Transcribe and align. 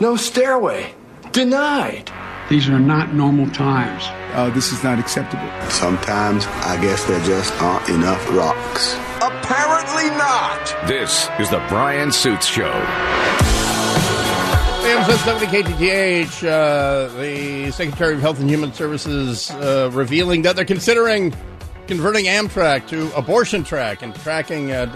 No 0.00 0.14
stairway. 0.14 0.94
Denied. 1.32 2.12
These 2.48 2.68
are 2.68 2.78
not 2.78 3.14
normal 3.14 3.50
times. 3.50 4.04
Uh, 4.34 4.48
this 4.50 4.72
is 4.72 4.84
not 4.84 4.98
acceptable. 5.00 5.50
Sometimes 5.70 6.46
I 6.46 6.80
guess 6.80 7.04
there 7.04 7.20
just 7.24 7.52
aren't 7.60 7.88
enough 7.88 8.30
rocks. 8.30 8.94
Apparently 9.16 10.08
not. 10.16 10.74
This 10.86 11.28
is 11.40 11.50
the 11.50 11.58
Brian 11.68 12.12
Suits 12.12 12.46
Show. 12.46 12.70
AM 14.86 15.04
770 15.04 15.46
KTTH, 15.46 16.48
uh, 16.48 17.08
the 17.20 17.70
Secretary 17.72 18.14
of 18.14 18.20
Health 18.20 18.38
and 18.40 18.48
Human 18.48 18.72
Services 18.72 19.50
uh, 19.50 19.90
revealing 19.92 20.42
that 20.42 20.54
they're 20.54 20.64
considering 20.64 21.34
converting 21.88 22.26
Amtrak 22.26 22.86
to 22.88 23.14
abortion 23.16 23.64
track 23.64 24.02
and 24.02 24.14
tracking, 24.14 24.70
uh, 24.70 24.86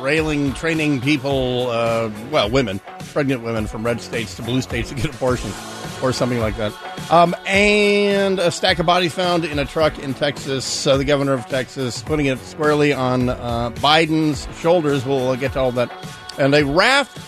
railing, 0.00 0.52
training 0.54 1.00
people, 1.00 1.68
uh, 1.70 2.10
well, 2.30 2.50
women, 2.50 2.80
pregnant 3.12 3.42
women 3.42 3.66
from 3.66 3.84
red 3.84 4.00
states 4.00 4.34
to 4.36 4.42
blue 4.42 4.62
states 4.62 4.88
to 4.88 4.94
get 4.94 5.14
abortions 5.14 5.54
or 6.02 6.12
something 6.12 6.40
like 6.40 6.56
that. 6.56 6.72
Um, 7.10 7.34
and 7.46 8.38
a 8.38 8.50
stack 8.50 8.78
of 8.78 8.86
bodies 8.86 9.12
found 9.12 9.44
in 9.44 9.58
a 9.58 9.64
truck 9.64 9.98
in 9.98 10.14
Texas. 10.14 10.86
Uh, 10.86 10.96
the 10.96 11.04
governor 11.04 11.32
of 11.32 11.46
Texas 11.46 12.02
putting 12.02 12.26
it 12.26 12.38
squarely 12.38 12.92
on 12.92 13.28
uh, 13.28 13.70
Biden's 13.76 14.48
shoulders. 14.58 15.04
We'll 15.04 15.36
get 15.36 15.52
to 15.54 15.60
all 15.60 15.72
that. 15.72 15.90
And 16.38 16.54
a 16.54 16.64
raft, 16.64 17.18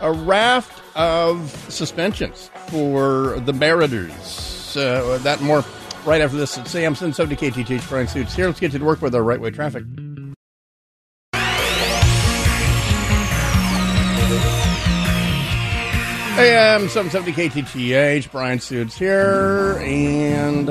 a 0.00 0.12
raft 0.12 0.82
of 0.96 1.50
suspensions 1.68 2.50
for 2.68 3.40
the 3.40 3.52
Mariners. 3.52 4.76
Uh, 4.76 5.18
that 5.22 5.40
more 5.40 5.64
right 6.04 6.20
after 6.20 6.36
this. 6.36 6.56
It's 6.58 6.70
Sam 6.70 6.94
Simpson, 6.94 7.28
to 7.28 7.36
KTTH 7.36 7.88
Brian 7.88 8.08
Suits 8.08 8.34
here. 8.34 8.46
Let's 8.46 8.60
get 8.60 8.72
to 8.72 8.78
work 8.78 9.02
with 9.02 9.14
our 9.14 9.22
right 9.22 9.40
way 9.40 9.50
traffic. 9.50 9.84
I 16.34 16.46
am 16.46 16.88
770 16.88 17.62
KTTH, 17.62 18.32
Brian 18.32 18.58
Suits 18.58 18.96
here, 18.96 19.78
and 19.82 20.68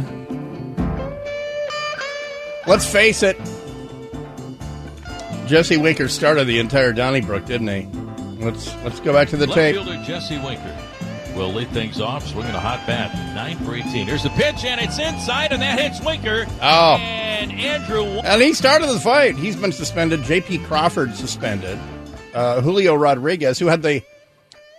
let's 2.66 2.92
face 2.92 3.22
it, 3.22 3.40
Jesse 5.46 5.78
Winker 5.78 6.08
started 6.08 6.46
the 6.46 6.60
entire 6.60 6.94
Donnybrook, 6.94 7.46
didn't 7.46 7.68
he? 7.68 7.88
Let's 8.44 8.74
let's 8.84 9.00
go 9.02 9.14
back 9.14 9.30
to 9.30 9.38
the 9.38 9.46
Left 9.46 9.56
tape. 9.56 9.76
fielder 9.76 10.04
Jesse 10.04 10.40
Winker 10.40 10.78
will 11.36 11.54
lead 11.54 11.70
things 11.70 12.02
off, 12.02 12.28
swinging 12.28 12.56
a 12.56 12.60
hot 12.60 12.86
bat. 12.88 13.14
9 13.36 13.58
for 13.58 13.76
18. 13.76 14.08
Here's 14.08 14.24
the 14.24 14.30
pitch, 14.32 14.66
and 14.66 14.82
it's 14.82 14.98
inside, 14.98 15.52
and 15.52 15.62
that 15.62 15.80
hits 15.80 16.04
Winker. 16.04 16.48
Oh. 16.62 16.96
And 16.96 17.52
Andrew. 17.52 18.04
And 18.04 18.42
he 18.42 18.54
started 18.54 18.88
the 18.88 19.00
fight. 19.00 19.36
He's 19.36 19.56
been 19.56 19.72
suspended. 19.72 20.24
J.P. 20.24 20.58
Crawford 20.60 21.16
suspended. 21.16 21.78
Uh, 22.34 22.62
Julio 22.62 22.96
Rodriguez, 22.96 23.60
who 23.60 23.68
had 23.68 23.84
the 23.84 24.04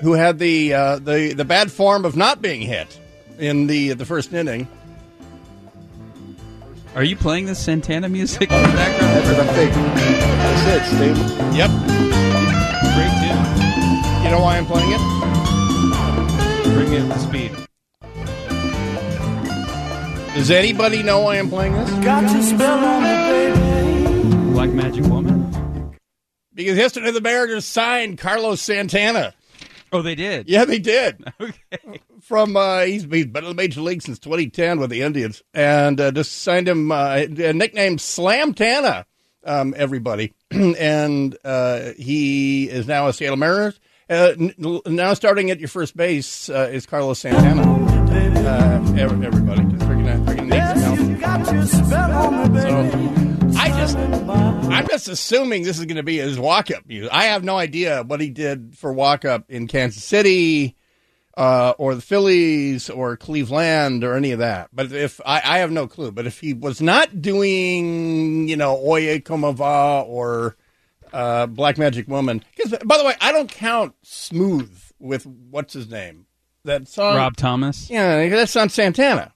who 0.02 0.12
had 0.14 0.38
the 0.38 0.74
uh, 0.74 0.98
the 0.98 1.32
the 1.32 1.44
bad 1.44 1.70
form 1.70 2.04
of 2.04 2.16
not 2.16 2.42
being 2.42 2.60
hit 2.60 3.00
in 3.38 3.68
the 3.68 3.94
the 3.94 4.04
first 4.04 4.32
inning. 4.32 4.66
Are 6.94 7.04
you 7.04 7.16
playing 7.16 7.46
the 7.46 7.54
Santana 7.54 8.08
music 8.08 8.50
in 8.50 8.62
the 8.62 8.68
background? 8.68 9.16
That's 9.16 9.28
what 9.28 9.48
I'm 9.48 9.54
thinking. 9.54 9.82
That's 9.94 10.66
it. 10.68 10.84
Stay. 10.94 11.14
Yep. 11.56 11.70
Great 12.92 13.14
tune. 13.22 14.24
You 14.24 14.30
know 14.30 14.40
why 14.42 14.58
I'm 14.58 14.66
playing 14.66 14.90
it? 14.92 15.00
Bring 16.74 16.90
me 16.90 16.98
up 16.98 17.08
to 17.14 17.18
speed. 17.18 17.52
Does 20.34 20.50
anybody 20.50 21.02
know 21.02 21.20
why 21.20 21.36
I'm 21.36 21.48
playing 21.48 21.74
this? 21.74 21.90
Got 22.04 22.30
your 22.32 22.42
spell 22.42 22.84
on 22.84 23.04
it, 23.04 23.54
baby. 23.54 24.52
Black 24.52 24.70
Magic 24.70 25.04
Woman? 25.04 25.96
Because 26.54 26.76
yesterday 26.76 27.10
the 27.10 27.20
Mariners 27.20 27.64
signed 27.64 28.18
Carlos 28.18 28.60
Santana. 28.60 29.34
Oh, 29.92 30.00
they 30.02 30.14
did? 30.14 30.48
Yeah, 30.48 30.64
they 30.64 30.78
did. 30.78 31.24
Okay. 31.40 32.00
From 32.20 32.56
uh, 32.56 32.82
he's, 32.82 33.02
he's 33.04 33.26
been 33.26 33.44
in 33.44 33.50
the 33.50 33.54
major 33.54 33.80
league 33.80 34.00
since 34.00 34.18
2010 34.20 34.78
with 34.78 34.90
the 34.90 35.02
Indians, 35.02 35.42
and 35.52 36.00
uh, 36.00 36.12
just 36.12 36.42
signed 36.42 36.68
him 36.68 36.92
uh, 36.92 37.24
nicknamed 37.28 38.00
Slam 38.00 38.54
Tana. 38.54 39.04
Um, 39.44 39.74
everybody, 39.76 40.32
and 40.52 41.36
uh, 41.44 41.90
he 41.98 42.68
is 42.68 42.86
now 42.86 43.08
a 43.08 43.12
Seattle 43.12 43.36
Mariners. 43.36 43.80
Uh, 44.08 44.34
n- 44.38 44.54
now 44.86 45.14
starting 45.14 45.50
at 45.50 45.58
your 45.58 45.68
first 45.68 45.96
base 45.96 46.48
uh, 46.48 46.68
is 46.72 46.86
Carlos 46.86 47.18
Santana. 47.18 47.62
Uh, 47.62 48.94
everybody, 48.96 49.64
just 49.64 49.82
freaking, 49.84 50.24
freaking 50.26 50.46
names 50.48 50.80
now. 50.80 50.94
So 52.60 52.76
I 52.78 53.21
just, 53.82 53.96
I'm 53.96 54.86
just 54.86 55.08
assuming 55.08 55.64
this 55.64 55.78
is 55.80 55.86
going 55.86 55.96
to 55.96 56.04
be 56.04 56.18
his 56.18 56.38
walk-up 56.38 56.86
music. 56.86 57.10
I 57.12 57.24
have 57.24 57.42
no 57.42 57.56
idea 57.56 58.04
what 58.04 58.20
he 58.20 58.30
did 58.30 58.78
for 58.78 58.92
walk-up 58.92 59.50
in 59.50 59.66
Kansas 59.66 60.04
City, 60.04 60.76
uh, 61.36 61.74
or 61.78 61.96
the 61.96 62.00
Phillies, 62.00 62.88
or 62.88 63.16
Cleveland, 63.16 64.04
or 64.04 64.14
any 64.14 64.30
of 64.30 64.38
that. 64.38 64.68
But 64.72 64.92
if 64.92 65.20
I, 65.26 65.42
I 65.44 65.58
have 65.58 65.72
no 65.72 65.88
clue. 65.88 66.12
But 66.12 66.26
if 66.26 66.38
he 66.38 66.54
was 66.54 66.80
not 66.80 67.20
doing, 67.20 68.48
you 68.48 68.56
know, 68.56 68.78
Oye 68.86 69.18
Como 69.18 69.50
Va 69.50 70.04
or 70.06 70.56
uh, 71.12 71.46
Black 71.46 71.76
Magic 71.76 72.06
Woman, 72.06 72.44
because 72.54 72.78
by 72.84 72.98
the 72.98 73.04
way, 73.04 73.14
I 73.20 73.32
don't 73.32 73.50
count 73.50 73.96
Smooth 74.02 74.72
with 75.00 75.26
what's 75.26 75.74
his 75.74 75.90
name. 75.90 76.26
That 76.64 76.86
song, 76.86 77.16
Rob 77.16 77.36
Thomas? 77.36 77.90
Yeah, 77.90 78.28
that's 78.28 78.54
on 78.54 78.68
Santana. 78.68 79.34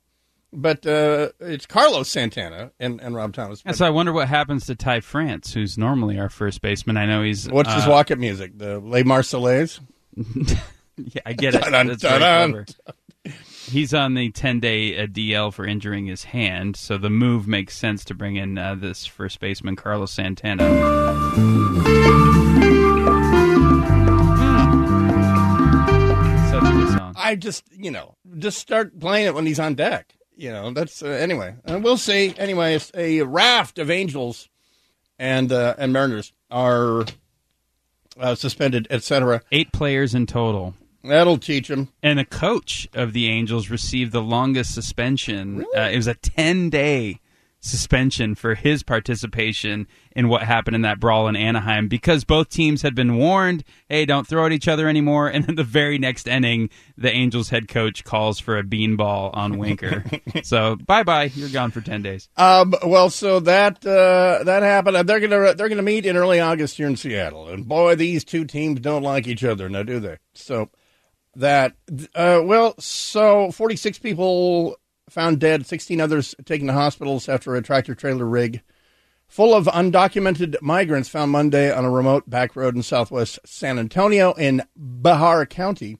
But 0.58 0.86
uh, 0.86 1.32
it's 1.38 1.66
Carlos 1.66 2.08
Santana 2.08 2.72
and, 2.80 2.98
and 3.02 3.14
Rob 3.14 3.34
Thomas. 3.34 3.62
Yeah, 3.64 3.72
so 3.72 3.84
I 3.84 3.90
wonder 3.90 4.10
what 4.10 4.26
happens 4.26 4.64
to 4.66 4.74
Ty 4.74 5.00
France, 5.00 5.52
who's 5.52 5.76
normally 5.76 6.18
our 6.18 6.30
first 6.30 6.62
baseman. 6.62 6.96
I 6.96 7.04
know 7.04 7.22
he's. 7.22 7.46
What's 7.46 7.72
his 7.74 7.86
uh, 7.86 7.90
walk-up 7.90 8.18
music? 8.18 8.56
The 8.58 8.78
Les 8.80 9.02
Marseillaise? 9.02 9.80
Yeah, 10.98 11.20
I 11.26 11.34
get 11.34 11.54
it. 11.54 11.60
Dun-dun, 11.60 11.98
very 11.98 11.98
dun-dun. 11.98 12.64
He's 13.68 13.92
on 13.92 14.14
the 14.14 14.30
10 14.30 14.60
day 14.60 14.98
uh, 14.98 15.06
DL 15.06 15.52
for 15.52 15.66
injuring 15.66 16.06
his 16.06 16.24
hand, 16.24 16.74
so 16.74 16.96
the 16.96 17.10
move 17.10 17.46
makes 17.46 17.76
sense 17.76 18.02
to 18.06 18.14
bring 18.14 18.36
in 18.36 18.56
uh, 18.56 18.76
this 18.76 19.04
first 19.04 19.38
baseman, 19.38 19.76
Carlos 19.76 20.10
Santana. 20.10 20.66
Hmm. 21.36 22.76
Such 26.50 26.62
a 26.62 26.72
good 26.72 26.88
song. 26.96 27.14
I 27.18 27.34
just, 27.36 27.64
you 27.72 27.90
know, 27.90 28.14
just 28.38 28.58
start 28.58 28.98
playing 28.98 29.26
it 29.26 29.34
when 29.34 29.44
he's 29.44 29.60
on 29.60 29.74
deck. 29.74 30.15
You 30.36 30.50
know, 30.52 30.70
that's 30.72 31.02
uh, 31.02 31.06
anyway. 31.06 31.54
Uh, 31.64 31.80
we'll 31.82 31.96
see. 31.96 32.34
Anyway, 32.36 32.74
it's 32.74 32.92
a 32.94 33.22
raft 33.22 33.78
of 33.78 33.90
Angels 33.90 34.48
and 35.18 35.50
uh, 35.50 35.74
and 35.78 35.92
Mariners 35.92 36.32
are 36.50 37.06
uh, 38.18 38.34
suspended, 38.34 38.86
etc. 38.90 39.42
Eight 39.50 39.72
players 39.72 40.14
in 40.14 40.26
total. 40.26 40.74
That'll 41.02 41.38
teach 41.38 41.68
them. 41.68 41.88
And 42.02 42.18
a 42.18 42.24
coach 42.24 42.88
of 42.92 43.12
the 43.12 43.28
Angels 43.28 43.70
received 43.70 44.12
the 44.12 44.22
longest 44.22 44.74
suspension. 44.74 45.64
Uh, 45.76 45.82
it 45.92 45.96
was 45.96 46.08
a 46.08 46.14
10 46.14 46.68
day 46.68 47.20
suspension 47.66 48.34
for 48.34 48.54
his 48.54 48.82
participation 48.82 49.86
in 50.12 50.28
what 50.28 50.42
happened 50.42 50.74
in 50.74 50.82
that 50.82 50.98
brawl 50.98 51.28
in 51.28 51.36
Anaheim 51.36 51.88
because 51.88 52.24
both 52.24 52.48
teams 52.48 52.82
had 52.82 52.94
been 52.94 53.16
warned, 53.16 53.64
hey, 53.88 54.06
don't 54.06 54.26
throw 54.26 54.46
at 54.46 54.52
each 54.52 54.68
other 54.68 54.88
anymore. 54.88 55.30
And 55.36 55.44
then 55.44 55.56
the 55.56 55.64
very 55.64 55.98
next 55.98 56.26
inning, 56.26 56.70
the 56.96 57.10
Angels 57.12 57.50
head 57.50 57.68
coach 57.68 58.04
calls 58.04 58.40
for 58.40 58.56
a 58.56 58.62
beanball 58.62 59.36
on 59.36 59.58
Winker. 59.58 60.02
so 60.44 60.76
bye 60.76 61.02
bye, 61.02 61.24
you're 61.34 61.50
gone 61.50 61.70
for 61.70 61.82
10 61.82 62.00
days. 62.00 62.30
Um, 62.38 62.72
well, 62.82 63.10
so 63.10 63.40
that 63.40 63.84
uh, 63.84 64.44
that 64.44 64.62
happened. 64.62 65.06
They're 65.06 65.20
gonna 65.20 65.54
they're 65.54 65.68
gonna 65.68 65.82
meet 65.82 66.06
in 66.06 66.16
early 66.16 66.40
August 66.40 66.78
here 66.78 66.86
in 66.86 66.96
Seattle, 66.96 67.48
and 67.48 67.68
boy, 67.68 67.96
these 67.96 68.24
two 68.24 68.46
teams 68.46 68.80
don't 68.80 69.02
like 69.02 69.26
each 69.26 69.44
other 69.44 69.68
now, 69.68 69.82
do 69.82 70.00
they? 70.00 70.16
So 70.32 70.70
that 71.34 71.74
uh, 72.14 72.40
well, 72.42 72.74
so 72.78 73.50
forty 73.50 73.76
six 73.76 73.98
people 73.98 74.76
found 75.08 75.38
dead, 75.38 75.66
sixteen 75.66 76.00
others 76.00 76.34
taken 76.44 76.66
to 76.66 76.72
hospitals 76.72 77.28
after 77.28 77.54
a 77.54 77.62
tractor 77.62 77.94
trailer 77.94 78.26
rig 78.26 78.62
full 79.28 79.54
of 79.54 79.66
undocumented 79.66 80.54
migrants 80.62 81.08
found 81.08 81.32
Monday 81.32 81.72
on 81.72 81.84
a 81.84 81.90
remote 81.90 82.30
back 82.30 82.54
road 82.54 82.76
in 82.76 82.82
southwest 82.82 83.40
San 83.44 83.76
Antonio 83.76 84.32
in 84.34 84.62
Bexar 84.76 85.46
County 85.46 85.98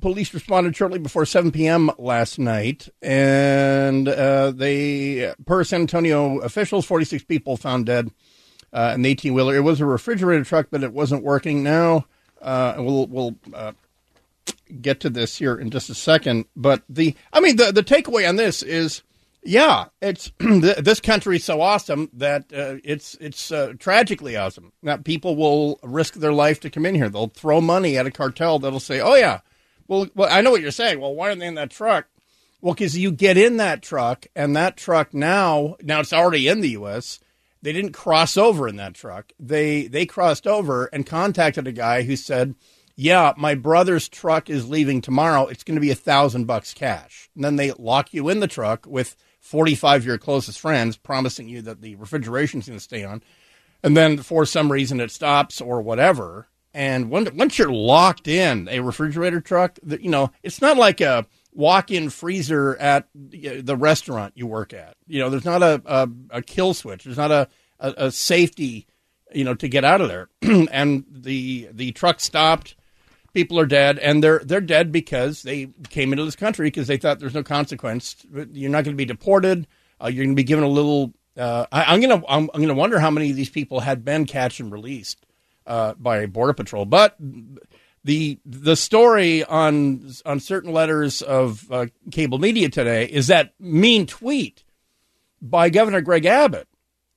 police 0.00 0.32
responded 0.32 0.74
shortly 0.76 0.98
before 0.98 1.26
7 1.26 1.50
p.m. 1.50 1.90
last 1.98 2.38
night, 2.38 2.88
and 3.00 4.08
uh, 4.08 4.50
they, 4.50 5.32
per 5.44 5.64
San 5.64 5.82
Antonio 5.82 6.38
officials, 6.40 6.84
46 6.84 7.24
people 7.24 7.56
found 7.56 7.86
dead 7.86 8.10
uh, 8.72 8.92
in 8.94 9.02
the 9.02 9.10
18 9.10 9.34
wheeler. 9.34 9.56
It 9.56 9.60
was 9.60 9.80
a 9.80 9.86
refrigerated 9.86 10.46
truck, 10.46 10.68
but 10.70 10.82
it 10.82 10.92
wasn't 10.92 11.22
working. 11.22 11.62
Now, 11.62 12.06
uh, 12.40 12.74
we'll 12.78 13.06
we'll 13.06 13.36
uh, 13.52 13.72
get 14.80 15.00
to 15.00 15.10
this 15.10 15.36
here 15.36 15.56
in 15.56 15.70
just 15.70 15.90
a 15.90 15.94
second. 15.94 16.46
But 16.56 16.82
the, 16.88 17.14
I 17.32 17.40
mean, 17.40 17.56
the 17.56 17.72
the 17.72 17.82
takeaway 17.82 18.28
on 18.28 18.36
this 18.36 18.62
is. 18.62 19.02
Yeah, 19.44 19.86
it's 20.00 20.30
this 20.38 21.00
country's 21.00 21.44
so 21.44 21.60
awesome 21.60 22.10
that 22.12 22.42
uh, 22.54 22.76
it's 22.84 23.16
it's 23.20 23.50
uh, 23.50 23.72
tragically 23.76 24.36
awesome 24.36 24.72
that 24.84 25.02
people 25.02 25.34
will 25.34 25.80
risk 25.82 26.14
their 26.14 26.32
life 26.32 26.60
to 26.60 26.70
come 26.70 26.86
in 26.86 26.94
here. 26.94 27.08
They'll 27.08 27.26
throw 27.26 27.60
money 27.60 27.98
at 27.98 28.06
a 28.06 28.12
cartel 28.12 28.60
that'll 28.60 28.78
say, 28.78 29.00
"Oh 29.00 29.16
yeah, 29.16 29.40
well, 29.88 30.08
well, 30.14 30.28
I 30.30 30.40
know 30.40 30.50
what 30.50 30.62
you're 30.62 30.70
saying. 30.70 31.00
Well, 31.00 31.14
why 31.14 31.28
aren't 31.28 31.40
they 31.40 31.46
in 31.46 31.54
that 31.56 31.70
truck? 31.70 32.06
Well, 32.60 32.74
because 32.74 32.96
you 32.96 33.10
get 33.12 33.36
in 33.36 33.58
that 33.58 33.82
truck, 33.82 34.26
and 34.34 34.54
that 34.56 34.76
truck 34.76 35.12
now, 35.12 35.76
now 35.82 36.00
it's 36.00 36.12
already 36.12 36.48
in 36.48 36.60
the 36.60 36.70
U.S. 36.70 37.18
They 37.60 37.72
didn't 37.72 37.92
cross 37.92 38.36
over 38.36 38.68
in 38.68 38.76
that 38.76 38.94
truck. 38.94 39.32
They 39.38 39.86
they 39.88 40.06
crossed 40.06 40.46
over 40.46 40.86
and 40.86 41.04
contacted 41.06 41.66
a 41.66 41.72
guy 41.72 42.02
who 42.02 42.16
said, 42.16 42.54
yeah, 42.94 43.32
my 43.36 43.54
brother's 43.54 44.08
truck 44.08 44.50
is 44.50 44.68
leaving 44.68 45.00
tomorrow. 45.00 45.46
It's 45.46 45.64
going 45.64 45.76
to 45.76 45.80
be 45.80 45.90
a 45.90 45.96
thousand 45.96 46.44
bucks 46.44 46.74
cash. 46.74 47.30
And 47.34 47.44
then 47.44 47.56
they 47.56 47.72
lock 47.72 48.12
you 48.12 48.28
in 48.28 48.40
the 48.40 48.46
truck 48.46 48.86
with 48.86 49.16
45 49.40 50.02
of 50.02 50.06
your 50.06 50.18
closest 50.18 50.60
friends 50.60 50.96
promising 50.96 51.48
you 51.48 51.62
that 51.62 51.80
the 51.80 51.96
refrigeration's 51.96 52.66
going 52.66 52.78
to 52.78 52.84
stay 52.84 53.04
on. 53.04 53.22
And 53.82 53.96
then 53.96 54.18
for 54.18 54.46
some 54.46 54.70
reason 54.70 55.00
it 55.00 55.10
stops 55.10 55.60
or 55.60 55.80
whatever. 55.80 56.48
And 56.74 57.10
when, 57.10 57.36
once 57.36 57.58
you're 57.58 57.72
locked 57.72 58.28
in 58.28 58.68
a 58.68 58.80
refrigerator 58.80 59.40
truck, 59.40 59.78
you 59.84 60.10
know, 60.10 60.30
it's 60.42 60.60
not 60.60 60.76
like 60.76 61.00
a 61.00 61.26
walk-in 61.52 62.08
freezer 62.08 62.76
at 62.76 63.08
the 63.14 63.76
restaurant 63.76 64.34
you 64.36 64.46
work 64.46 64.72
at. 64.72 64.96
You 65.06 65.20
know, 65.20 65.30
there's 65.30 65.44
not 65.44 65.62
a, 65.62 65.82
a, 65.84 66.08
a 66.30 66.42
kill 66.42 66.72
switch. 66.72 67.04
There's 67.04 67.18
not 67.18 67.30
a, 67.30 67.48
a, 67.80 67.94
a 68.06 68.10
safety, 68.10 68.86
you 69.34 69.44
know, 69.44 69.54
to 69.54 69.68
get 69.68 69.84
out 69.84 70.00
of 70.00 70.08
there. 70.08 70.28
and 70.70 71.04
the 71.10 71.68
the 71.72 71.92
truck 71.92 72.20
stopped 72.20 72.74
people 73.32 73.58
are 73.58 73.66
dead, 73.66 73.98
and 73.98 74.22
they're 74.22 74.40
they're 74.40 74.60
dead 74.60 74.92
because 74.92 75.42
they 75.42 75.68
came 75.90 76.12
into 76.12 76.24
this 76.24 76.36
country 76.36 76.66
because 76.66 76.86
they 76.86 76.96
thought 76.96 77.18
there's 77.18 77.34
no 77.34 77.42
consequence. 77.42 78.16
You're 78.32 78.70
not 78.70 78.84
going 78.84 78.94
to 78.96 79.00
be 79.00 79.04
deported. 79.04 79.66
Uh, 80.02 80.08
you're 80.08 80.24
going 80.24 80.36
to 80.36 80.40
be 80.40 80.44
given 80.44 80.64
a 80.64 80.68
little. 80.68 81.12
Uh, 81.36 81.66
I, 81.72 81.94
am 81.94 82.00
gonna 82.00 82.22
I'm, 82.28 82.50
I'm, 82.52 82.60
gonna 82.60 82.74
wonder 82.74 82.98
how 82.98 83.10
many 83.10 83.30
of 83.30 83.36
these 83.36 83.48
people 83.48 83.80
had 83.80 84.04
been 84.04 84.26
catch 84.26 84.60
and 84.60 84.70
released 84.70 85.24
uh, 85.66 85.94
by 85.94 86.26
border 86.26 86.52
patrol. 86.52 86.84
But 86.84 87.16
the 88.04 88.38
the 88.44 88.76
story 88.76 89.44
on 89.44 90.10
on 90.26 90.40
certain 90.40 90.72
letters 90.72 91.22
of 91.22 91.70
uh, 91.70 91.86
cable 92.10 92.38
media 92.38 92.68
today 92.68 93.06
is 93.06 93.28
that 93.28 93.54
mean 93.58 94.06
tweet 94.06 94.64
by 95.40 95.70
Governor 95.70 96.00
Greg 96.00 96.26
Abbott 96.26 96.68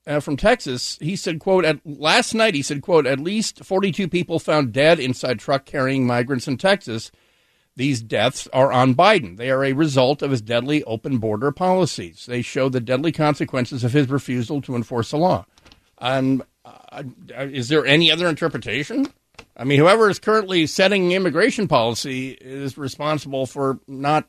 uh, 0.06 0.20
from 0.20 0.36
Texas, 0.36 0.98
he 1.00 1.16
said, 1.16 1.40
"quote 1.40 1.64
at 1.64 1.80
Last 1.84 2.34
night, 2.34 2.54
he 2.54 2.62
said, 2.62 2.82
"quote 2.82 3.06
At 3.06 3.20
least 3.20 3.64
42 3.64 4.08
people 4.08 4.38
found 4.38 4.72
dead 4.72 5.00
inside 5.00 5.38
truck 5.38 5.64
carrying 5.64 6.06
migrants 6.06 6.46
in 6.48 6.56
Texas. 6.56 7.10
These 7.74 8.02
deaths 8.02 8.48
are 8.52 8.72
on 8.72 8.94
Biden. 8.94 9.36
They 9.36 9.50
are 9.50 9.64
a 9.64 9.72
result 9.72 10.22
of 10.22 10.30
his 10.30 10.40
deadly 10.40 10.82
open 10.84 11.18
border 11.18 11.52
policies. 11.52 12.24
They 12.26 12.40
show 12.40 12.68
the 12.68 12.80
deadly 12.80 13.12
consequences 13.12 13.84
of 13.84 13.92
his 13.92 14.08
refusal 14.08 14.62
to 14.62 14.76
enforce 14.76 15.10
the 15.10 15.18
law." 15.18 15.46
Um, 15.98 16.42
uh, 16.64 17.02
is 17.32 17.68
there 17.68 17.86
any 17.86 18.10
other 18.10 18.28
interpretation? 18.28 19.08
I 19.56 19.64
mean, 19.64 19.78
whoever 19.78 20.10
is 20.10 20.18
currently 20.18 20.66
setting 20.66 21.12
immigration 21.12 21.66
policy 21.66 22.30
is 22.30 22.76
responsible 22.76 23.46
for 23.46 23.80
not 23.86 24.28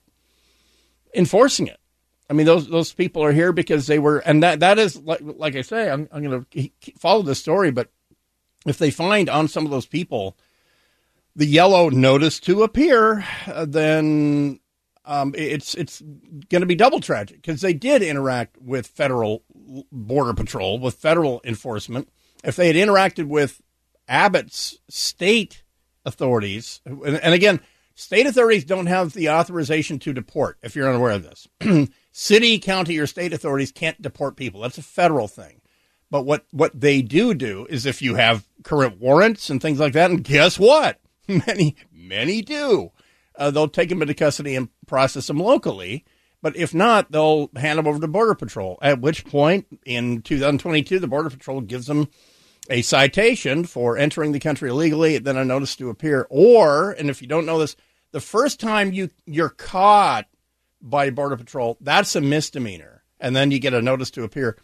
enforcing 1.14 1.68
it. 1.68 1.80
I 2.30 2.34
mean, 2.34 2.46
those 2.46 2.68
those 2.68 2.92
people 2.92 3.24
are 3.24 3.32
here 3.32 3.54
because 3.54 3.88
they 3.88 4.00
were, 4.00 4.18
and 4.20 4.44
that 4.44 4.60
that 4.60 4.80
is 4.80 4.98
like 4.98 5.22
like 5.22 5.56
I 5.56 5.62
say, 5.62 5.90
I'm 5.90 6.10
I'm 6.12 6.24
going 6.24 6.46
to 6.46 6.70
follow 6.98 7.22
the 7.22 7.36
story, 7.36 7.72
but 7.72 7.90
if 8.66 8.78
they 8.78 8.92
find 8.92 9.30
on 9.30 9.48
some 9.48 9.66
of 9.66 9.72
those 9.72 9.86
people 9.86 10.38
the 11.36 11.46
yellow 11.46 11.90
notice 11.90 12.40
to 12.42 12.64
appear, 12.64 13.24
uh, 13.46 13.66
then 13.66 14.60
um, 15.06 15.34
it's 15.38 15.74
it's 15.76 16.02
going 16.50 16.62
to 16.62 16.66
be 16.66 16.76
double 16.76 17.00
tragic 17.00 17.42
because 17.42 17.62
they 17.62 17.74
did 17.74 18.02
interact 18.02 18.58
with 18.62 18.88
federal 18.88 19.44
border 19.92 20.34
patrol, 20.34 20.80
with 20.80 20.96
federal 20.96 21.40
enforcement. 21.46 22.10
If 22.44 22.58
they 22.58 22.68
had 22.68 22.76
interacted 22.76 23.28
with 23.28 23.62
Abbott's 24.10 24.80
state 24.90 25.64
authorities, 26.06 26.82
and, 26.86 27.04
and 27.06 27.34
again, 27.34 27.62
state 27.96 28.26
authorities 28.26 28.66
don't 28.66 28.88
have 28.88 29.14
the 29.14 29.30
authorization 29.30 29.98
to 30.00 30.12
deport. 30.12 30.58
If 30.62 30.76
you're 30.76 30.90
unaware 30.90 31.12
of 31.12 31.24
this. 31.24 31.48
City, 32.20 32.58
county, 32.58 32.98
or 32.98 33.06
state 33.06 33.32
authorities 33.32 33.72
can't 33.72 34.02
deport 34.02 34.38
people. 34.38 34.62
That's 34.62 34.80
a 34.80 34.82
federal 34.82 35.28
thing. 35.28 35.62
But 36.10 36.24
what, 36.24 36.48
what 36.50 36.82
they 36.82 37.04
do 37.04 37.36
do 37.36 37.68
is 37.70 37.86
if 37.86 38.02
you 38.02 38.16
have 38.16 38.48
current 38.64 39.00
warrants 39.00 39.52
and 39.52 39.62
things 39.62 39.80
like 39.80 39.94
that, 39.94 40.10
and 40.10 40.24
guess 40.24 40.58
what? 40.58 41.00
Many, 41.28 41.76
many 41.92 42.42
do. 42.42 42.92
Uh, 43.36 43.52
they'll 43.52 43.68
take 43.68 43.90
them 43.90 44.02
into 44.02 44.16
custody 44.16 44.56
and 44.56 44.70
process 44.88 45.28
them 45.28 45.38
locally. 45.38 46.06
But 46.42 46.56
if 46.56 46.74
not, 46.74 47.12
they'll 47.12 47.52
hand 47.56 47.78
them 47.78 47.86
over 47.86 48.00
to 48.00 48.08
Border 48.08 48.34
Patrol. 48.34 48.80
At 48.82 49.00
which 49.00 49.24
point, 49.24 49.68
in 49.86 50.24
2022, 50.24 50.98
the 50.98 51.08
Border 51.08 51.30
Patrol 51.30 51.62
gives 51.62 51.86
them 51.86 52.08
a 52.68 52.82
citation 52.82 53.64
for 53.64 53.96
entering 53.96 54.32
the 54.32 54.40
country 54.40 54.72
illegally, 54.72 55.20
then 55.20 55.38
a 55.38 55.46
notice 55.46 55.76
to 55.76 55.92
appear. 55.92 56.26
Or, 56.32 56.94
and 56.94 57.12
if 57.12 57.22
you 57.22 57.28
don't 57.28 57.46
know 57.46 57.60
this, 57.60 57.76
the 58.12 58.22
first 58.22 58.60
time 58.60 58.92
you 58.92 59.12
you're 59.28 59.50
caught 59.50 60.26
by 60.82 61.10
Border 61.10 61.38
Patrol, 61.38 61.78
that's 61.82 62.16
a 62.16 62.22
misdemeanor. 62.22 63.04
And 63.20 63.36
then 63.36 63.52
you 63.52 63.60
get 63.60 63.74
a 63.74 63.82
notice 63.82 64.12
to 64.12 64.24
appear. 64.24 64.58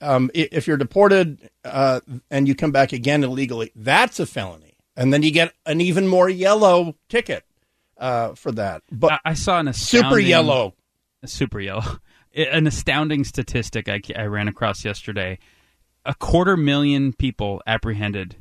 Um, 0.00 0.30
if 0.34 0.66
you're 0.66 0.76
deported 0.76 1.48
uh, 1.64 2.00
and 2.30 2.46
you 2.46 2.54
come 2.54 2.70
back 2.70 2.92
again 2.92 3.24
illegally, 3.24 3.72
that's 3.74 4.20
a 4.20 4.26
felony. 4.26 4.76
And 4.96 5.12
then 5.12 5.22
you 5.22 5.30
get 5.30 5.54
an 5.64 5.80
even 5.80 6.06
more 6.08 6.28
yellow 6.28 6.96
ticket 7.08 7.44
uh, 7.98 8.34
for 8.34 8.52
that. 8.52 8.82
But 8.90 9.20
I, 9.24 9.34
saw 9.34 9.58
an 9.58 9.68
astounding. 9.68 10.10
super 10.10 10.18
yellow, 10.18 10.74
super 11.24 11.60
yellow, 11.60 11.98
an 12.34 12.66
astounding 12.66 13.24
statistic 13.24 13.88
I, 13.88 14.00
I 14.14 14.24
ran 14.24 14.48
across 14.48 14.84
yesterday. 14.84 15.38
A 16.04 16.14
quarter 16.14 16.56
million 16.56 17.12
people 17.12 17.62
apprehended 17.66 18.36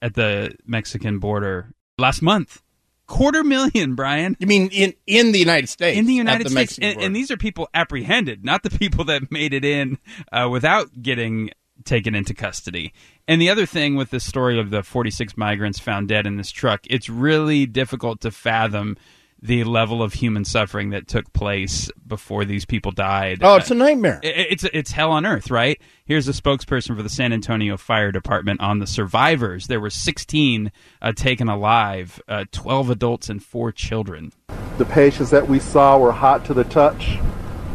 at 0.00 0.14
the 0.14 0.56
Mexican 0.64 1.18
border 1.18 1.72
last 1.98 2.22
month 2.22 2.62
quarter 3.06 3.44
million, 3.44 3.94
Brian. 3.94 4.36
You 4.38 4.46
mean 4.46 4.68
in 4.72 4.94
in 5.06 5.32
the 5.32 5.38
United 5.38 5.68
States? 5.68 5.98
In 5.98 6.06
the 6.06 6.14
United 6.14 6.46
the 6.46 6.50
States, 6.50 6.78
and, 6.80 7.00
and, 7.00 7.16
these 7.16 7.30
are 7.30 7.36
people 7.36 7.68
apprehended, 7.74 8.44
not 8.44 8.62
the 8.62 8.70
people 8.70 9.04
that 9.06 9.30
made 9.30 9.52
it 9.52 9.64
in 9.64 9.98
uh, 10.32 10.48
without 10.50 11.02
getting 11.02 11.50
taken 11.84 12.14
into 12.14 12.34
custody. 12.34 12.92
And 13.26 13.40
the 13.40 13.50
other 13.50 13.66
thing 13.66 13.96
with 13.96 14.10
the 14.10 14.20
story 14.20 14.58
of 14.58 14.70
the 14.70 14.82
46 14.82 15.36
migrants 15.36 15.78
found 15.78 16.08
dead 16.08 16.26
in 16.26 16.36
this 16.36 16.50
truck, 16.50 16.80
it's 16.88 17.08
really 17.08 17.66
difficult 17.66 18.20
to 18.20 18.30
fathom 18.30 18.96
the 19.44 19.62
level 19.62 20.02
of 20.02 20.14
human 20.14 20.42
suffering 20.42 20.90
that 20.90 21.06
took 21.06 21.30
place 21.34 21.90
before 22.06 22.46
these 22.46 22.64
people 22.64 22.90
died. 22.90 23.40
Oh, 23.42 23.56
it's 23.56 23.70
a 23.70 23.74
nightmare. 23.74 24.18
it's 24.22 24.64
it's 24.72 24.90
hell 24.90 25.12
on 25.12 25.26
earth, 25.26 25.50
right? 25.50 25.78
Here's 26.06 26.26
a 26.28 26.32
spokesperson 26.32 26.96
for 26.96 27.02
the 27.02 27.10
San 27.10 27.30
Antonio 27.30 27.76
Fire 27.76 28.10
Department 28.10 28.62
on 28.62 28.78
the 28.78 28.86
survivors. 28.86 29.66
There 29.66 29.80
were 29.80 29.90
16 29.90 30.72
uh, 31.02 31.12
taken 31.12 31.50
alive, 31.50 32.22
uh, 32.26 32.46
12 32.52 32.88
adults 32.88 33.28
and 33.28 33.44
four 33.44 33.70
children. 33.70 34.32
The 34.78 34.86
patients 34.86 35.28
that 35.30 35.46
we 35.46 35.60
saw 35.60 35.98
were 35.98 36.12
hot 36.12 36.46
to 36.46 36.54
the 36.54 36.64
touch. 36.64 37.18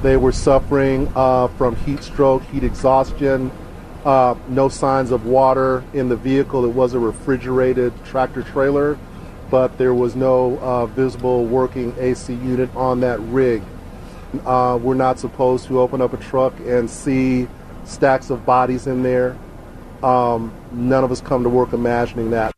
They 0.02 0.18
were 0.18 0.32
suffering 0.32 1.12
uh, 1.16 1.50
from 1.50 1.76
heat 1.76 2.02
stroke, 2.02 2.42
heat 2.46 2.64
exhaustion. 2.64 3.52
Uh, 4.04 4.34
no 4.48 4.70
signs 4.70 5.12
of 5.12 5.28
water 5.28 5.84
in 5.94 6.10
the 6.10 6.16
vehicle. 6.16 6.66
It 6.66 6.74
was 6.74 6.96
a 6.96 7.00
refrigerated 7.00 7.94
tractor 8.06 8.42
trailer 8.42 8.98
but 9.50 9.78
there 9.78 9.94
was 9.94 10.16
no 10.16 10.58
uh, 10.60 10.86
visible 10.88 11.46
working 11.46 11.94
AC 11.98 12.34
unit 12.34 12.74
on 12.76 13.00
that 13.02 13.20
rig. 13.20 13.62
Uh, 14.46 14.78
we're 14.82 14.94
not 14.94 15.20
supposed 15.20 15.68
to 15.68 15.80
open 15.80 16.02
up 16.02 16.14
a 16.14 16.18
truck 16.18 16.58
and 16.60 16.90
see 16.90 17.48
stacks 17.84 18.30
of 18.30 18.46
bodies 18.46 18.86
in 18.88 19.02
there. 19.02 19.36
Um, 20.04 20.54
none 20.72 21.04
of 21.04 21.12
us 21.12 21.20
come 21.20 21.44
to 21.44 21.50
work 21.50 21.74
imagining 21.74 22.32
that. 22.32 22.54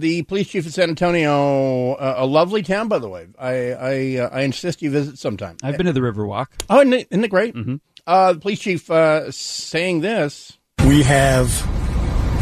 The 0.00 0.22
police 0.22 0.48
chief 0.48 0.66
of 0.66 0.72
San 0.72 0.88
Antonio, 0.88 1.92
uh, 1.92 2.14
a 2.16 2.26
lovely 2.26 2.62
town, 2.62 2.88
by 2.88 2.98
the 2.98 3.08
way. 3.08 3.28
I 3.38 3.52
I, 3.52 4.16
uh, 4.16 4.28
I 4.32 4.40
insist 4.40 4.82
you 4.82 4.90
visit 4.90 5.18
sometime. 5.18 5.56
I've 5.62 5.76
been 5.76 5.86
to 5.86 5.92
the 5.92 6.00
Riverwalk. 6.00 6.46
Oh, 6.68 6.80
isn't 6.80 6.92
it, 6.94 7.08
isn't 7.10 7.24
it 7.24 7.30
great? 7.30 7.54
Mm-hmm. 7.54 7.76
Uh, 8.04 8.32
the 8.32 8.40
police 8.40 8.58
chief 8.58 8.90
uh, 8.90 9.30
saying 9.30 10.00
this. 10.00 10.58
We 10.84 11.02
have 11.04 11.48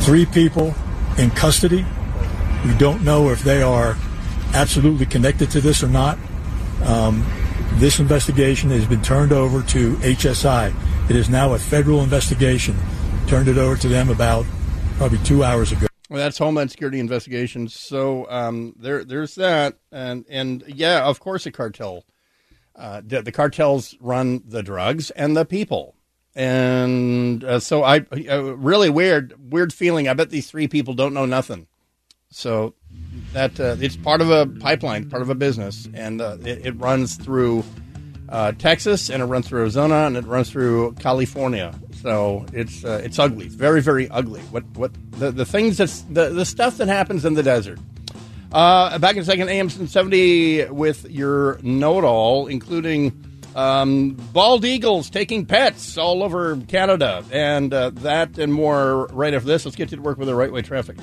three 0.00 0.24
people 0.24 0.74
in 1.18 1.30
custody 1.30 1.84
we 2.64 2.74
don't 2.74 3.02
know 3.02 3.30
if 3.30 3.42
they 3.42 3.62
are 3.62 3.96
absolutely 4.54 5.06
connected 5.06 5.50
to 5.50 5.60
this 5.60 5.82
or 5.82 5.88
not. 5.88 6.18
Um, 6.84 7.24
this 7.74 7.98
investigation 7.98 8.70
has 8.70 8.86
been 8.86 9.02
turned 9.02 9.32
over 9.32 9.62
to 9.68 9.94
HSI. 9.96 10.74
It 11.10 11.16
is 11.16 11.28
now 11.28 11.54
a 11.54 11.58
federal 11.58 12.02
investigation. 12.02 12.76
Turned 13.26 13.48
it 13.48 13.58
over 13.58 13.76
to 13.76 13.88
them 13.88 14.10
about 14.10 14.44
probably 14.98 15.18
two 15.18 15.42
hours 15.42 15.72
ago. 15.72 15.86
Well, 16.08 16.20
that's 16.20 16.38
Homeland 16.38 16.70
Security 16.70 17.00
investigations. 17.00 17.74
So 17.74 18.28
um, 18.30 18.74
there, 18.78 19.02
there's 19.02 19.34
that, 19.36 19.78
and 19.90 20.26
and 20.28 20.62
yeah, 20.66 21.04
of 21.04 21.20
course, 21.20 21.46
a 21.46 21.50
cartel. 21.50 22.04
Uh, 22.76 23.00
the, 23.04 23.22
the, 23.22 23.32
cartels 23.32 23.96
run 24.00 24.42
the 24.46 24.62
drugs 24.62 25.10
and 25.10 25.36
the 25.36 25.44
people, 25.44 25.94
and 26.34 27.44
uh, 27.44 27.60
so 27.60 27.82
I 27.82 28.04
uh, 28.28 28.56
really 28.56 28.90
weird, 28.90 29.34
weird 29.52 29.72
feeling. 29.72 30.08
I 30.08 30.14
bet 30.14 30.30
these 30.30 30.50
three 30.50 30.68
people 30.68 30.94
don't 30.94 31.14
know 31.14 31.26
nothing. 31.26 31.66
So 32.32 32.74
that 33.32 33.60
uh, 33.60 33.76
it's 33.78 33.96
part 33.96 34.20
of 34.20 34.30
a 34.30 34.46
pipeline, 34.46 35.08
part 35.08 35.22
of 35.22 35.30
a 35.30 35.34
business, 35.34 35.88
and 35.94 36.20
uh, 36.20 36.38
it, 36.40 36.66
it, 36.66 36.72
runs 36.72 37.16
through 37.16 37.62
uh, 38.28 38.52
Texas, 38.52 39.10
and 39.10 39.22
it 39.22 39.26
runs 39.26 39.48
through 39.48 39.60
Arizona, 39.60 40.06
and 40.06 40.16
it 40.16 40.24
runs 40.24 40.50
through 40.50 40.92
California. 40.94 41.78
So 42.00 42.46
it's 42.52 42.84
uh, 42.84 43.00
it's 43.04 43.18
ugly, 43.18 43.46
it's 43.46 43.54
very 43.54 43.82
very 43.82 44.08
ugly. 44.08 44.40
What 44.50 44.64
what 44.74 44.92
the, 45.12 45.30
the 45.30 45.44
things 45.44 45.76
that's 45.76 46.02
the, 46.02 46.30
the 46.30 46.44
stuff 46.44 46.78
that 46.78 46.88
happens 46.88 47.24
in 47.24 47.34
the 47.34 47.42
desert. 47.42 47.78
Uh, 48.50 48.98
back 48.98 49.16
in 49.16 49.24
second, 49.24 49.48
AM 49.48 49.68
seventy 49.68 50.64
with 50.64 51.10
your 51.10 51.58
know 51.62 51.98
it 51.98 52.04
all, 52.04 52.46
including. 52.46 53.28
Um, 53.54 54.12
bald 54.32 54.64
eagles 54.64 55.10
taking 55.10 55.44
pets 55.44 55.98
all 55.98 56.22
over 56.22 56.56
Canada, 56.68 57.22
and 57.30 57.70
uh, 57.74 57.90
that 57.96 58.38
and 58.38 58.50
more 58.50 59.08
right 59.08 59.34
after 59.34 59.46
this. 59.46 59.66
Let's 59.66 59.76
get 59.76 59.90
you 59.90 59.98
to 59.98 60.02
work 60.02 60.16
with 60.16 60.28
the 60.28 60.34
right 60.34 60.50
way 60.50 60.62
traffic. 60.62 60.96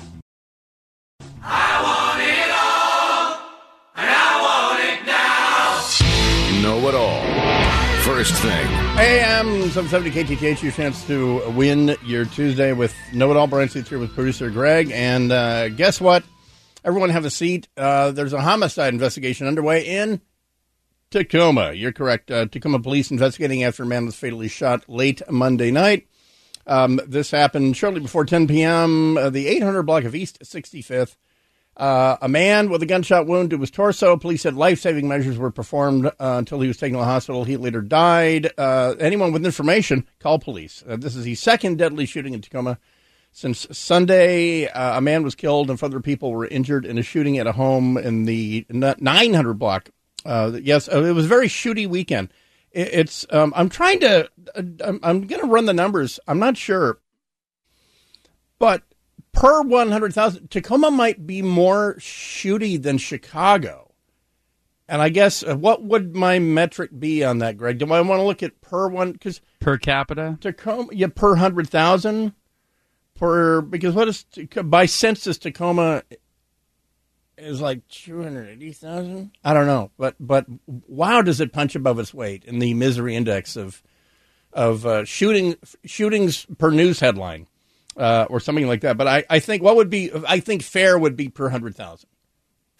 First 8.20 8.42
thing. 8.42 8.66
AM 8.98 9.70
770 9.70 10.10
KTTH, 10.10 10.62
your 10.62 10.72
chance 10.72 11.06
to 11.06 11.50
win 11.52 11.96
your 12.04 12.26
Tuesday 12.26 12.74
with 12.74 12.94
Know 13.14 13.30
It 13.30 13.36
All. 13.38 13.46
Brian 13.46 13.70
Suits 13.70 13.88
here 13.88 13.98
with 13.98 14.14
producer 14.14 14.50
Greg. 14.50 14.90
And 14.92 15.32
uh, 15.32 15.70
guess 15.70 16.02
what? 16.02 16.22
Everyone 16.84 17.08
have 17.08 17.24
a 17.24 17.30
seat. 17.30 17.68
Uh, 17.78 18.10
there's 18.10 18.34
a 18.34 18.42
homicide 18.42 18.92
investigation 18.92 19.46
underway 19.46 19.86
in 19.86 20.20
Tacoma. 21.10 21.72
You're 21.72 21.92
correct. 21.92 22.30
Uh, 22.30 22.44
Tacoma 22.44 22.78
police 22.80 23.10
investigating 23.10 23.64
after 23.64 23.84
a 23.84 23.86
man 23.86 24.04
was 24.04 24.16
fatally 24.16 24.48
shot 24.48 24.86
late 24.86 25.22
Monday 25.30 25.70
night. 25.70 26.06
Um, 26.66 27.00
this 27.06 27.30
happened 27.30 27.74
shortly 27.74 28.00
before 28.00 28.26
10 28.26 28.48
p.m. 28.48 29.16
Uh, 29.16 29.30
the 29.30 29.46
800 29.46 29.84
block 29.84 30.04
of 30.04 30.14
East 30.14 30.40
65th. 30.40 31.16
Uh, 31.80 32.18
a 32.20 32.28
man 32.28 32.68
with 32.68 32.82
a 32.82 32.86
gunshot 32.86 33.26
wound 33.26 33.48
to 33.48 33.58
his 33.58 33.70
torso. 33.70 34.14
Police 34.14 34.42
said 34.42 34.54
life 34.54 34.78
saving 34.80 35.08
measures 35.08 35.38
were 35.38 35.50
performed 35.50 36.04
uh, 36.04 36.10
until 36.18 36.60
he 36.60 36.68
was 36.68 36.76
taken 36.76 36.92
to 36.92 37.00
the 37.00 37.06
hospital. 37.06 37.44
He 37.44 37.56
later 37.56 37.80
died. 37.80 38.52
Uh, 38.58 38.96
anyone 39.00 39.32
with 39.32 39.46
information, 39.46 40.06
call 40.18 40.38
police. 40.38 40.84
Uh, 40.86 40.96
this 40.96 41.16
is 41.16 41.24
the 41.24 41.34
second 41.36 41.78
deadly 41.78 42.04
shooting 42.04 42.34
in 42.34 42.42
Tacoma 42.42 42.78
since 43.32 43.66
Sunday. 43.72 44.66
Uh, 44.66 44.98
a 44.98 45.00
man 45.00 45.22
was 45.22 45.34
killed 45.34 45.70
and 45.70 45.80
further 45.80 46.00
people 46.00 46.32
were 46.32 46.46
injured 46.46 46.84
in 46.84 46.98
a 46.98 47.02
shooting 47.02 47.38
at 47.38 47.46
a 47.46 47.52
home 47.52 47.96
in 47.96 48.26
the 48.26 48.66
900 48.68 49.54
block. 49.54 49.88
Uh, 50.26 50.58
yes, 50.60 50.86
it 50.86 51.14
was 51.14 51.24
a 51.24 51.28
very 51.28 51.48
shooty 51.48 51.86
weekend. 51.86 52.30
It, 52.72 52.88
it's. 52.92 53.24
Um, 53.30 53.54
I'm 53.56 53.70
trying 53.70 54.00
to. 54.00 54.28
I'm, 54.54 55.00
I'm 55.02 55.26
going 55.26 55.40
to 55.40 55.48
run 55.48 55.64
the 55.64 55.72
numbers. 55.72 56.20
I'm 56.28 56.38
not 56.38 56.58
sure, 56.58 56.98
but 58.58 58.82
per 59.32 59.62
100,000, 59.62 60.50
Tacoma 60.50 60.90
might 60.90 61.26
be 61.26 61.42
more 61.42 61.96
shooty 61.98 62.80
than 62.80 62.98
Chicago. 62.98 63.90
And 64.90 65.00
I 65.00 65.08
guess 65.08 65.44
uh, 65.44 65.54
what 65.54 65.84
would 65.84 66.16
my 66.16 66.40
metric 66.40 66.90
be 66.98 67.22
on 67.22 67.38
that, 67.38 67.56
Greg? 67.56 67.78
Do 67.78 67.92
I 67.92 68.00
want 68.00 68.18
to 68.18 68.24
look 68.24 68.42
at 68.42 68.60
per 68.60 68.88
one? 68.88 69.12
Because 69.12 69.40
per 69.60 69.78
capita, 69.78 70.36
Tacoma, 70.40 70.88
yeah, 70.90 71.06
per 71.14 71.36
hundred 71.36 71.68
thousand, 71.68 72.32
per 73.14 73.60
because 73.60 73.94
what 73.94 74.08
is 74.08 74.24
by 74.64 74.86
census 74.86 75.38
Tacoma 75.38 76.02
is 77.38 77.60
like 77.60 77.86
two 77.86 78.20
hundred 78.20 78.48
eighty 78.48 78.72
thousand. 78.72 79.30
I 79.44 79.54
don't 79.54 79.68
know, 79.68 79.92
but 79.96 80.16
but 80.18 80.46
wow, 80.66 81.22
does 81.22 81.40
it 81.40 81.52
punch 81.52 81.76
above 81.76 82.00
its 82.00 82.12
weight 82.12 82.44
in 82.44 82.58
the 82.58 82.74
misery 82.74 83.14
index 83.14 83.54
of 83.54 83.84
of 84.52 84.84
uh, 84.86 85.04
shooting 85.04 85.54
shootings 85.84 86.46
per 86.58 86.72
news 86.72 86.98
headline? 86.98 87.46
Uh, 87.96 88.26
or 88.28 88.40
something 88.40 88.66
like 88.66 88.82
that. 88.82 88.96
But 88.96 89.06
I, 89.06 89.24
I 89.28 89.38
think 89.40 89.62
what 89.62 89.76
would 89.76 89.90
be 89.90 90.10
I 90.26 90.40
think 90.40 90.62
fair 90.62 90.98
would 90.98 91.16
be 91.16 91.28
per 91.28 91.48
hundred 91.48 91.76
thousand, 91.76 92.08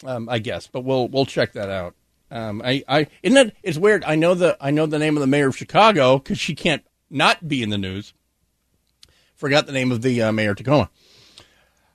um, 0.05 0.29
I 0.29 0.39
guess. 0.39 0.67
But 0.67 0.83
we'll 0.83 1.07
we'll 1.07 1.25
check 1.25 1.53
that 1.53 1.69
out. 1.69 1.95
Um, 2.29 2.61
I, 2.63 2.83
I 2.87 3.07
isn't 3.23 3.47
it? 3.47 3.55
It's 3.61 3.77
weird. 3.77 4.03
I 4.05 4.15
know 4.15 4.33
the 4.33 4.57
I 4.61 4.71
know 4.71 4.85
the 4.85 4.99
name 4.99 5.17
of 5.17 5.21
the 5.21 5.27
mayor 5.27 5.49
of 5.49 5.57
Chicago 5.57 6.17
because 6.17 6.39
she 6.39 6.55
can't 6.55 6.83
not 7.09 7.47
be 7.47 7.61
in 7.61 7.69
the 7.69 7.77
news. 7.77 8.13
Forgot 9.35 9.65
the 9.65 9.73
name 9.73 9.91
of 9.91 10.01
the 10.01 10.21
uh, 10.21 10.31
mayor 10.31 10.51
of 10.51 10.57
Tacoma. 10.57 10.89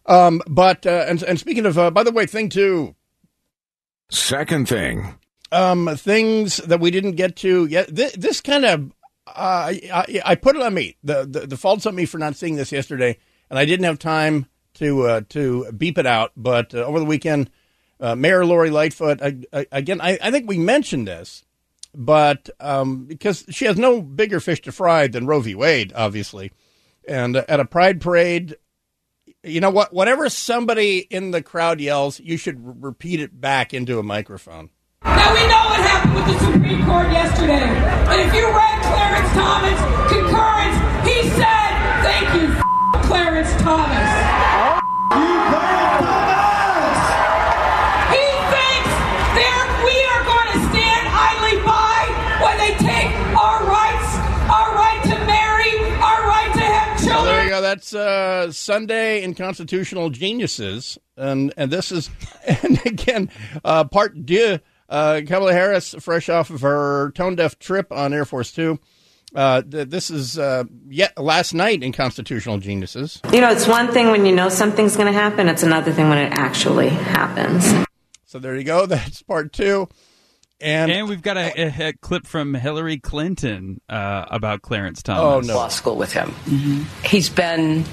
Um, 0.05 0.43
but 0.47 0.87
uh, 0.87 1.07
and 1.09 1.23
and 1.23 1.39
speaking 1.39 1.67
of, 1.67 1.79
uh, 1.79 1.91
by 1.91 2.03
the 2.03 2.13
way, 2.13 2.27
thing 2.27 2.49
two. 2.49 2.95
Second 4.09 4.69
thing. 4.69 5.15
Um, 5.53 5.89
things 5.97 6.59
that 6.59 6.81
we 6.81 6.91
didn't 6.91 7.13
get 7.13 7.37
to 7.37 7.67
yet. 7.67 7.89
This 7.89 8.41
kind 8.41 8.65
of 8.65 8.93
uh, 9.27 9.73
I, 9.93 10.21
I, 10.25 10.35
put 10.37 10.57
it 10.57 10.63
on 10.63 10.73
me. 10.73 10.97
The, 11.03 11.25
the, 11.25 11.47
the 11.47 11.57
fault's 11.57 11.87
on 11.87 11.95
me 11.95 12.07
for 12.07 12.19
not 12.19 12.37
seeing 12.37 12.57
this 12.57 12.71
yesterday, 12.71 13.19
and 13.51 13.59
I 13.59 13.65
didn't 13.65 13.85
have 13.85 13.99
time 13.99 14.47
to 14.75 15.03
uh, 15.07 15.21
to 15.31 15.73
beep 15.73 15.99
it 15.99 16.07
out. 16.07 16.33
But 16.37 16.75
uh, 16.75 16.85
over 16.85 16.99
the 16.99 17.05
weekend, 17.05 17.51
uh, 18.01 18.15
Mayor 18.15 18.45
Lori 18.45 18.71
Lightfoot 18.71 19.21
I, 19.21 19.39
I, 19.53 19.67
again. 19.73 20.01
I, 20.01 20.19
I 20.23 20.31
think 20.31 20.49
we 20.49 20.59
mentioned 20.59 21.09
this, 21.09 21.45
but 21.95 22.49
um, 22.61 23.07
because 23.07 23.45
she 23.51 23.65
has 23.65 23.77
no 23.77 24.01
bigger 24.01 24.39
fish 24.39 24.61
to 24.63 24.73
fry 24.73 25.09
than 25.09 25.27
Roe 25.27 25.41
v. 25.41 25.55
Wade, 25.55 25.93
obviously, 25.97 26.53
and 27.09 27.37
at 27.37 27.61
a 27.61 27.65
pride 27.65 28.01
parade. 28.01 28.57
You 29.43 29.61
know 29.61 29.71
what? 29.71 29.93
Whatever 29.93 30.29
somebody 30.29 30.99
in 30.99 31.31
the 31.31 31.43
crowd 31.43 31.81
yells, 31.81 32.19
you 32.19 32.37
should 32.37 32.83
repeat 32.83 33.21
it 33.21 33.41
back 33.41 33.73
into 33.73 33.99
a 33.99 34.03
microphone. 34.03 34.71
Now 35.15 35.31
we 35.35 35.43
know 35.47 35.63
what 35.71 35.81
happened 35.87 36.15
with 36.15 36.27
the 36.27 36.39
Supreme 36.45 36.85
Court 36.85 37.11
yesterday. 37.13 37.63
And 37.63 38.19
if 38.27 38.35
you 38.35 38.47
read 38.51 38.77
Clarence 38.91 39.31
Thomas' 39.39 39.79
concurrence, 40.11 40.77
he 41.07 41.23
said, 41.39 41.71
thank 42.03 42.27
you, 42.35 42.51
Clarence 43.07 43.53
Thomas. 43.63 44.11
You, 45.15 45.47
Thomas! 46.03 46.99
He 48.11 48.27
thinks 48.51 48.91
we 49.87 49.97
are 50.11 50.23
going 50.27 50.51
to 50.55 50.61
stand 50.75 51.05
by 51.63 51.99
when 52.43 52.57
they 52.59 52.75
take 52.83 53.11
our 53.39 53.63
rights, 53.65 54.11
our 54.51 54.75
right 54.75 55.01
to 55.05 55.17
marry, 55.25 55.73
our 56.03 56.21
right 56.27 56.51
to 56.55 56.61
have 56.67 56.99
children. 56.99 57.25
There 57.27 57.45
you 57.45 57.51
go. 57.51 57.61
That's 57.61 57.95
uh, 57.95 58.51
Sunday 58.51 59.23
in 59.23 59.35
Constitutional 59.35 60.11
Geniuses. 60.11 60.99
And, 61.17 61.55
and 61.57 61.71
this 61.71 61.93
is, 61.93 62.11
and 62.63 62.85
again, 62.85 63.31
uh, 63.65 63.85
part 63.85 64.27
deux 64.27 64.59
uh, 64.89 65.21
Kamala 65.27 65.53
Harris, 65.53 65.95
fresh 66.01 66.29
off 66.29 66.51
of 66.51 66.61
her 66.61 67.11
tone 67.13 67.37
deaf 67.37 67.59
trip 67.59 67.93
on 67.93 68.13
Air 68.13 68.25
Force 68.25 68.53
Two. 68.53 68.79
Uh, 69.35 69.61
th- 69.63 69.89
this 69.89 70.11
is 70.11 70.39
uh, 70.39 70.65
yet 70.89 71.19
last 71.19 71.53
night 71.53 71.83
in 71.83 71.93
Constitutional 71.93 72.59
Geniuses. 72.59 73.21
You 73.33 73.41
know, 73.41 73.51
it's 73.51 73.67
one 73.67 73.93
thing 73.93 74.11
when 74.11 74.25
you 74.25 74.35
know 74.35 74.49
something's 74.49 74.97
going 74.97 75.13
to 75.13 75.19
happen. 75.19 75.49
It's 75.49 75.63
another 75.63 75.93
thing 75.93 76.09
when 76.09 76.19
it 76.19 76.33
actually 76.33 76.89
happens. 76.89 77.87
So 78.25 78.39
there 78.39 78.57
you 78.57 78.65
go. 78.65 78.87
That's 78.87 79.23
part 79.23 79.53
two. 79.53 79.89
And, 80.59 80.91
and 80.91 81.09
we've 81.09 81.21
got 81.21 81.37
a, 81.37 81.61
a, 81.61 81.89
a 81.89 81.93
clip 81.93 82.27
from 82.27 82.55
Hillary 82.55 82.99
Clinton 82.99 83.81
uh, 83.91 84.25
about 84.31 84.63
Clarence 84.63 85.03
Thomas. 85.03 85.45
Oh, 85.45 85.47
no. 85.47 85.57
Law 85.57 85.69
school 85.69 85.97
with 85.97 86.13
him. 86.13 86.31
Mm-hmm. 86.31 87.07
He's 87.07 87.29
been 87.29 87.85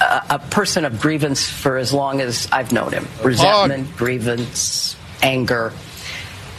a, 0.00 0.22
a, 0.30 0.38
person 0.50 0.84
of 0.84 1.00
grievance 1.00 1.48
for 1.48 1.76
as 1.76 1.92
long 1.92 2.20
as 2.20 2.48
I've 2.50 2.72
known 2.72 2.92
him. 2.92 3.06
Resentment, 3.22 3.96
grievance, 3.96 4.96
anger. 5.22 5.72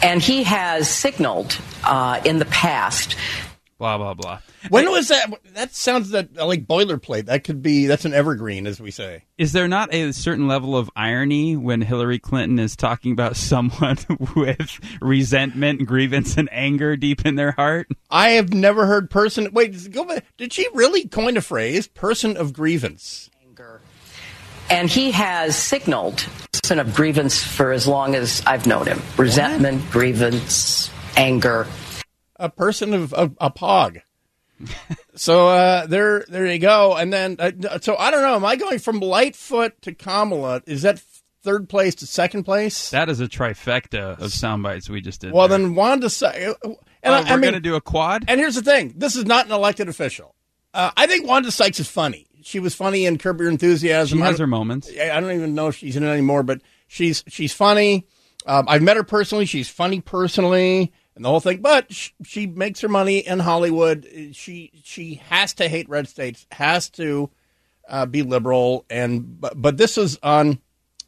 And 0.01 0.22
he 0.22 0.43
has 0.43 0.89
signaled 0.89 1.58
uh, 1.84 2.22
in 2.25 2.39
the 2.39 2.46
past. 2.46 3.15
Blah, 3.77 3.98
blah, 3.98 4.13
blah. 4.13 4.39
When 4.70 4.91
was 4.91 5.08
that? 5.08 5.34
That 5.55 5.74
sounds 5.74 6.12
that 6.12 6.36
like 6.36 6.67
boilerplate. 6.67 7.25
That 7.25 7.43
could 7.43 7.63
be, 7.63 7.88
that's 7.88 8.05
an 8.05 8.13
evergreen, 8.13 8.67
as 8.67 8.79
we 8.79 8.91
say. 8.91 9.24
Is 9.39 9.53
there 9.53 9.67
not 9.67 9.91
a 9.91 10.12
certain 10.12 10.48
level 10.48 10.77
of 10.77 10.91
irony 10.96 11.58
when 11.58 11.81
Hillary 11.81 12.20
Clinton 12.20 12.60
is 12.60 12.75
talking 12.75 13.12
about 13.12 13.36
someone 13.36 13.98
with 14.36 14.79
resentment, 15.01 15.88
grievance, 15.88 16.38
and 16.38 16.48
anger 16.51 16.96
deep 16.96 17.25
in 17.25 17.38
their 17.38 17.53
heart? 17.53 17.88
I 18.12 18.29
have 18.31 18.53
never 18.53 18.86
heard 18.86 19.10
person. 19.10 19.51
Wait, 19.51 19.91
go 19.91 20.05
back. 20.05 20.25
Did 20.38 20.53
she 20.53 20.67
really 20.75 21.08
coin 21.08 21.36
a 21.36 21.41
phrase? 21.41 21.88
Person 21.88 22.38
of 22.38 22.53
grievance. 22.53 23.31
Anger. 24.72 24.82
And 24.82 24.90
he 24.90 25.12
has 25.12 25.56
signaled 25.56 26.25
person 26.72 26.80
of 26.80 26.96
grievance 26.96 27.44
for 27.44 27.72
as 27.72 27.88
long 27.88 28.16
as 28.16 28.42
I've 28.46 28.66
known 28.66 28.88
him. 28.88 29.01
Resentment, 29.18 29.82
what? 29.82 29.92
grievance, 29.92 30.90
anger. 31.18 31.68
A 32.38 32.50
person 32.50 32.94
of, 32.94 33.13
of 33.13 33.36
a 33.42 33.51
pog. 33.51 34.01
so 35.16 35.50
uh, 35.50 35.86
there, 35.88 36.24
there 36.30 36.46
you 36.46 36.60
go. 36.60 36.96
And 36.96 37.12
then, 37.12 37.36
uh, 37.40 37.80
so 37.82 37.98
I 37.98 38.10
don't 38.12 38.22
know. 38.22 38.36
Am 38.36 38.46
I 38.46 38.56
going 38.56 38.80
from 38.80 39.00
Lightfoot 39.00 39.82
to 39.82 39.94
Kamala? 39.94 40.62
Is 40.66 40.84
that 40.84 41.01
third 41.44 41.68
place 41.68 41.96
to 41.96 42.08
second 42.08 42.44
place? 42.44 42.92
That 42.92 43.10
is 43.10 43.20
a 43.20 43.28
trifecta 43.28 44.18
of 44.20 44.32
sound 44.32 44.63
bites 44.63 44.90
we 44.90 45.01
just 45.01 45.22
did. 45.22 45.34
Well, 45.34 45.48
there. 45.48 45.58
then 45.58 45.75
Wanda. 45.75 46.10
And 46.24 46.46
uh, 46.46 46.78
we're 47.04 47.12
I 47.12 47.32
mean, 47.32 47.42
going 47.42 47.54
to 47.56 47.60
do 47.60 47.75
a 47.75 47.82
quad. 47.82 48.25
And 48.28 48.40
here's 48.40 48.56
the 48.56 48.62
thing: 48.62 48.94
this 48.96 49.16
is 49.16 49.25
not 49.25 49.48
an 49.48 49.51
elected 49.51 49.90
official. 49.90 50.36
Uh, 50.74 50.92
I 50.96 51.08
think 51.08 51.28
Wanda 51.28 51.51
Sykes 51.51 51.80
is 51.80 51.90
funny 51.90 52.28
she 52.43 52.60
was 52.60 52.75
funny 52.75 53.05
in 53.05 53.17
Curb 53.17 53.39
Your 53.39 53.50
Enthusiasm. 53.50 54.19
She 54.19 54.24
has 54.24 54.39
her 54.39 54.48
moments. 54.48 54.89
I 54.89 55.19
don't 55.19 55.31
even 55.31 55.55
know 55.55 55.67
if 55.67 55.75
she's 55.75 55.95
in 55.95 56.03
it 56.03 56.10
anymore, 56.10 56.43
but 56.43 56.62
she's 56.88 57.24
she's 57.27 57.53
funny. 57.53 58.07
Um, 58.45 58.65
I've 58.67 58.81
met 58.81 58.98
her 58.98 59.03
personally. 59.03 59.45
She's 59.45 59.69
funny 59.69 60.01
personally, 60.01 60.91
and 61.15 61.24
the 61.24 61.29
whole 61.29 61.39
thing. 61.39 61.62
But 61.62 61.93
she, 61.93 62.12
she 62.24 62.48
makes 62.48 62.81
her 62.81 62.89
money 62.89 63.19
in 63.19 63.39
Hollywood. 63.39 64.07
She 64.33 64.71
she 64.83 65.15
has 65.29 65.53
to 65.55 65.67
hate 65.67 65.89
red 65.89 66.07
states. 66.07 66.45
Has 66.51 66.89
to 66.91 67.29
uh, 67.88 68.05
be 68.05 68.24
liberal. 68.24 68.86
And 68.89 69.39
but, 69.39 69.62
but 69.62 69.77
this 69.77 69.98
is 69.98 70.17
on 70.24 70.60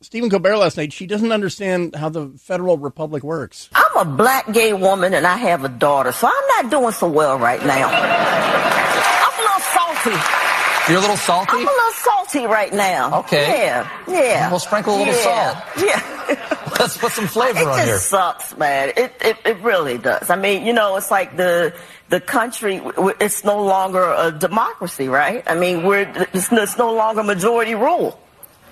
Stephen 0.02 0.30
Colbert 0.30 0.58
last 0.58 0.78
night. 0.78 0.94
She 0.94 1.08
doesn't 1.08 1.32
understand 1.32 1.96
how 1.96 2.10
the 2.10 2.28
federal 2.38 2.78
republic 2.78 3.24
works. 3.24 3.70
I'm 3.74 4.08
a 4.08 4.18
black 4.18 4.52
gay 4.52 4.74
woman, 4.74 5.14
and 5.14 5.26
I 5.26 5.38
have 5.38 5.64
a 5.64 5.70
daughter, 5.70 6.12
so 6.12 6.28
I'm 6.28 6.64
not 6.64 6.72
doing 6.72 6.92
so 6.94 7.08
well 7.08 7.40
right 7.40 7.64
now. 7.66 7.90
I'm 7.90 9.40
a 9.40 9.42
little 9.42 9.60
salty. 9.60 10.43
You're 10.90 10.98
a 10.98 11.02
little 11.02 11.18
salty? 11.18 11.52
I'm 11.52 11.60
a 11.60 11.72
little 11.72 11.92
salty 11.94 12.46
right 12.46 12.74
now. 12.74 13.20
Okay. 13.20 13.66
Yeah, 13.66 13.90
yeah. 14.08 14.50
We'll 14.50 14.60
sprinkle 14.60 14.96
a 14.96 14.98
little 14.98 15.14
yeah. 15.14 15.62
salt. 15.62 15.78
Yeah. 15.78 16.70
Let's 16.80 16.98
put 16.98 17.12
some 17.14 17.28
flavor 17.28 17.62
it 17.62 17.68
on 17.68 17.80
here. 17.80 17.88
It 17.88 17.98
just 17.98 18.10
sucks, 18.10 18.58
man. 18.58 18.90
It, 18.98 19.14
it, 19.22 19.38
it 19.46 19.58
really 19.60 19.98
does. 19.98 20.30
I 20.30 20.36
mean, 20.36 20.66
you 20.66 20.74
know, 20.74 20.98
it's 20.98 21.10
like 21.10 21.38
the, 21.38 21.74
the 22.10 22.20
country, 22.20 22.82
it's 23.22 23.46
no 23.46 23.64
longer 23.64 24.14
a 24.18 24.32
democracy, 24.32 25.08
right? 25.08 25.44
I 25.48 25.56
mean, 25.56 25.84
we're, 25.84 26.12
it's, 26.34 26.52
it's 26.52 26.78
no 26.78 26.94
longer 26.94 27.24
majority 27.24 27.76
rule. 27.76 28.20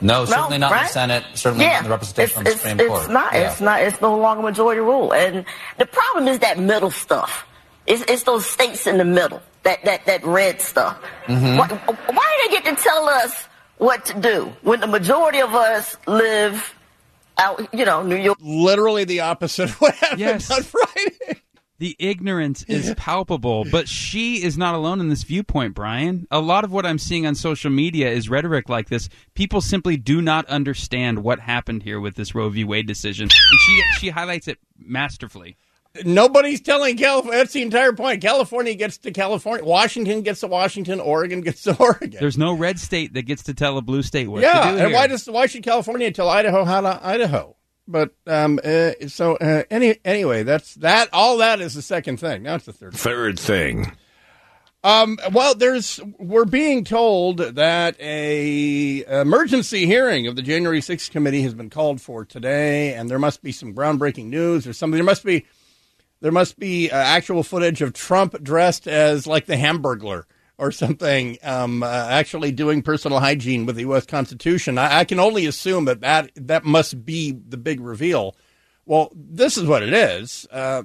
No, 0.01 0.25
certainly 0.25 0.57
not 0.57 0.71
in 0.71 0.77
the 0.79 0.87
Senate, 0.87 1.23
certainly 1.35 1.65
yeah. 1.65 1.73
not 1.73 1.77
in 1.77 1.83
the 1.85 1.89
representation 1.91 2.25
it's, 2.25 2.37
on 2.37 2.43
the 2.43 2.49
it's, 2.51 2.61
Supreme 2.61 2.79
it's 2.79 2.89
Court. 2.89 3.11
Not, 3.11 3.33
Yeah. 3.33 3.51
It's 3.51 3.61
not. 3.61 3.81
It's 3.81 4.01
no 4.01 4.17
longer 4.17 4.43
majority 4.43 4.81
rule. 4.81 5.13
And 5.13 5.45
the 5.77 5.85
problem 5.85 6.27
is 6.27 6.39
that 6.39 6.59
middle 6.59 6.91
stuff. 6.91 7.47
It's, 7.85 8.03
it's 8.09 8.23
those 8.23 8.45
states 8.45 8.87
in 8.87 8.97
the 8.97 9.05
middle. 9.05 9.41
That 9.63 9.83
that 9.85 10.05
that 10.05 10.25
red 10.25 10.59
stuff. 10.61 10.99
Mhm. 11.27 11.57
Why, 11.57 11.67
why 11.67 12.37
do 12.43 12.49
they 12.49 12.61
get 12.61 12.65
to 12.75 12.81
tell 12.83 13.07
us 13.07 13.47
what 13.77 14.05
to 14.05 14.19
do 14.19 14.51
when 14.63 14.79
the 14.79 14.87
majority 14.87 15.39
of 15.39 15.53
us 15.53 15.95
live 16.07 16.73
out? 17.37 17.71
You 17.73 17.85
know, 17.85 18.01
New 18.01 18.15
York. 18.15 18.37
Literally 18.41 19.03
the 19.03 19.19
opposite 19.21 19.69
of 19.69 19.75
what 19.81 19.93
happened 19.95 20.19
Yes. 20.19 20.49
on 20.49 20.63
Friday. 20.63 21.41
The 21.77 21.95
ignorance 21.97 22.61
is 22.67 22.93
palpable, 22.95 23.65
but 23.71 23.87
she 23.89 24.43
is 24.43 24.55
not 24.55 24.75
alone 24.75 24.99
in 24.99 25.09
this 25.09 25.23
viewpoint, 25.23 25.73
Brian. 25.73 26.27
A 26.29 26.39
lot 26.39 26.63
of 26.63 26.71
what 26.71 26.85
I'm 26.85 26.99
seeing 26.99 27.25
on 27.25 27.33
social 27.33 27.71
media 27.71 28.07
is 28.11 28.29
rhetoric 28.29 28.69
like 28.69 28.89
this. 28.89 29.09
People 29.33 29.61
simply 29.61 29.97
do 29.97 30.21
not 30.21 30.45
understand 30.45 31.23
what 31.23 31.39
happened 31.39 31.81
here 31.81 31.99
with 31.99 32.13
this 32.13 32.35
Roe 32.35 32.49
v. 32.49 32.63
Wade 32.63 32.85
decision. 32.85 33.23
And 33.23 33.59
she 33.65 33.81
she 33.99 34.09
highlights 34.09 34.47
it 34.47 34.59
masterfully. 34.77 35.57
Nobody's 36.05 36.61
telling 36.61 36.95
California. 36.95 37.39
That's 37.39 37.53
the 37.53 37.61
entire 37.61 37.91
point. 37.93 38.21
California 38.21 38.75
gets 38.75 38.97
to 38.99 39.11
California. 39.11 39.65
Washington 39.65 40.21
gets 40.21 40.39
to 40.39 40.47
Washington. 40.47 40.99
Oregon 41.01 41.41
gets 41.41 41.63
to 41.63 41.75
Oregon. 41.79 42.17
There's 42.19 42.37
no 42.37 42.53
red 42.53 42.79
state 42.79 43.13
that 43.13 43.23
gets 43.23 43.43
to 43.43 43.53
tell 43.53 43.77
a 43.77 43.81
blue 43.81 44.01
state 44.01 44.27
what 44.27 44.41
yeah, 44.41 44.53
to 44.53 44.71
do 44.71 44.77
Yeah, 44.77 44.83
and 44.85 44.93
why 44.93 45.07
does 45.07 45.27
why 45.27 45.47
should 45.47 45.63
California 45.63 46.11
tell 46.11 46.29
Idaho 46.29 46.63
how 46.63 46.81
to 46.81 46.99
Idaho? 47.05 47.55
But 47.87 48.13
um, 48.25 48.59
uh, 48.63 48.91
so 49.07 49.35
uh, 49.35 49.63
any 49.69 49.97
anyway, 50.05 50.43
that's 50.43 50.75
that. 50.75 51.09
All 51.11 51.37
that 51.37 51.59
is 51.59 51.73
the 51.73 51.81
second 51.81 52.17
thing. 52.17 52.43
Now 52.43 52.55
it's 52.55 52.65
the 52.65 52.73
third. 52.73 52.93
Third 52.93 53.39
thing. 53.39 53.91
Um, 54.83 55.19
well, 55.31 55.53
there's 55.53 55.99
we're 56.17 56.45
being 56.45 56.85
told 56.85 57.37
that 57.37 57.95
a 57.99 59.03
emergency 59.21 59.85
hearing 59.85 60.25
of 60.25 60.35
the 60.35 60.41
January 60.41 60.79
6th 60.79 61.11
committee 61.11 61.43
has 61.43 61.53
been 61.53 61.69
called 61.69 62.01
for 62.01 62.25
today, 62.25 62.95
and 62.95 63.09
there 63.09 63.19
must 63.19 63.43
be 63.43 63.51
some 63.51 63.75
groundbreaking 63.75 64.25
news 64.27 64.65
or 64.65 64.73
something. 64.73 64.95
There 64.95 65.03
must 65.03 65.23
be 65.23 65.45
there 66.21 66.31
must 66.31 66.57
be 66.57 66.89
uh, 66.89 66.95
actual 66.95 67.43
footage 67.43 67.81
of 67.81 67.93
Trump 67.93 68.41
dressed 68.43 68.87
as 68.87 69.27
like 69.27 69.47
the 69.47 69.55
Hamburglar 69.55 70.23
or 70.57 70.71
something, 70.71 71.39
um, 71.43 71.81
uh, 71.81 71.87
actually 71.87 72.51
doing 72.51 72.83
personal 72.83 73.19
hygiene 73.19 73.65
with 73.65 73.75
the 73.75 73.81
U.S. 73.81 74.05
Constitution. 74.05 74.77
I, 74.77 74.99
I 74.99 75.05
can 75.05 75.19
only 75.19 75.47
assume 75.47 75.85
that, 75.85 76.01
that 76.01 76.31
that 76.35 76.63
must 76.63 77.03
be 77.03 77.31
the 77.31 77.57
big 77.57 77.81
reveal. 77.81 78.35
Well, 78.85 79.11
this 79.15 79.57
is 79.57 79.65
what 79.65 79.83
it 79.83 79.93
is. 79.93 80.47
Uh, 80.51 80.83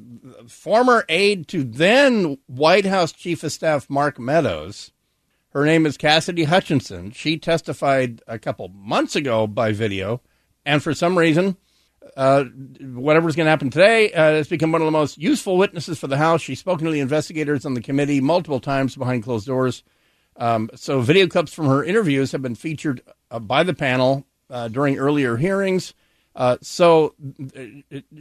former 0.48 1.04
aide 1.08 1.48
to 1.48 1.62
then 1.62 2.38
White 2.46 2.86
House 2.86 3.12
Chief 3.12 3.42
of 3.42 3.52
Staff 3.52 3.90
Mark 3.90 4.18
Meadows. 4.18 4.92
Her 5.50 5.64
name 5.64 5.86
is 5.86 5.96
Cassidy 5.96 6.44
Hutchinson. 6.44 7.10
She 7.12 7.38
testified 7.38 8.22
a 8.26 8.38
couple 8.38 8.68
months 8.68 9.16
ago 9.16 9.46
by 9.46 9.72
video, 9.72 10.20
and 10.64 10.82
for 10.82 10.94
some 10.94 11.18
reason, 11.18 11.56
uh, 12.16 12.44
whatever's 12.44 13.36
going 13.36 13.46
to 13.46 13.50
happen 13.50 13.70
today 13.70 14.12
uh, 14.12 14.32
has 14.32 14.48
become 14.48 14.72
one 14.72 14.80
of 14.80 14.86
the 14.86 14.92
most 14.92 15.18
useful 15.18 15.56
witnesses 15.56 15.98
for 15.98 16.06
the 16.06 16.16
House. 16.16 16.40
She's 16.40 16.60
spoken 16.60 16.86
to 16.86 16.92
the 16.92 17.00
investigators 17.00 17.64
on 17.64 17.74
the 17.74 17.80
committee 17.80 18.20
multiple 18.20 18.60
times 18.60 18.96
behind 18.96 19.24
closed 19.24 19.46
doors. 19.46 19.82
Um, 20.36 20.70
so, 20.74 21.00
video 21.00 21.26
clips 21.26 21.52
from 21.52 21.66
her 21.66 21.82
interviews 21.82 22.32
have 22.32 22.42
been 22.42 22.54
featured 22.54 23.00
uh, 23.30 23.38
by 23.38 23.62
the 23.62 23.74
panel 23.74 24.26
uh, 24.50 24.68
during 24.68 24.98
earlier 24.98 25.36
hearings. 25.36 25.94
Uh, 26.34 26.58
so, 26.60 27.14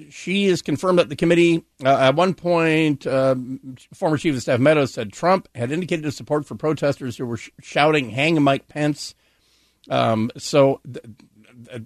she 0.09 0.45
is 0.45 0.61
confirmed 0.61 0.99
that 0.99 1.09
the 1.09 1.17
committee, 1.17 1.65
at 1.83 2.15
one 2.15 2.33
point, 2.33 3.05
um 3.05 3.75
former 3.93 4.15
Chief 4.15 4.35
of 4.35 4.41
Staff 4.41 4.61
Meadows 4.61 4.93
said 4.93 5.11
Trump 5.11 5.49
had 5.53 5.71
indicated 5.71 6.05
his 6.05 6.15
support 6.15 6.45
for 6.45 6.55
protesters 6.55 7.17
who 7.17 7.25
were 7.25 7.35
sh- 7.35 7.49
shouting, 7.61 8.11
Hang 8.11 8.41
Mike 8.41 8.69
Pence. 8.69 9.15
Um, 9.89 10.31
so, 10.37 10.79
th- 10.85 11.03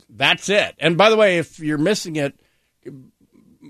that's 0.09 0.49
it. 0.49 0.75
And 0.79 0.97
by 0.97 1.09
the 1.09 1.15
way, 1.15 1.37
if 1.37 1.59
you're 1.59 1.77
missing 1.77 2.15
it, 2.15 2.39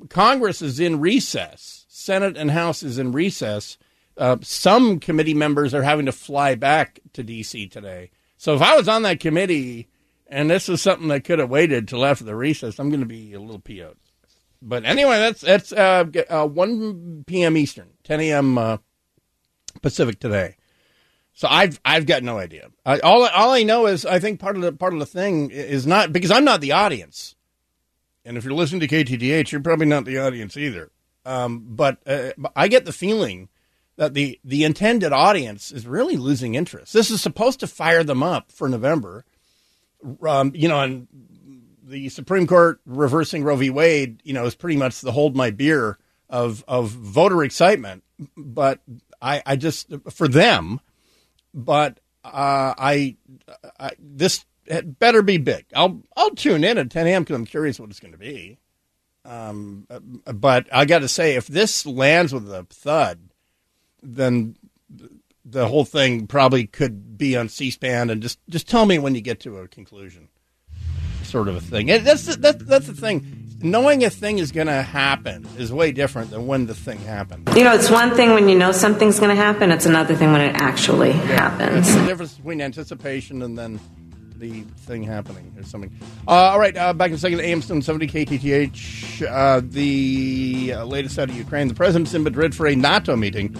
Congress 0.09 0.61
is 0.61 0.79
in 0.79 0.99
recess. 0.99 1.85
Senate 1.87 2.37
and 2.37 2.51
House 2.51 2.83
is 2.83 2.97
in 2.97 3.11
recess. 3.11 3.77
Uh, 4.17 4.37
some 4.41 4.99
committee 4.99 5.33
members 5.33 5.73
are 5.73 5.83
having 5.83 6.05
to 6.05 6.11
fly 6.11 6.55
back 6.55 6.99
to 7.13 7.23
D.C. 7.23 7.67
today. 7.67 8.11
So 8.37 8.53
if 8.55 8.61
I 8.61 8.75
was 8.75 8.87
on 8.87 9.03
that 9.03 9.19
committee 9.19 9.87
and 10.27 10.49
this 10.49 10.69
is 10.69 10.81
something 10.81 11.07
that 11.09 11.23
could 11.23 11.39
have 11.39 11.49
waited 11.49 11.87
till 11.87 12.05
after 12.05 12.23
the 12.23 12.35
recess, 12.35 12.79
I'm 12.79 12.89
going 12.89 13.01
to 13.01 13.05
be 13.05 13.33
a 13.33 13.39
little 13.39 13.59
PO'd. 13.59 13.97
But 14.61 14.85
anyway, 14.85 15.19
that's 15.19 15.41
that's 15.41 15.71
uh, 15.71 16.05
uh, 16.29 16.45
1 16.45 17.23
p.m. 17.25 17.55
Eastern, 17.55 17.89
10 18.03 18.19
a.m. 18.21 18.57
Uh, 18.57 18.77
Pacific 19.81 20.19
today. 20.19 20.57
So 21.39 21.47
I've 21.49 21.79
I've 21.85 22.05
got 22.05 22.21
no 22.21 22.37
idea. 22.37 22.69
I, 22.85 22.99
all 22.99 23.25
all 23.25 23.51
I 23.51 23.63
know 23.63 23.85
is 23.85 24.05
I 24.05 24.19
think 24.19 24.41
part 24.41 24.57
of 24.57 24.61
the 24.61 24.73
part 24.73 24.91
of 24.91 24.99
the 24.99 25.05
thing 25.05 25.51
is 25.51 25.87
not 25.87 26.11
because 26.11 26.31
I'm 26.31 26.43
not 26.43 26.59
the 26.59 26.73
audience, 26.73 27.37
and 28.25 28.35
if 28.35 28.43
you're 28.43 28.51
listening 28.51 28.81
to 28.81 28.89
KTTH, 28.89 29.49
you're 29.49 29.61
probably 29.61 29.85
not 29.85 30.03
the 30.03 30.17
audience 30.17 30.57
either. 30.57 30.91
Um, 31.25 31.63
but 31.65 31.99
uh, 32.05 32.31
I 32.57 32.67
get 32.67 32.83
the 32.83 32.91
feeling 32.91 33.47
that 33.95 34.15
the 34.15 34.37
the 34.43 34.65
intended 34.65 35.13
audience 35.13 35.71
is 35.71 35.87
really 35.87 36.17
losing 36.17 36.55
interest. 36.55 36.91
This 36.91 37.09
is 37.09 37.21
supposed 37.21 37.61
to 37.61 37.67
fire 37.67 38.03
them 38.03 38.21
up 38.21 38.51
for 38.51 38.67
November. 38.67 39.23
Um, 40.21 40.51
you 40.53 40.67
know, 40.67 40.81
and 40.81 41.07
the 41.81 42.09
Supreme 42.09 42.47
Court 42.47 42.81
reversing 42.85 43.45
Roe 43.45 43.55
v. 43.55 43.69
Wade, 43.69 44.19
you 44.25 44.33
know, 44.33 44.43
is 44.43 44.55
pretty 44.55 44.75
much 44.75 44.99
the 44.99 45.13
hold 45.13 45.37
my 45.37 45.51
beer 45.51 45.99
of 46.29 46.65
of 46.67 46.89
voter 46.89 47.45
excitement. 47.45 48.03
But 48.35 48.81
I, 49.21 49.41
I 49.45 49.55
just 49.55 49.87
for 50.09 50.27
them, 50.27 50.81
but 51.53 51.99
uh, 52.23 52.73
I, 52.77 53.15
I 53.79 53.91
this 53.99 54.45
better 54.99 55.21
be 55.21 55.37
big. 55.37 55.65
I'll 55.75 56.01
I'll 56.15 56.31
tune 56.31 56.63
in 56.63 56.77
at 56.77 56.89
10 56.89 57.07
a.m. 57.07 57.23
because 57.23 57.35
I'm 57.35 57.45
curious 57.45 57.79
what 57.79 57.89
it's 57.89 57.99
going 57.99 58.13
to 58.13 58.17
be. 58.17 58.57
Um, 59.25 59.87
but 60.25 60.67
I 60.71 60.85
got 60.85 60.99
to 60.99 61.07
say, 61.07 61.35
if 61.35 61.47
this 61.47 61.85
lands 61.85 62.33
with 62.33 62.51
a 62.51 62.65
thud, 62.69 63.19
then 64.01 64.55
the 65.45 65.67
whole 65.67 65.85
thing 65.85 66.27
probably 66.27 66.65
could 66.67 67.17
be 67.17 67.35
on 67.35 67.49
C-SPAN, 67.49 68.09
and 68.09 68.21
just 68.21 68.39
just 68.49 68.67
tell 68.67 68.85
me 68.85 68.97
when 68.99 69.15
you 69.15 69.21
get 69.21 69.39
to 69.41 69.57
a 69.57 69.67
conclusion, 69.67 70.29
sort 71.23 71.47
of 71.47 71.55
a 71.55 71.61
thing. 71.61 71.91
And 71.91 72.05
that's 72.05 72.25
the, 72.25 72.35
that, 72.37 72.59
that's 72.65 72.87
the 72.87 72.93
thing. 72.93 73.38
Knowing 73.61 74.05
a 74.05 74.09
thing 74.09 74.37
is 74.39 74.53
going 74.53 74.67
to 74.67 74.81
happen 74.81 75.45
is 75.57 75.71
way 75.73 75.91
different 75.91 76.31
than 76.31 76.47
when 76.47 76.65
the 76.65 76.73
thing 76.73 76.97
happens. 76.99 77.45
You 77.57 77.65
know, 77.65 77.75
it's 77.75 77.89
one 77.89 78.15
thing 78.15 78.29
when 78.29 78.47
you 78.47 78.57
know 78.57 78.71
something's 78.71 79.19
going 79.19 79.35
to 79.35 79.35
happen, 79.35 79.69
it's 79.69 79.85
another 79.85 80.15
thing 80.15 80.31
when 80.31 80.39
it 80.39 80.55
actually 80.55 81.11
happens. 81.11 81.87
There's 81.87 82.03
a 82.03 82.07
difference 82.07 82.33
between 82.35 82.61
anticipation 82.61 83.41
and 83.41 83.57
then 83.57 83.77
the 84.37 84.61
thing 84.61 85.03
happening 85.03 85.53
or 85.57 85.63
something. 85.63 85.91
Uh, 86.25 86.31
all 86.31 86.59
right, 86.59 86.75
uh, 86.77 86.93
back 86.93 87.09
in 87.09 87.15
a 87.15 87.17
second. 87.17 87.39
Amston 87.39 87.83
70 87.83 88.07
KTTH. 88.07 89.29
Uh, 89.29 89.61
the 89.61 90.73
uh, 90.77 90.85
latest 90.85 91.19
out 91.19 91.29
of 91.29 91.35
Ukraine. 91.35 91.67
The 91.67 91.73
president's 91.73 92.13
in 92.13 92.23
Madrid 92.23 92.55
for 92.55 92.65
a 92.65 92.75
NATO 92.75 93.17
meeting. 93.17 93.53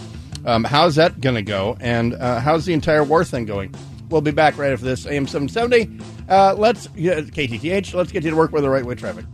Um, 0.46 0.64
how's 0.64 0.96
that 0.96 1.20
going 1.20 1.36
to 1.36 1.42
go? 1.42 1.76
And 1.82 2.14
uh, 2.14 2.40
how's 2.40 2.66
the 2.66 2.74
entire 2.74 3.04
war 3.04 3.26
thing 3.26 3.44
going? 3.44 3.76
We'll 4.10 4.22
be 4.22 4.32
back 4.32 4.58
right 4.58 4.72
after 4.72 4.86
this. 4.86 5.06
AM 5.06 5.28
770. 5.28 6.00
Uh, 6.30 6.56
let's, 6.58 6.88
yeah, 6.96 7.20
KTTH, 7.20 7.94
let's 7.94 8.14
get 8.14 8.24
you 8.24 8.30
to 8.30 8.38
work 8.38 8.54
with 8.54 8.64
the 8.64 8.70
right 8.70 8.86
way 8.86 8.96
traffic. 8.96 9.26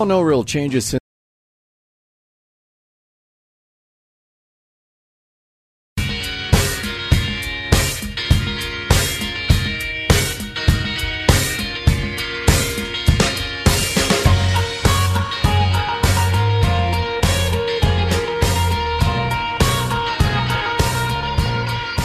No 0.00 0.20
real 0.20 0.44
changes 0.44 0.84
since. 0.84 1.00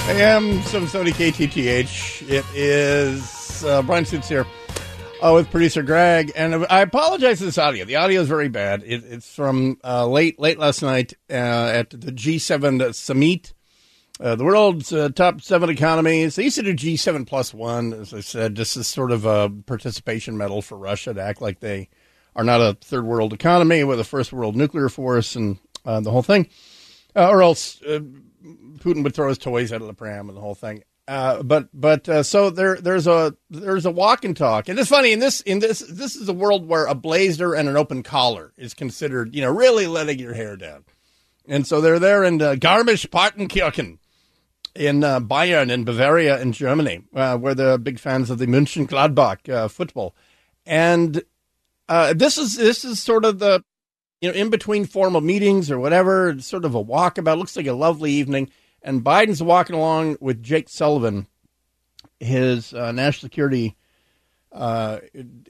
I 0.08 0.22
am 0.22 0.62
770 0.62 1.12
KTTH. 1.12 2.30
It 2.30 2.46
is 2.54 3.64
uh, 3.66 3.82
Brian 3.82 4.06
Suits 4.06 4.30
here 4.30 4.46
uh, 5.22 5.34
with 5.34 5.50
producer 5.52 5.84
Greg. 5.84 6.32
And 6.36 6.66
I 6.70 6.82
apologize 6.82 7.40
for 7.40 7.46
this 7.46 7.58
audio. 7.58 7.86
The 7.86 7.98
audio 7.98 8.22
is 8.22 8.28
very 8.28 8.50
bad. 8.50 8.84
It, 8.86 9.04
it's 9.06 9.34
from 9.34 9.78
uh, 9.84 10.08
late 10.08 10.40
late 10.40 10.60
last 10.60 10.82
night 10.82 11.14
uh, 11.30 11.34
at 11.34 11.90
the 11.90 12.12
G7 12.12 12.94
summit. 12.94 13.54
Uh, 14.20 14.36
the 14.36 14.44
world's 14.44 14.92
uh, 14.92 15.10
top 15.10 15.42
seven 15.42 15.70
economies. 15.70 16.36
They 16.36 16.44
used 16.44 16.58
to 16.58 16.64
do 16.64 16.74
G7 16.74 17.26
plus 17.26 17.54
one, 17.54 17.94
as 17.94 18.14
I 18.14 18.20
said. 18.20 18.56
This 18.56 18.76
is 18.76 18.86
sort 18.86 19.12
of 19.12 19.26
a 19.26 19.50
participation 19.50 20.38
medal 20.38 20.62
for 20.62 20.78
Russia 20.78 21.14
to 21.14 21.22
act 21.22 21.42
like 21.42 21.62
they 21.62 21.90
are 22.36 22.44
not 22.44 22.60
a 22.60 22.78
third 22.82 23.06
world 23.06 23.32
economy 23.32 23.84
with 23.84 24.00
a 24.00 24.04
first 24.04 24.34
world 24.34 24.58
nuclear 24.58 24.90
force 24.90 25.36
and 25.36 25.58
uh, 25.86 26.02
the 26.02 26.12
whole 26.12 26.24
thing. 26.24 26.50
Uh, 27.16 27.30
or 27.30 27.42
else 27.42 27.82
uh, 27.84 28.00
Putin 28.80 29.04
would 29.04 29.16
throw 29.16 29.30
his 29.30 29.38
toys 29.38 29.72
out 29.72 29.82
of 29.82 29.88
the 29.88 29.94
pram 29.94 30.28
and 30.28 30.38
the 30.38 30.42
whole 30.42 30.56
thing. 30.56 30.84
Uh, 31.10 31.42
but 31.42 31.68
but 31.74 32.08
uh, 32.08 32.22
so 32.22 32.52
there 32.52 32.76
there's 32.76 33.08
a 33.08 33.36
there's 33.50 33.88
a 33.88 33.90
walk 33.90 34.24
and 34.24 34.38
talk, 34.38 34.70
and 34.70 34.78
it's 34.78 34.90
funny 34.90 35.12
in 35.12 35.18
this 35.18 35.42
in 35.42 35.58
this 35.58 35.80
this 35.80 36.16
is 36.16 36.30
a 36.30 36.34
world 36.34 36.68
where 36.68 36.86
a 36.86 36.94
blazer 36.94 37.56
and 37.56 37.68
an 37.68 37.76
open 37.76 38.04
collar 38.04 38.54
is 38.58 38.76
considered 38.76 39.34
you 39.34 39.42
know 39.42 39.52
really 39.52 39.88
letting 39.88 40.20
your 40.20 40.36
hair 40.36 40.56
down, 40.56 40.86
and 41.48 41.66
so 41.66 41.82
they're 41.82 41.98
there 41.98 42.24
in 42.24 42.40
uh, 42.40 42.54
Garmisch 42.54 43.08
Partenkirchen, 43.08 43.98
in 44.76 45.04
uh, 45.04 45.20
Bayern 45.20 45.72
in 45.72 45.84
Bavaria 45.84 46.40
in 46.40 46.52
Germany, 46.52 47.02
uh, 47.16 47.40
where 47.40 47.56
they're 47.56 47.80
big 47.80 47.98
fans 47.98 48.30
of 48.30 48.38
the 48.38 48.46
München 48.46 48.88
Gladbach 48.88 49.52
uh, 49.52 49.68
football, 49.68 50.14
and 50.68 51.24
this 51.88 52.38
is 52.38 52.56
this 52.56 52.86
is 52.86 53.02
sort 53.02 53.26
of 53.26 53.40
the 53.40 53.64
you 54.22 54.30
know 54.30 54.36
in 54.36 54.52
between 54.52 54.86
formal 54.86 55.22
meetings 55.22 55.72
or 55.72 55.80
whatever, 55.80 56.40
sort 56.40 56.66
of 56.66 56.76
a 56.76 56.86
walkabout. 56.86 57.40
Looks 57.40 57.58
like 57.58 57.66
a 57.66 57.74
lovely 57.74 58.12
evening, 58.12 58.52
and 58.82 59.04
Biden's 59.04 59.44
walking 59.44 59.76
along 59.76 60.18
with 60.20 60.44
Jake 60.44 60.70
Sullivan, 60.70 61.28
his 62.20 62.74
uh, 62.74 62.92
national 62.92 63.28
security 63.28 63.76
uh, 64.52 65.00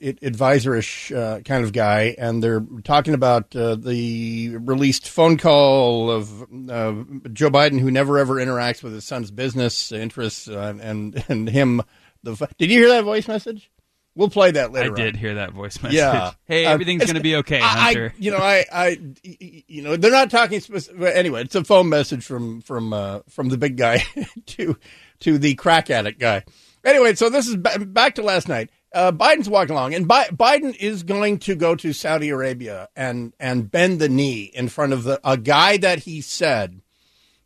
advisorish 0.02 1.14
uh, 1.16 1.40
kind 1.40 1.64
of 1.64 1.72
guy, 1.72 2.14
and 2.18 2.42
they're 2.42 2.64
talking 2.84 3.14
about 3.14 3.54
uh, 3.56 3.74
the 3.74 4.56
released 4.58 5.08
phone 5.08 5.38
call 5.38 6.10
of 6.10 6.42
uh, 6.42 6.92
Joe 7.32 7.50
Biden, 7.50 7.80
who 7.80 7.90
never 7.90 8.18
ever 8.18 8.34
interacts 8.34 8.82
with 8.82 8.92
his 8.92 9.04
son's 9.04 9.30
business 9.30 9.90
interests, 9.90 10.48
uh, 10.48 10.74
and 10.80 11.24
and 11.28 11.48
him. 11.48 11.82
The 12.22 12.34
did 12.58 12.70
you 12.70 12.80
hear 12.80 12.88
that 12.90 13.04
voice 13.04 13.26
message? 13.26 13.70
We'll 14.16 14.28
play 14.28 14.50
that 14.50 14.72
later. 14.72 14.92
I 14.92 14.96
did 14.96 15.14
on. 15.14 15.20
hear 15.20 15.34
that 15.36 15.52
voice 15.52 15.80
message. 15.82 15.96
Yeah. 15.96 16.32
Hey, 16.44 16.66
Uh, 16.66 16.70
everything's 16.72 17.02
it's- 17.02 17.12
going 17.12 17.20
to 17.20 17.22
be 17.22 17.36
okay, 17.36 17.60
Hunter. 17.62 18.12
I, 18.14 18.20
you 18.20 18.30
know, 18.32 18.38
I, 18.38 18.64
I, 18.72 18.98
you 19.22 19.82
know, 19.82 19.96
they're 19.96 20.10
not 20.10 20.30
talking 20.30 20.60
specific. 20.60 21.00
Anyway, 21.14 21.42
it's 21.42 21.54
a 21.54 21.64
phone 21.64 21.88
message 21.88 22.24
from 22.24 22.60
from 22.60 22.92
uh, 22.92 23.20
from 23.28 23.48
the 23.50 23.56
big 23.56 23.76
guy 23.76 24.04
to 24.46 24.76
to 25.20 25.38
the 25.38 25.54
crack 25.54 25.90
addict 25.90 26.18
guy. 26.18 26.44
Anyway, 26.84 27.14
so 27.14 27.28
this 27.30 27.46
is 27.46 27.56
ba- 27.56 27.78
back 27.86 28.14
to 28.16 28.22
last 28.22 28.48
night. 28.48 28.70
Uh, 28.92 29.12
Biden's 29.12 29.48
walking 29.48 29.72
along, 29.76 29.94
and 29.94 30.08
Bi- 30.08 30.26
Biden 30.28 30.74
is 30.74 31.04
going 31.04 31.38
to 31.40 31.54
go 31.54 31.76
to 31.76 31.92
Saudi 31.92 32.30
Arabia 32.30 32.88
and 32.96 33.32
and 33.38 33.70
bend 33.70 34.00
the 34.00 34.08
knee 34.08 34.50
in 34.54 34.68
front 34.68 34.92
of 34.92 35.04
the 35.04 35.20
a 35.22 35.36
guy 35.36 35.76
that 35.76 36.00
he 36.00 36.20
said 36.20 36.80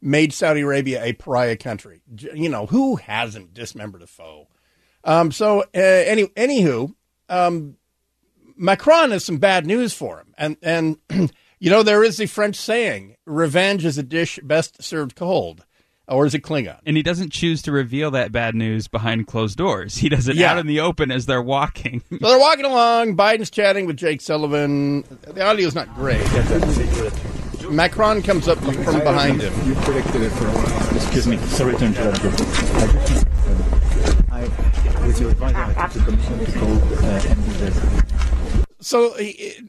made 0.00 0.33
Saudi 0.33 0.61
Arabia 0.62 1.05
a 1.05 1.12
pariah 1.12 1.57
country. 1.57 2.00
You 2.35 2.48
know, 2.48 2.64
who 2.66 2.96
hasn't 2.96 3.53
dismembered 3.53 4.00
a 4.03 4.07
foe? 4.07 4.48
Um, 5.04 5.30
so, 5.32 5.60
uh, 5.62 5.64
any, 5.74 6.24
anywho, 6.28 6.94
um, 7.28 7.76
Macron 8.56 9.10
has 9.10 9.24
some 9.24 9.38
bad 9.38 9.66
news 9.66 9.92
for 9.92 10.18
him. 10.20 10.34
And, 10.38 10.56
and 10.62 10.96
you 11.58 11.70
know, 11.70 11.82
there 11.82 12.02
is 12.02 12.16
the 12.16 12.26
French 12.26 12.56
saying, 12.56 13.16
revenge 13.26 13.84
is 13.84 13.98
a 13.98 14.02
dish 14.02 14.38
best 14.42 14.82
served 14.82 15.14
cold. 15.16 15.64
Or 16.06 16.26
is 16.26 16.34
it 16.34 16.42
Klingon? 16.42 16.78
and 16.84 16.98
he 16.98 17.02
doesn't 17.02 17.32
choose 17.32 17.62
to 17.62 17.72
reveal 17.72 18.10
that 18.10 18.30
bad 18.30 18.54
news 18.54 18.88
behind 18.88 19.26
closed 19.26 19.56
doors. 19.56 19.96
He 19.96 20.10
does 20.10 20.28
it 20.28 20.36
Yeah. 20.36 20.52
out 20.52 20.58
in 20.58 20.66
the 20.66 20.80
open 20.80 21.10
as 21.10 21.24
they're 21.24 21.40
walking. 21.40 22.02
So 22.10 22.28
they're 22.28 22.38
walking 22.38 22.66
along. 22.66 23.16
Biden's 23.16 23.48
chatting 23.48 23.86
with 23.86 23.96
Jake 23.96 24.20
Sullivan. 24.20 25.00
The 25.22 25.42
audio's 25.42 25.74
not 25.74 25.94
great. 25.94 26.22
Macron 27.70 28.20
comes 28.22 28.48
up 28.48 28.58
from 28.58 28.74
behind 29.00 29.40
him. 29.40 29.54
You 29.66 29.74
predicted 29.76 30.20
it 30.20 30.30
for 30.32 30.46
a 30.46 30.50
while. 30.50 30.96
Excuse 30.96 31.26
me, 31.26 31.38
sorry 31.38 31.74
to 31.76 31.86
interrupt 31.86 32.22
you. 32.22 32.30
I, 34.30 34.42
So 38.80 39.16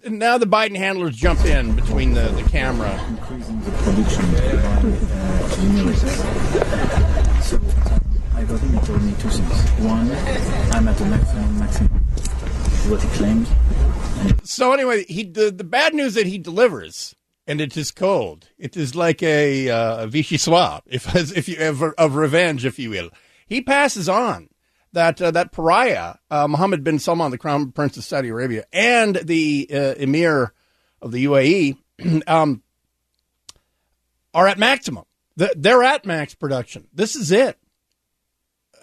now 0.09 0.37
the 0.37 0.45
Biden 0.45 0.75
handlers 0.75 1.15
jump 1.15 1.45
in 1.45 1.73
between 1.73 2.13
the, 2.13 2.27
the 2.29 2.43
camera. 2.43 2.91
So 7.41 7.59
I 8.33 8.43
got 8.43 8.59
him, 8.59 8.79
told 8.81 9.01
me 9.01 9.13
two 9.13 9.29
things. 9.29 9.69
One, 9.79 10.11
I'm 10.73 10.87
at 10.87 10.97
the. 10.97 11.05
What 12.89 13.01
he 13.01 13.07
claimed. 13.09 13.47
So 14.43 14.73
anyway, 14.73 15.05
he 15.05 15.23
the, 15.23 15.49
the 15.49 15.63
bad 15.63 15.93
news 15.93 16.15
that 16.15 16.27
he 16.27 16.37
delivers, 16.37 17.15
and 17.47 17.61
it 17.61 17.77
is 17.77 17.91
cold. 17.91 18.49
It 18.57 18.75
is 18.75 18.95
like 18.95 19.23
a 19.23 19.69
uh, 19.69 20.07
Vichy 20.07 20.37
soir, 20.37 20.81
if 20.85 21.15
if 21.35 21.47
you 21.47 21.55
ever 21.55 21.93
of 21.93 22.15
revenge, 22.15 22.65
if 22.65 22.77
you 22.77 22.89
will. 22.89 23.09
He 23.47 23.61
passes 23.61 24.09
on 24.09 24.49
that 24.95 25.21
uh, 25.21 25.31
that 25.31 25.51
pariah, 25.51 26.15
uh, 26.29 26.47
Mohammed 26.47 26.83
bin 26.83 26.99
Salman, 26.99 27.31
the 27.31 27.37
Crown 27.37 27.71
Prince 27.71 27.95
of 27.97 28.03
Saudi 28.03 28.29
Arabia, 28.29 28.65
and 28.73 29.15
the 29.15 29.69
uh, 29.71 29.93
Emir 29.97 30.53
of 31.01 31.11
the 31.11 31.25
UAE, 31.25 31.77
um, 32.27 32.63
are 34.33 34.47
at 34.47 34.57
maximum. 34.57 35.05
They're 35.37 35.83
at 35.83 36.05
max 36.05 36.33
production. 36.33 36.87
This 36.93 37.15
is 37.15 37.31
it 37.31 37.59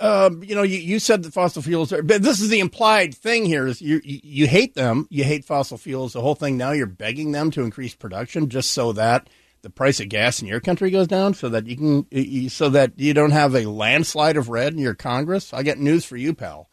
um, 0.02 0.42
you 0.42 0.54
know, 0.54 0.62
you, 0.62 0.78
you 0.78 0.98
said 0.98 1.22
that 1.22 1.32
fossil 1.32 1.62
fuels 1.62 1.92
are, 1.92 2.02
but 2.02 2.22
this 2.22 2.40
is 2.40 2.48
the 2.48 2.58
implied 2.58 3.14
thing 3.14 3.44
here 3.44 3.68
is 3.68 3.80
you, 3.80 4.00
you, 4.04 4.20
you 4.22 4.46
hate 4.48 4.74
them. 4.74 5.06
You 5.10 5.22
hate 5.22 5.44
fossil 5.44 5.78
fuels, 5.78 6.12
the 6.12 6.20
whole 6.20 6.34
thing. 6.34 6.56
Now 6.56 6.72
you're 6.72 6.86
begging 6.86 7.30
them 7.30 7.52
to 7.52 7.62
increase 7.62 7.94
production 7.94 8.48
just 8.48 8.72
so 8.72 8.92
that 8.92 9.30
the 9.62 9.70
price 9.70 10.00
of 10.00 10.08
gas 10.08 10.42
in 10.42 10.48
your 10.48 10.60
country 10.60 10.90
goes 10.90 11.06
down 11.06 11.34
so 11.34 11.48
that 11.48 11.66
you 11.66 11.76
can, 11.76 12.48
so 12.48 12.68
that 12.70 12.92
you 12.96 13.14
don't 13.14 13.30
have 13.30 13.54
a 13.54 13.66
landslide 13.66 14.36
of 14.36 14.48
red 14.48 14.72
in 14.72 14.78
your 14.78 14.94
Congress. 14.94 15.52
I 15.54 15.62
get 15.62 15.78
news 15.78 16.04
for 16.04 16.16
you, 16.16 16.34
pal. 16.34 16.68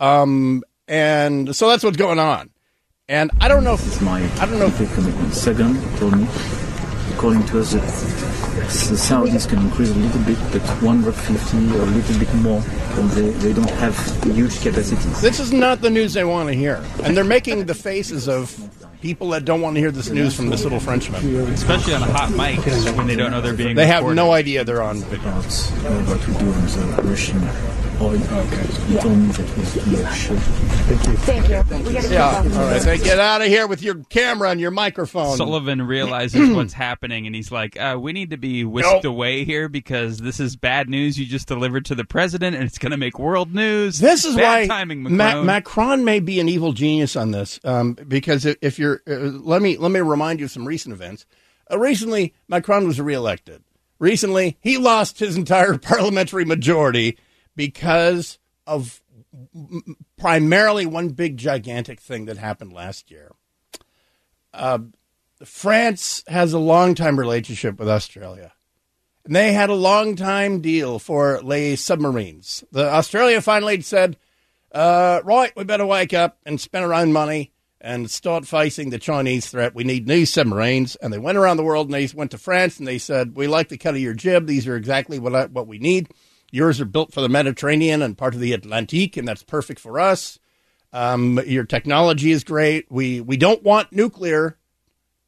Um, 0.00 0.62
and 0.86 1.54
so 1.54 1.68
that's 1.68 1.84
what's 1.84 1.96
going 1.96 2.18
on. 2.18 2.50
And 3.08 3.30
I 3.40 3.48
don't 3.48 3.64
know 3.64 3.74
if, 3.74 3.86
It's 3.86 4.00
my 4.00 4.22
I 4.40 4.46
don't 4.46 4.58
know 4.58 4.66
if, 4.66 4.94
commitment. 4.94 5.34
Second, 5.34 5.80
told 5.98 6.16
me, 6.18 6.26
according 7.14 7.44
to 7.46 7.60
us, 7.60 7.72
that 7.72 7.80
the 7.80 8.96
Saudis 8.96 9.48
can 9.48 9.58
increase 9.60 9.90
a 9.90 9.94
little 9.94 10.22
bit, 10.22 10.38
but 10.52 10.62
150 10.82 11.56
or 11.78 11.82
a 11.82 11.86
little 11.86 12.18
bit 12.18 12.34
more, 12.36 12.62
and 12.98 13.10
they, 13.10 13.30
they 13.30 13.52
don't 13.52 13.70
have 13.70 13.96
huge 14.24 14.60
capacities. 14.60 15.20
this 15.22 15.40
is 15.40 15.52
not 15.52 15.80
the 15.80 15.88
news 15.88 16.12
they 16.14 16.24
want 16.24 16.48
to 16.48 16.54
hear. 16.54 16.84
And 17.02 17.16
they're 17.16 17.24
making 17.24 17.64
the 17.66 17.74
faces 17.74 18.28
of 18.28 18.50
people 19.00 19.28
that 19.30 19.44
don't 19.44 19.60
want 19.60 19.74
to 19.76 19.80
hear 19.80 19.90
this 19.90 20.10
news 20.10 20.34
from 20.34 20.48
this 20.50 20.62
little 20.64 20.80
Frenchman. 20.80 21.24
Especially 21.52 21.94
on 21.94 22.02
a 22.02 22.06
hot 22.06 22.30
mic 22.30 22.64
when 22.96 23.06
they 23.06 23.16
don't 23.16 23.30
know 23.30 23.40
they're 23.40 23.54
being 23.54 23.76
They 23.76 23.86
have 23.86 23.98
recorded. 24.00 24.16
no 24.16 24.32
idea 24.32 24.64
they're 24.64 24.82
on 24.82 24.98
video. 25.04 25.42
About 27.98 28.10
what 28.10 28.12
we 28.12 28.18
do 28.18 28.36
with 28.36 28.50
the 28.50 28.56
Russian 28.56 28.76
oil. 28.76 28.88
He 28.88 28.96
told 28.98 29.18
me 29.18 29.26
that 29.32 29.86
we 29.86 29.96
he 29.96 30.16
should. 30.16 30.38
Thank 30.88 31.48
you. 31.48 31.62
Thank 31.62 31.82
you. 31.84 31.88
We 31.88 31.94
gotta 31.94 32.12
Yeah. 32.12 32.36
All 32.36 32.42
right. 32.42 32.82
Then 32.82 32.98
get 33.02 33.18
out 33.18 33.42
of 33.42 33.48
here 33.48 33.66
with 33.66 33.82
your 33.82 33.96
camera 34.04 34.50
and 34.50 34.60
your 34.60 34.70
microphone. 34.70 35.36
Sullivan 35.36 35.82
realizes 35.86 36.50
what's 36.54 36.72
happening, 36.72 37.26
and 37.26 37.34
he's 37.34 37.52
like, 37.52 37.78
uh, 37.78 37.98
"We 38.00 38.12
need 38.12 38.30
to 38.30 38.36
be 38.36 38.64
whisked 38.64 39.04
away 39.04 39.44
here 39.44 39.68
because 39.68 40.18
this 40.18 40.40
is 40.40 40.56
bad 40.56 40.88
news 40.88 41.18
you 41.18 41.26
just 41.26 41.48
delivered 41.48 41.84
to 41.86 41.94
the 41.94 42.04
president, 42.04 42.56
and 42.56 42.64
it's 42.64 42.78
going 42.78 42.92
to 42.92 42.96
make 42.96 43.18
world 43.18 43.54
news." 43.54 43.98
This 43.98 44.24
is 44.24 44.36
bad 44.36 44.60
why 44.62 44.66
timing, 44.66 45.02
Ma- 45.02 45.10
Macron. 45.10 45.46
Macron 45.46 46.04
may 46.04 46.20
be 46.20 46.40
an 46.40 46.48
evil 46.48 46.72
genius 46.72 47.16
on 47.16 47.32
this, 47.32 47.60
um, 47.64 47.94
because 47.94 48.44
if, 48.46 48.56
if 48.62 48.78
you're, 48.78 49.02
uh, 49.06 49.16
let 49.16 49.60
me 49.60 49.76
let 49.76 49.90
me 49.90 50.00
remind 50.00 50.38
you 50.38 50.46
of 50.46 50.50
some 50.50 50.66
recent 50.66 50.92
events. 50.92 51.26
Uh, 51.70 51.78
recently, 51.78 52.34
Macron 52.48 52.86
was 52.86 53.00
reelected. 53.00 53.62
Recently, 53.98 54.56
he 54.60 54.78
lost 54.78 55.18
his 55.18 55.36
entire 55.36 55.76
parliamentary 55.78 56.44
majority 56.44 57.18
because 57.58 58.38
of 58.68 59.02
primarily 60.16 60.86
one 60.86 61.08
big 61.08 61.36
gigantic 61.36 62.00
thing 62.00 62.26
that 62.26 62.38
happened 62.38 62.72
last 62.72 63.10
year. 63.10 63.32
Uh, 64.54 64.78
France 65.44 66.22
has 66.28 66.52
a 66.52 66.58
long 66.60 66.94
time 66.94 67.18
relationship 67.18 67.80
with 67.80 67.88
Australia. 67.88 68.52
And 69.24 69.34
they 69.34 69.52
had 69.52 69.70
a 69.70 69.74
long 69.74 70.14
time 70.14 70.60
deal 70.60 71.00
for 71.00 71.40
les 71.42 71.74
submarines. 71.74 72.62
The 72.70 72.88
Australia 72.88 73.40
finally 73.40 73.80
said, 73.80 74.16
uh, 74.70 75.20
right, 75.24 75.50
we 75.56 75.64
better 75.64 75.84
wake 75.84 76.14
up 76.14 76.38
and 76.46 76.60
spend 76.60 76.84
our 76.84 76.94
own 76.94 77.12
money 77.12 77.50
and 77.80 78.08
start 78.08 78.46
facing 78.46 78.90
the 78.90 79.00
Chinese 79.00 79.50
threat. 79.50 79.74
We 79.74 79.82
need 79.82 80.06
new 80.06 80.26
submarines. 80.26 80.94
And 80.94 81.12
they 81.12 81.18
went 81.18 81.38
around 81.38 81.56
the 81.56 81.64
world 81.64 81.88
and 81.88 81.94
they 81.94 82.08
went 82.14 82.30
to 82.30 82.38
France 82.38 82.78
and 82.78 82.86
they 82.86 82.98
said, 82.98 83.34
we 83.34 83.48
like 83.48 83.68
the 83.68 83.78
cut 83.78 83.96
of 83.96 84.00
your 84.00 84.14
jib. 84.14 84.46
These 84.46 84.68
are 84.68 84.76
exactly 84.76 85.18
what, 85.18 85.34
I, 85.34 85.46
what 85.46 85.66
we 85.66 85.80
need. 85.80 86.08
Yours 86.50 86.80
are 86.80 86.86
built 86.86 87.12
for 87.12 87.20
the 87.20 87.28
Mediterranean 87.28 88.02
and 88.02 88.16
part 88.16 88.34
of 88.34 88.40
the 88.40 88.52
Atlantique, 88.52 89.16
and 89.16 89.28
that's 89.28 89.42
perfect 89.42 89.80
for 89.80 90.00
us. 90.00 90.38
Um, 90.92 91.38
your 91.46 91.64
technology 91.64 92.32
is 92.32 92.44
great. 92.44 92.86
We, 92.90 93.20
we 93.20 93.36
don't 93.36 93.62
want 93.62 93.92
nuclear. 93.92 94.56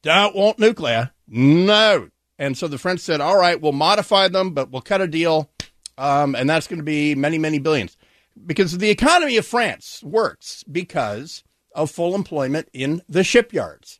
Don't 0.01 0.35
want 0.35 0.57
nuclear. 0.57 1.11
No. 1.27 2.09
And 2.39 2.57
so 2.57 2.67
the 2.67 2.79
French 2.79 3.01
said, 3.01 3.21
all 3.21 3.37
right, 3.37 3.61
we'll 3.61 3.71
modify 3.71 4.27
them, 4.27 4.51
but 4.55 4.71
we'll 4.71 4.81
cut 4.81 5.01
a 5.01 5.07
deal. 5.07 5.51
Um, 5.97 6.33
and 6.33 6.49
that's 6.49 6.67
going 6.67 6.79
to 6.79 6.83
be 6.83 7.13
many, 7.13 7.37
many 7.37 7.59
billions. 7.59 7.95
Because 8.43 8.79
the 8.79 8.89
economy 8.89 9.37
of 9.37 9.45
France 9.45 10.01
works 10.03 10.63
because 10.63 11.43
of 11.75 11.91
full 11.91 12.15
employment 12.15 12.69
in 12.73 13.03
the 13.07 13.23
shipyards, 13.23 13.99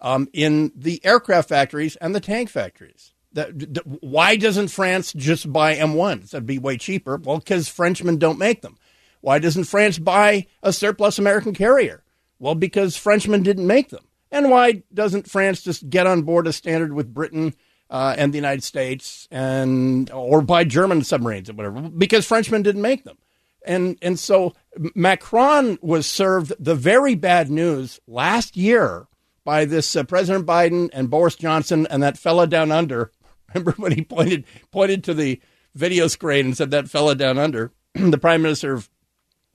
um, 0.00 0.28
in 0.32 0.72
the 0.74 1.00
aircraft 1.04 1.48
factories, 1.48 1.94
and 1.96 2.14
the 2.14 2.20
tank 2.20 2.50
factories. 2.50 3.14
That, 3.36 3.82
why 4.00 4.36
doesn't 4.36 4.68
France 4.68 5.12
just 5.12 5.52
buy 5.52 5.76
M1s? 5.76 6.30
That'd 6.30 6.46
be 6.46 6.58
way 6.58 6.78
cheaper. 6.78 7.18
Well, 7.18 7.38
because 7.38 7.68
Frenchmen 7.68 8.16
don't 8.16 8.38
make 8.38 8.62
them. 8.62 8.78
Why 9.20 9.38
doesn't 9.38 9.64
France 9.64 9.98
buy 9.98 10.46
a 10.62 10.72
surplus 10.72 11.18
American 11.18 11.52
carrier? 11.52 12.02
Well, 12.38 12.54
because 12.54 12.96
Frenchmen 12.96 13.42
didn't 13.42 13.66
make 13.66 13.90
them. 13.90 14.06
And 14.32 14.50
why 14.50 14.84
doesn't 14.92 15.28
France 15.28 15.62
just 15.62 15.88
get 15.90 16.06
on 16.06 16.22
board 16.22 16.46
a 16.46 16.52
standard 16.52 16.94
with 16.94 17.12
Britain 17.12 17.54
uh, 17.90 18.14
and 18.16 18.32
the 18.32 18.38
United 18.38 18.62
States 18.64 19.28
and 19.30 20.10
or 20.10 20.40
buy 20.40 20.64
German 20.64 21.04
submarines 21.04 21.50
or 21.50 21.52
whatever? 21.52 21.90
Because 21.90 22.26
Frenchmen 22.26 22.62
didn't 22.62 22.82
make 22.82 23.04
them. 23.04 23.18
And 23.66 23.98
and 24.00 24.18
so 24.18 24.54
Macron 24.94 25.78
was 25.82 26.06
served 26.06 26.54
the 26.58 26.74
very 26.74 27.14
bad 27.14 27.50
news 27.50 28.00
last 28.06 28.56
year 28.56 29.08
by 29.44 29.64
this 29.66 29.94
uh, 29.94 30.04
President 30.04 30.46
Biden 30.46 30.88
and 30.92 31.10
Boris 31.10 31.36
Johnson 31.36 31.86
and 31.90 32.02
that 32.02 32.16
fella 32.16 32.46
down 32.46 32.72
under. 32.72 33.12
Remember 33.56 33.72
when 33.82 33.92
he 33.92 34.02
pointed 34.02 34.44
pointed 34.70 35.04
to 35.04 35.14
the 35.14 35.40
video 35.74 36.08
screen 36.08 36.46
and 36.46 36.56
said 36.56 36.70
that 36.72 36.90
fella 36.90 37.14
down 37.14 37.38
under, 37.38 37.72
the 37.94 38.18
prime 38.18 38.42
minister 38.42 38.74
of 38.74 38.90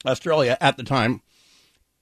Australia 0.06 0.58
at 0.60 0.76
the 0.76 0.84
time. 0.84 1.22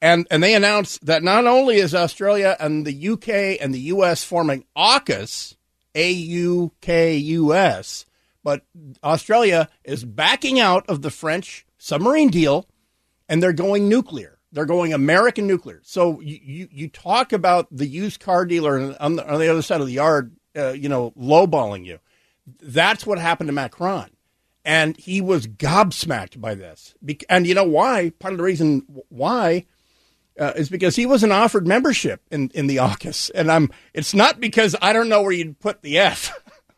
And, 0.02 0.26
and 0.32 0.42
they 0.42 0.56
announced 0.56 1.06
that 1.06 1.24
not 1.24 1.46
only 1.46 1.76
is 1.76 1.94
Australia 1.94 2.56
and 2.58 2.88
the 2.88 3.10
UK 3.10 3.62
and 3.62 3.74
the 3.74 3.92
US 3.92 4.24
forming 4.24 4.64
AUKUS, 4.78 5.58
A 5.94 6.10
U 6.10 6.72
K 6.80 7.18
U 7.18 7.54
S, 7.54 8.06
but 8.46 8.64
Australia 9.04 9.68
is 9.84 10.06
backing 10.06 10.58
out 10.58 10.88
of 10.88 11.02
the 11.02 11.12
French 11.12 11.66
submarine 11.78 12.30
deal 12.30 12.66
and 13.28 13.44
they're 13.44 13.52
going 13.52 13.90
nuclear. 13.90 14.40
They're 14.54 14.66
going 14.66 14.94
American 14.94 15.48
nuclear. 15.48 15.82
So 15.84 16.22
you, 16.22 16.40
you, 16.42 16.68
you 16.72 16.88
talk 16.88 17.34
about 17.34 17.68
the 17.70 17.86
used 17.86 18.22
car 18.22 18.46
dealer 18.46 18.96
on 19.02 19.18
the, 19.18 19.30
on 19.30 19.40
the 19.40 19.50
other 19.50 19.62
side 19.62 19.82
of 19.82 19.88
the 19.88 19.94
yard, 19.94 20.34
uh, 20.56 20.72
you 20.72 20.90
know, 20.90 21.12
lowballing 21.12 21.86
you. 21.86 22.00
That's 22.62 23.06
what 23.06 23.20
happened 23.20 23.48
to 23.48 23.54
Macron. 23.54 24.10
And 24.66 24.98
he 24.98 25.22
was 25.22 25.48
gobsmacked 25.48 26.40
by 26.40 26.54
this. 26.54 26.94
And 27.30 27.48
you 27.48 27.56
know 27.56 27.64
why? 27.64 28.12
Part 28.20 28.34
of 28.34 28.38
the 28.38 28.44
reason 28.44 28.84
why 29.10 29.66
uh, 30.40 30.54
is 30.56 30.70
because 30.70 30.96
he 30.96 31.06
wasn't 31.06 31.34
offered 31.34 31.68
membership 31.68 32.22
in, 32.32 32.50
in 32.54 32.68
the 32.68 32.78
AUKUS. 32.78 33.32
And 33.34 33.52
I'm, 33.52 33.72
it's 33.94 34.14
not 34.14 34.40
because 34.40 34.76
I 34.82 34.94
don't 34.94 35.10
know 35.10 35.22
where 35.22 35.32
you'd 35.32 35.60
put 35.60 35.82
the 35.82 35.98
F. 35.98 36.38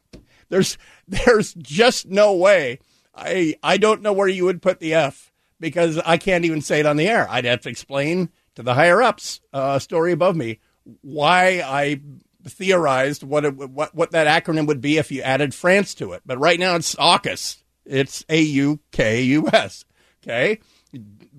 there's, 0.50 0.78
there's 1.08 1.54
just 1.56 2.08
no 2.08 2.36
way. 2.36 2.80
I, 3.16 3.56
I 3.62 3.78
don't 3.78 4.02
know 4.02 4.14
where 4.14 4.28
you 4.28 4.46
would 4.46 4.62
put 4.62 4.80
the 4.80 4.94
F 4.94 5.32
because 5.60 5.98
I 6.00 6.18
can't 6.18 6.46
even 6.46 6.62
say 6.62 6.80
it 6.80 6.86
on 6.86 6.98
the 6.98 7.08
air. 7.08 7.28
I'd 7.30 7.46
have 7.46 7.62
to 7.62 7.70
explain 7.70 8.30
to 8.56 8.64
the 8.64 8.74
higher 8.74 9.02
ups, 9.02 9.42
uh, 9.54 9.80
story 9.80 10.12
above 10.12 10.36
me, 10.36 10.60
why 11.02 11.62
I 11.64 12.02
theorized 12.46 13.24
what, 13.24 13.46
it, 13.46 13.56
what 13.56 13.94
what 13.96 14.12
that 14.12 14.44
acronym 14.44 14.68
would 14.68 14.82
be 14.82 14.98
if 14.98 15.12
you 15.12 15.22
added 15.22 15.54
France 15.54 15.94
to 15.96 16.14
it. 16.14 16.22
But 16.26 16.40
right 16.40 16.60
now 16.60 16.76
it's 16.76 16.96
AUKUS. 16.96 17.58
It's 17.86 18.24
A 18.30 18.42
U 18.42 18.80
K 18.92 19.22
U 19.24 19.48
S. 19.52 19.86
Okay, 20.24 20.60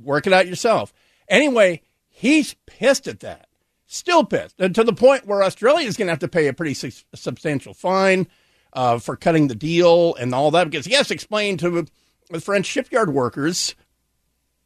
work 0.03 0.27
it 0.27 0.33
out 0.33 0.49
yourself. 0.49 0.93
Anyway, 1.29 1.83
he's 2.09 2.55
pissed 2.67 3.07
at 3.07 3.21
that. 3.21 3.47
Still 3.87 4.25
pissed, 4.25 4.59
and 4.59 4.75
to 4.75 4.85
the 4.85 4.93
point 4.93 5.27
where 5.27 5.43
Australia 5.43 5.87
is 5.87 5.97
going 5.97 6.07
to 6.07 6.12
have 6.12 6.19
to 6.21 6.29
pay 6.29 6.49
a 6.49 6.53
pretty 6.53 6.75
su- 6.75 7.05
substantial 7.15 7.75
fine 7.75 8.27
uh, 8.73 8.99
for 8.99 9.17
cutting 9.17 9.49
the 9.49 9.55
deal 9.55 10.15
and 10.15 10.35
all 10.35 10.51
that 10.51 10.71
because 10.71 10.87
he 10.87 10.95
has 10.95 11.09
to 11.09 11.15
explain 11.15 11.59
to 11.59 11.87
the 12.31 12.41
French 12.41 12.67
shipyard 12.67 13.12
workers 13.12 13.75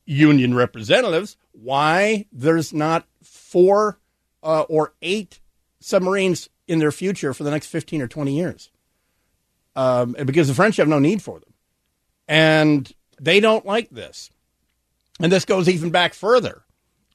union 0.04 0.54
representatives 0.54 1.36
why 1.52 2.26
there's 2.30 2.72
not 2.72 3.06
four 3.22 3.98
uh, 4.42 4.62
or 4.62 4.94
eight 5.02 5.40
submarines 5.80 6.48
in 6.66 6.78
their 6.78 6.92
future 6.92 7.32
for 7.32 7.44
the 7.44 7.50
next 7.50 7.66
15 7.66 8.02
or 8.02 8.08
20 8.08 8.36
years. 8.36 8.70
Um, 9.74 10.16
because 10.24 10.48
the 10.48 10.54
French 10.54 10.76
have 10.78 10.88
no 10.88 10.98
need 10.98 11.22
for 11.22 11.38
them. 11.38 11.52
And 12.26 12.90
they 13.20 13.40
don't 13.40 13.66
like 13.66 13.90
this. 13.90 14.30
And 15.20 15.30
this 15.30 15.44
goes 15.44 15.68
even 15.68 15.90
back 15.90 16.14
further 16.14 16.62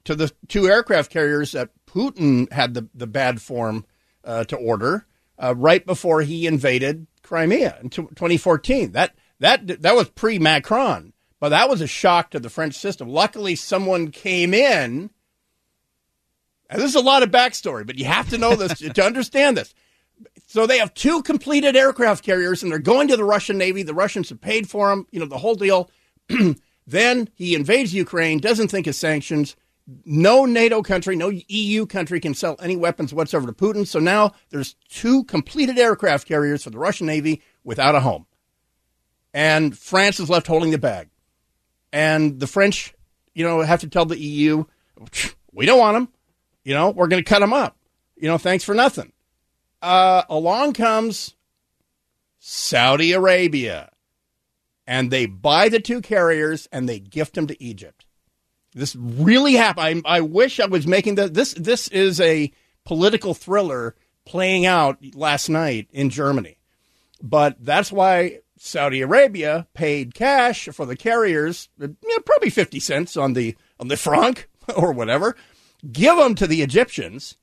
to 0.04 0.14
the 0.14 0.32
two 0.48 0.66
aircraft 0.66 1.10
carriers 1.10 1.52
that 1.52 1.70
Putin 1.86 2.50
had 2.52 2.74
the, 2.74 2.88
the 2.94 3.06
bad 3.06 3.40
form 3.40 3.84
uh, 4.24 4.44
to 4.44 4.56
order 4.56 5.06
uh, 5.38 5.54
right 5.56 5.84
before 5.84 6.22
he 6.22 6.46
invaded 6.46 7.06
Crimea 7.22 7.78
in 7.82 7.90
t- 7.90 8.02
2014. 8.02 8.92
That, 8.92 9.14
that, 9.40 9.82
that 9.82 9.94
was 9.94 10.08
pre 10.10 10.38
Macron, 10.38 11.12
but 11.40 11.50
that 11.50 11.68
was 11.68 11.80
a 11.80 11.86
shock 11.86 12.30
to 12.30 12.40
the 12.40 12.50
French 12.50 12.74
system. 12.74 13.08
Luckily, 13.08 13.54
someone 13.54 14.10
came 14.10 14.54
in 14.54 15.10
and 16.72 16.80
this 16.80 16.88
is 16.88 16.96
a 16.96 17.00
lot 17.00 17.22
of 17.22 17.30
backstory, 17.30 17.86
but 17.86 17.98
you 17.98 18.06
have 18.06 18.30
to 18.30 18.38
know 18.38 18.56
this 18.56 18.78
to 18.94 19.04
understand 19.04 19.58
this. 19.58 19.74
So 20.46 20.66
they 20.66 20.78
have 20.78 20.94
two 20.94 21.22
completed 21.22 21.76
aircraft 21.76 22.24
carriers, 22.24 22.62
and 22.62 22.72
they're 22.72 22.78
going 22.78 23.08
to 23.08 23.16
the 23.16 23.24
Russian 23.24 23.58
Navy. 23.58 23.82
The 23.82 23.94
Russians 23.94 24.30
have 24.30 24.40
paid 24.40 24.68
for 24.68 24.88
them, 24.88 25.06
you 25.10 25.20
know, 25.20 25.26
the 25.26 25.38
whole 25.38 25.54
deal. 25.54 25.90
then 26.86 27.28
he 27.34 27.54
invades 27.54 27.94
Ukraine, 27.94 28.38
doesn't 28.38 28.68
think 28.68 28.86
of 28.86 28.94
sanctions. 28.94 29.54
No 30.06 30.46
NATO 30.46 30.80
country, 30.82 31.14
no 31.14 31.30
EU 31.48 31.86
country 31.86 32.20
can 32.20 32.34
sell 32.34 32.56
any 32.62 32.76
weapons 32.76 33.12
whatsoever 33.12 33.48
to 33.48 33.52
Putin. 33.52 33.86
So 33.86 33.98
now 33.98 34.32
there's 34.50 34.76
two 34.88 35.24
completed 35.24 35.78
aircraft 35.78 36.26
carriers 36.26 36.64
for 36.64 36.70
the 36.70 36.78
Russian 36.78 37.06
Navy 37.06 37.42
without 37.64 37.94
a 37.94 38.00
home. 38.00 38.26
And 39.34 39.76
France 39.76 40.20
is 40.20 40.30
left 40.30 40.46
holding 40.46 40.70
the 40.70 40.78
bag. 40.78 41.08
And 41.92 42.40
the 42.40 42.46
French, 42.46 42.94
you 43.34 43.44
know, 43.44 43.60
have 43.60 43.80
to 43.80 43.88
tell 43.88 44.06
the 44.06 44.18
EU, 44.18 44.64
we 45.52 45.66
don't 45.66 45.78
want 45.78 45.96
them. 45.96 46.08
You 46.64 46.74
know, 46.74 46.90
we're 46.90 47.08
going 47.08 47.22
to 47.22 47.28
cut 47.28 47.40
them 47.40 47.52
up. 47.52 47.76
You 48.16 48.28
know, 48.28 48.38
thanks 48.38 48.64
for 48.64 48.74
nothing. 48.74 49.12
Uh, 49.80 50.22
along 50.28 50.74
comes 50.74 51.34
Saudi 52.38 53.12
Arabia, 53.12 53.90
and 54.86 55.10
they 55.10 55.26
buy 55.26 55.68
the 55.68 55.80
two 55.80 56.00
carriers 56.00 56.68
and 56.70 56.88
they 56.88 57.00
gift 57.00 57.34
them 57.34 57.48
to 57.48 57.62
Egypt. 57.62 58.06
This 58.74 58.94
really 58.96 59.54
happened. 59.54 60.02
I, 60.06 60.18
I 60.18 60.20
wish 60.20 60.60
I 60.60 60.66
was 60.66 60.86
making 60.86 61.16
the, 61.16 61.28
this. 61.28 61.52
This 61.54 61.88
is 61.88 62.20
a 62.20 62.52
political 62.84 63.34
thriller 63.34 63.96
playing 64.24 64.66
out 64.66 64.98
last 65.14 65.48
night 65.48 65.88
in 65.92 66.10
Germany, 66.10 66.58
but 67.20 67.56
that's 67.60 67.92
why 67.92 68.38
Saudi 68.56 69.02
Arabia 69.02 69.66
paid 69.74 70.14
cash 70.14 70.68
for 70.72 70.86
the 70.86 70.96
carriers, 70.96 71.68
you 71.78 71.96
know, 72.02 72.18
probably 72.20 72.50
fifty 72.50 72.80
cents 72.80 73.16
on 73.16 73.32
the 73.32 73.56
on 73.80 73.88
the 73.88 73.96
franc 73.96 74.48
or 74.76 74.92
whatever 74.92 75.36
give 75.90 76.16
them 76.16 76.34
to 76.36 76.46
the 76.46 76.62
Egyptians. 76.62 77.36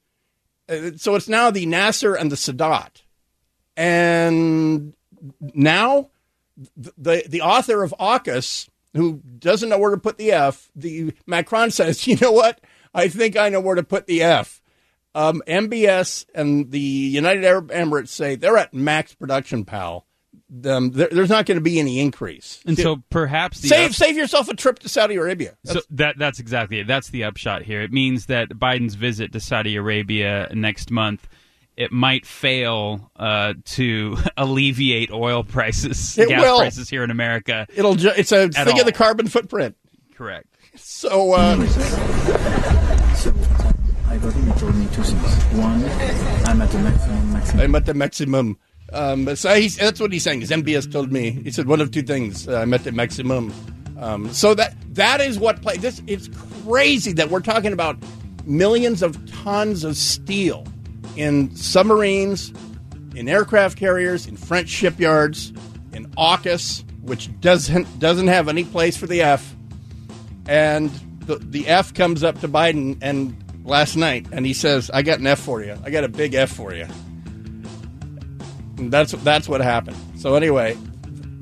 Uh, 0.68 0.92
so 0.96 1.16
it's 1.16 1.28
now 1.28 1.52
the 1.52 1.66
Nasser 1.66 2.16
and 2.16 2.32
the 2.32 2.36
Sadat. 2.36 3.02
And 3.76 4.94
now 5.42 6.10
the 6.76 7.24
the 7.28 7.42
author 7.42 7.84
of 7.84 7.94
AUKUS, 8.00 8.70
who 8.94 9.22
doesn't 9.40 9.70
know 9.70 9.80
where 9.80 9.92
to 9.92 9.98
put 9.98 10.18
the 10.18 10.32
F, 10.32 10.70
the 10.76 11.14
Macron 11.26 11.72
says, 11.72 12.08
you 12.08 12.18
know 12.18 12.32
what? 12.32 12.62
I 12.94 13.08
think 13.08 13.38
I 13.38 13.50
know 13.50 13.62
where 13.62 13.76
to 13.76 13.84
put 13.84 14.08
the 14.08 14.22
F. 14.24 14.62
Um, 15.16 15.42
MBS 15.48 16.26
and 16.36 16.70
the 16.72 16.80
United 16.80 17.44
Arab 17.44 17.72
Emirates 17.72 18.10
say 18.10 18.36
they're 18.36 18.58
at 18.58 18.74
max 18.74 19.14
production, 19.14 19.66
pal 19.66 20.06
um, 20.66 20.92
there, 20.92 21.10
there's 21.12 21.30
not 21.30 21.46
going 21.46 21.58
to 21.58 21.62
be 21.62 21.80
any 21.80 22.00
increase. 22.00 22.62
And 22.66 22.78
so 22.78 23.04
perhaps 23.10 23.60
save 23.60 23.90
up- 23.92 23.96
save 23.96 24.18
yourself 24.18 24.50
a 24.50 24.56
trip 24.56 24.80
to 24.80 24.90
Saudi 24.90 25.16
Arabia. 25.16 25.56
That's- 25.64 25.84
so 25.84 25.88
that 25.96 26.18
that's 26.18 26.40
exactly 26.40 26.80
it. 26.80 26.88
That's 26.88 27.10
the 27.10 27.24
upshot 27.24 27.62
here. 27.64 27.82
It 27.82 27.92
means 27.92 28.26
that 28.28 28.50
Biden's 28.50 28.96
visit 28.96 29.32
to 29.34 29.40
Saudi 29.40 29.76
Arabia 29.76 30.50
next 30.54 30.92
month 30.92 31.28
it 31.78 31.94
might 31.94 32.26
fail 32.26 33.10
uh, 33.16 33.54
to 33.64 34.18
alleviate 34.38 35.12
oil 35.12 35.46
prices, 35.46 36.18
it 36.18 36.28
gas 36.28 36.42
will. 36.42 36.58
prices 36.60 36.90
here 36.90 37.06
in 37.06 37.10
America. 37.10 37.66
It'll 37.74 37.96
ju- 37.96 38.12
it's 38.18 38.34
a 38.34 38.50
think 38.50 38.68
all. 38.68 38.80
of 38.82 38.86
the 38.86 38.92
carbon 38.92 39.28
footprint. 39.30 39.78
Correct. 40.14 40.46
So. 40.76 41.32
Uh, 41.32 41.66
so 43.16 43.34
I 44.08 44.18
got 44.18 44.34
him 44.34 44.52
told 44.60 44.76
me 44.76 44.88
two 44.94 45.04
things. 45.04 45.44
One, 45.58 45.84
I'm 46.46 46.62
at 46.62 46.70
the 46.70 46.80
maximum. 46.80 47.34
maximum. 47.34 47.62
I'm 47.64 47.76
at 47.76 47.86
the 47.86 47.94
maximum. 47.94 48.58
Um, 48.94 49.36
so 49.36 49.54
he's, 49.56 49.78
that's 49.78 50.00
what 50.00 50.12
he's 50.12 50.24
saying. 50.24 50.42
His 50.42 50.52
MBS 50.52 50.92
told 50.92 51.12
me. 51.12 51.32
He 51.32 51.52
said 51.52 51.68
one 51.68 51.82
of 51.82 51.92
two 51.92 52.02
things. 52.02 52.48
Uh, 52.48 52.60
I 52.60 52.66
met 52.66 52.84
the 52.84 52.92
maximum. 52.92 53.54
Um, 54.00 54.32
so 54.32 54.54
that 54.54 54.76
that 54.96 55.20
is 55.22 55.38
what 55.38 55.62
play. 55.62 55.78
This 55.78 56.02
it's 56.08 56.30
crazy 56.64 57.12
that 57.14 57.30
we're 57.30 57.42
talking 57.42 57.74
about 57.74 57.98
millions 58.46 59.02
of 59.02 59.18
tons 59.32 59.84
of 59.84 59.98
steel 59.98 60.66
in 61.16 61.54
submarines, 61.56 62.54
in 63.16 63.28
aircraft 63.28 63.78
carriers, 63.78 64.26
in 64.26 64.38
French 64.38 64.70
shipyards, 64.70 65.52
in 65.92 66.10
AUKUS, 66.12 66.84
which 67.02 67.30
doesn't 67.42 68.00
doesn't 68.00 68.28
have 68.28 68.48
any 68.48 68.64
place 68.64 68.96
for 68.96 69.08
the 69.08 69.22
F, 69.22 69.56
and 70.48 70.90
the 71.26 71.36
the 71.36 71.68
F 71.68 71.94
comes 71.94 72.24
up 72.24 72.40
to 72.40 72.48
Biden 72.48 72.98
and 73.02 73.36
last 73.66 73.96
night, 73.98 74.28
and 74.32 74.46
he 74.46 74.54
says, 74.54 74.90
"I 74.94 75.02
got 75.02 75.20
an 75.20 75.28
F 75.28 75.40
for 75.40 75.62
you. 75.62 75.78
I 75.84 75.90
got 75.90 76.06
a 76.06 76.10
big 76.10 76.34
F 76.34 76.52
for 76.52 76.74
you." 76.74 76.88
That's 78.88 79.12
that's 79.12 79.50
what 79.50 79.62
happened. 79.62 79.98
So 80.18 80.36
anyway, 80.36 80.78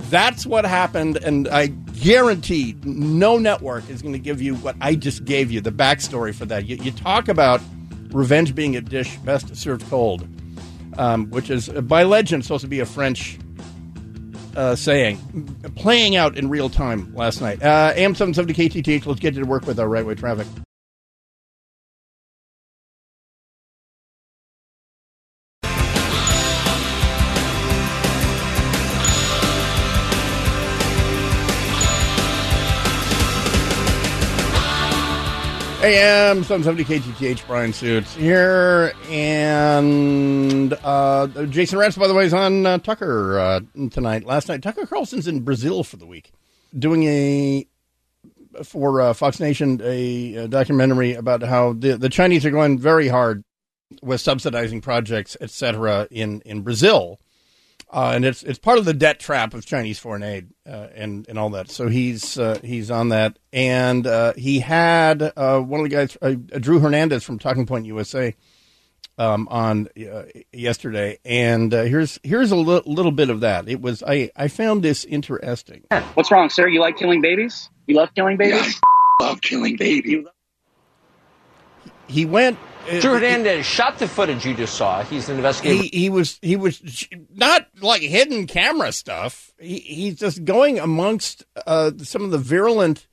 that's 0.09 0.45
what 0.45 0.65
happened, 0.65 1.17
and 1.17 1.47
I 1.47 1.67
guarantee 1.67 2.75
no 2.83 3.37
network 3.37 3.89
is 3.89 4.01
going 4.01 4.13
to 4.13 4.19
give 4.19 4.41
you 4.41 4.55
what 4.55 4.75
I 4.81 4.95
just 4.95 5.25
gave 5.25 5.51
you 5.51 5.61
the 5.61 5.71
backstory 5.71 6.33
for 6.33 6.45
that. 6.45 6.65
You, 6.65 6.77
you 6.77 6.91
talk 6.91 7.27
about 7.27 7.61
revenge 8.11 8.55
being 8.55 8.75
a 8.75 8.81
dish 8.81 9.17
best 9.17 9.55
served 9.55 9.87
cold, 9.89 10.27
um, 10.97 11.29
which 11.29 11.49
is 11.49 11.69
by 11.69 12.03
legend 12.03 12.43
supposed 12.43 12.61
to 12.61 12.67
be 12.67 12.79
a 12.79 12.85
French 12.85 13.37
uh, 14.55 14.75
saying, 14.75 15.17
playing 15.75 16.15
out 16.15 16.37
in 16.37 16.49
real 16.49 16.69
time 16.69 17.13
last 17.13 17.41
night. 17.41 17.61
Uh, 17.61 17.93
AM 17.95 18.15
seven 18.15 18.33
seventy 18.33 18.53
KTTH. 18.53 19.05
Let's 19.05 19.19
get 19.19 19.35
to 19.35 19.43
work 19.43 19.67
with 19.67 19.79
our 19.79 19.87
right 19.87 20.05
way 20.05 20.15
traffic. 20.15 20.47
I 35.87 35.91
am 35.91 36.43
770 36.43 36.99
KTTH 36.99 37.47
Brian 37.47 37.71
Suits 37.71 38.13
here, 38.13 38.91
and 39.09 40.73
uh, 40.83 41.27
Jason 41.45 41.79
Rantz, 41.79 41.97
by 41.97 42.09
the 42.09 42.13
way, 42.13 42.25
is 42.25 42.33
on 42.33 42.65
uh, 42.65 42.77
Tucker 42.79 43.39
uh, 43.39 43.61
tonight. 43.89 44.25
Last 44.25 44.49
night, 44.49 44.61
Tucker 44.61 44.85
Carlson's 44.85 45.29
in 45.29 45.45
Brazil 45.45 45.85
for 45.85 45.95
the 45.95 46.05
week, 46.05 46.33
doing 46.77 47.03
a 47.05 47.65
for 48.65 48.99
uh, 48.99 49.13
Fox 49.13 49.39
Nation 49.39 49.79
a, 49.81 50.35
a 50.35 50.47
documentary 50.49 51.13
about 51.13 51.41
how 51.41 51.71
the 51.71 51.95
the 51.95 52.09
Chinese 52.09 52.45
are 52.45 52.51
going 52.51 52.77
very 52.77 53.07
hard 53.07 53.45
with 54.01 54.19
subsidizing 54.19 54.81
projects, 54.81 55.37
etc. 55.39 56.09
in 56.11 56.41
in 56.41 56.63
Brazil. 56.63 57.17
Uh, 57.89 58.11
and 58.15 58.25
it's 58.25 58.43
it's 58.43 58.59
part 58.59 58.77
of 58.77 58.85
the 58.85 58.93
debt 58.93 59.17
trap 59.19 59.53
of 59.53 59.65
Chinese 59.65 59.97
foreign 59.97 60.23
aid 60.23 60.49
uh, 60.67 60.87
and 60.93 61.27
and 61.29 61.39
all 61.39 61.49
that. 61.51 61.69
So 61.71 61.87
he's 61.87 62.37
uh, 62.37 62.59
he's 62.61 62.91
on 62.91 63.09
that, 63.09 63.39
and 63.53 64.05
uh, 64.05 64.33
he 64.33 64.59
had 64.59 65.21
uh, 65.21 65.59
one 65.61 65.79
of 65.79 65.89
the 65.89 65.95
guys, 65.95 66.17
uh, 66.21 66.31
Drew 66.59 66.79
Hernandez 66.79 67.23
from 67.23 67.39
Talking 67.39 67.65
Point 67.65 67.85
USA, 67.85 68.35
um, 69.17 69.47
on 69.49 69.87
yesterday. 70.51 71.19
And 71.23 71.71
here's 71.71 72.19
here's 72.23 72.51
a 72.51 72.57
li- 72.57 72.83
little 72.85 73.13
bit 73.13 73.29
of 73.29 73.39
that. 73.39 73.69
It 73.69 73.81
was 73.81 74.03
I 74.03 74.31
I 74.35 74.49
found 74.49 74.83
this 74.83 75.05
interesting. 75.05 75.85
What's 76.15 76.29
wrong, 76.29 76.49
sir? 76.49 76.67
You 76.67 76.81
like 76.81 76.97
killing 76.97 77.21
babies? 77.21 77.69
You 77.85 77.95
love 77.95 78.13
killing 78.13 78.35
babies? 78.35 78.81
love 79.21 79.41
killing 79.41 79.77
babies. 79.77 80.25
He 82.07 82.25
went 82.25 82.57
Drew 82.87 83.13
Hernandez 83.13 83.65
shot 83.65 83.99
the 83.99 84.07
footage 84.07 84.45
you 84.45 84.53
just 84.53 84.75
saw. 84.75 85.03
He's 85.03 85.29
an 85.29 85.37
investigator. 85.37 85.83
He, 85.83 85.89
he 85.89 86.09
was 86.09 86.39
he 86.41 86.55
was 86.55 87.07
not 87.33 87.67
like 87.81 88.01
hidden 88.01 88.47
camera 88.47 88.91
stuff. 88.91 89.51
He, 89.59 89.79
he's 89.79 90.15
just 90.15 90.45
going 90.45 90.79
amongst 90.79 91.45
uh, 91.65 91.91
some 91.97 92.23
of 92.23 92.31
the 92.31 92.37
virulent, 92.37 93.07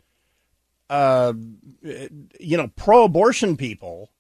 uh, 0.88 1.33
you 1.83 2.57
know, 2.57 2.70
pro-abortion 2.76 3.57
people, 3.57 4.11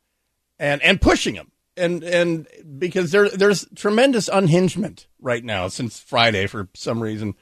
and 0.58 0.82
and 0.82 1.00
pushing 1.00 1.34
them. 1.34 1.52
And 1.76 2.02
and 2.02 2.46
because 2.78 3.10
there 3.10 3.28
there's 3.28 3.66
tremendous 3.76 4.28
unhingement 4.28 5.06
right 5.20 5.44
now 5.44 5.68
since 5.68 6.00
Friday 6.00 6.46
for 6.46 6.68
some 6.74 7.00
reason, 7.00 7.34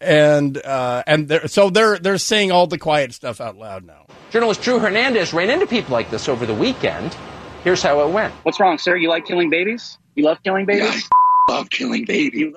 and 0.00 0.56
uh, 0.58 1.02
and 1.06 1.28
they're, 1.28 1.48
so 1.48 1.70
they're 1.70 1.98
they're 1.98 2.18
saying 2.18 2.50
all 2.50 2.66
the 2.66 2.78
quiet 2.78 3.12
stuff 3.12 3.40
out 3.40 3.56
loud 3.56 3.84
now. 3.84 4.06
Journalist 4.30 4.62
Drew 4.62 4.78
Hernandez 4.78 5.32
ran 5.32 5.50
into 5.50 5.66
people 5.66 5.92
like 5.92 6.10
this 6.10 6.28
over 6.28 6.46
the 6.46 6.54
weekend. 6.54 7.16
Here's 7.64 7.82
how 7.82 8.00
it 8.06 8.12
went. 8.12 8.32
What's 8.44 8.58
wrong, 8.58 8.78
sir? 8.78 8.96
You 8.96 9.08
like 9.08 9.26
killing 9.26 9.50
babies? 9.50 9.98
You 10.14 10.24
love 10.24 10.42
killing 10.42 10.64
babies? 10.66 11.08
Yeah, 11.48 11.54
love 11.56 11.68
killing 11.70 12.04
babies. 12.04 12.54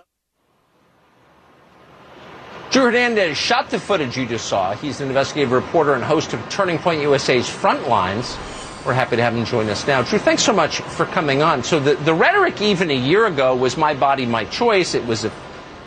Drew 2.71 2.85
Hernandez 2.85 3.37
shot 3.37 3.69
the 3.69 3.79
footage 3.79 4.17
you 4.17 4.25
just 4.25 4.47
saw. 4.47 4.73
He's 4.73 4.99
an 4.99 5.09
investigative 5.09 5.51
reporter 5.51 5.93
and 5.93 6.03
host 6.03 6.33
of 6.33 6.49
Turning 6.49 6.79
Point 6.79 7.01
USA's 7.01 7.47
Frontlines. 7.47 8.35
We're 8.83 8.93
happy 8.93 9.15
to 9.15 9.21
have 9.21 9.35
him 9.35 9.45
join 9.45 9.69
us 9.69 9.85
now. 9.85 10.01
Drew, 10.01 10.17
thanks 10.17 10.43
so 10.43 10.53
much 10.53 10.81
for 10.81 11.05
coming 11.05 11.43
on. 11.43 11.63
So 11.63 11.79
the, 11.79 11.95
the 11.95 12.13
rhetoric 12.13 12.61
even 12.61 12.89
a 12.89 12.95
year 12.95 13.27
ago 13.27 13.55
was 13.55 13.77
my 13.77 13.93
body, 13.93 14.25
my 14.25 14.45
choice. 14.45 14.95
It 14.95 15.05
was 15.05 15.23
a 15.23 15.31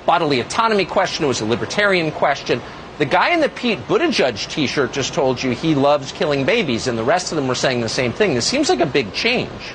bodily 0.07 0.41
autonomy 0.41 0.85
question. 0.85 1.25
It 1.25 1.29
was 1.29 1.41
a 1.41 1.45
libertarian 1.45 2.11
question. 2.13 2.63
The 2.99 3.05
guy 3.05 3.31
in 3.31 3.41
the 3.41 3.51
Pete 3.51 3.81
Buttigieg 3.89 4.49
T-shirt 4.49 4.93
just 4.93 5.13
told 5.13 5.43
you 5.43 5.51
he 5.51 5.75
loves 5.75 6.13
killing 6.13 6.47
babies, 6.47 6.87
and 6.87 6.97
the 6.97 7.05
rest 7.05 7.31
of 7.33 7.37
them 7.37 7.47
were 7.47 7.55
saying 7.55 7.83
the 7.83 7.89
same 7.91 8.13
thing. 8.13 8.33
This 8.33 8.47
seems 8.47 8.71
like 8.71 8.81
a 8.81 8.87
big 8.87 9.13
change. 9.13 9.75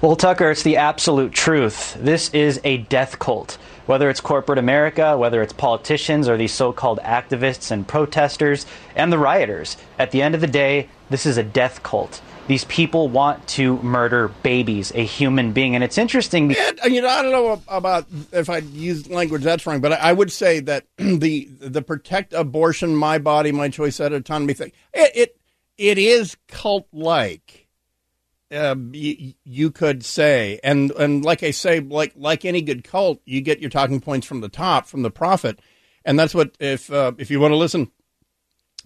Well, 0.00 0.16
Tucker, 0.16 0.50
it's 0.50 0.62
the 0.62 0.76
absolute 0.76 1.32
truth. 1.32 1.96
This 1.98 2.30
is 2.30 2.60
a 2.62 2.78
death 2.78 3.18
cult. 3.18 3.58
Whether 3.86 4.08
it's 4.08 4.20
corporate 4.20 4.58
America, 4.58 5.18
whether 5.18 5.42
it's 5.42 5.52
politicians 5.52 6.28
or 6.28 6.36
these 6.36 6.52
so 6.52 6.72
called 6.72 7.00
activists 7.00 7.70
and 7.70 7.88
protesters 7.88 8.64
and 8.94 9.12
the 9.12 9.18
rioters, 9.18 9.76
at 9.98 10.12
the 10.12 10.22
end 10.22 10.34
of 10.34 10.40
the 10.40 10.46
day, 10.46 10.88
this 11.10 11.26
is 11.26 11.36
a 11.36 11.42
death 11.42 11.82
cult. 11.82 12.22
These 12.48 12.64
people 12.64 13.08
want 13.10 13.46
to 13.48 13.76
murder 13.82 14.28
babies, 14.42 14.90
a 14.94 15.04
human 15.04 15.52
being, 15.52 15.74
and 15.74 15.84
it's 15.84 15.98
interesting. 15.98 16.48
Because- 16.48 16.78
yeah, 16.82 16.86
you 16.86 17.02
know, 17.02 17.08
I 17.08 17.22
don't 17.22 17.30
know 17.30 17.62
about 17.68 18.06
if 18.32 18.48
I 18.48 18.58
use 18.58 19.08
language 19.08 19.42
that's 19.42 19.66
wrong, 19.66 19.82
but 19.82 19.92
I 19.92 20.14
would 20.14 20.32
say 20.32 20.60
that 20.60 20.86
the 20.96 21.46
the 21.60 21.82
protect 21.82 22.32
abortion, 22.32 22.96
my 22.96 23.18
body, 23.18 23.52
my 23.52 23.68
choice, 23.68 23.98
that 23.98 24.14
autonomy 24.14 24.54
thing, 24.54 24.72
it 24.94 25.12
it, 25.14 25.40
it 25.76 25.98
is 25.98 26.36
cult 26.48 26.88
like. 26.92 27.66
Uh, 28.50 28.74
you, 28.92 29.34
you 29.44 29.70
could 29.70 30.02
say, 30.02 30.58
and 30.64 30.90
and 30.92 31.22
like 31.22 31.42
I 31.42 31.50
say, 31.50 31.80
like 31.80 32.14
like 32.16 32.46
any 32.46 32.62
good 32.62 32.82
cult, 32.82 33.20
you 33.26 33.42
get 33.42 33.60
your 33.60 33.68
talking 33.68 34.00
points 34.00 34.26
from 34.26 34.40
the 34.40 34.48
top, 34.48 34.86
from 34.86 35.02
the 35.02 35.10
prophet, 35.10 35.60
and 36.02 36.18
that's 36.18 36.34
what 36.34 36.56
if 36.58 36.90
uh, 36.90 37.12
if 37.18 37.30
you 37.30 37.40
want 37.40 37.52
to 37.52 37.56
listen 37.56 37.90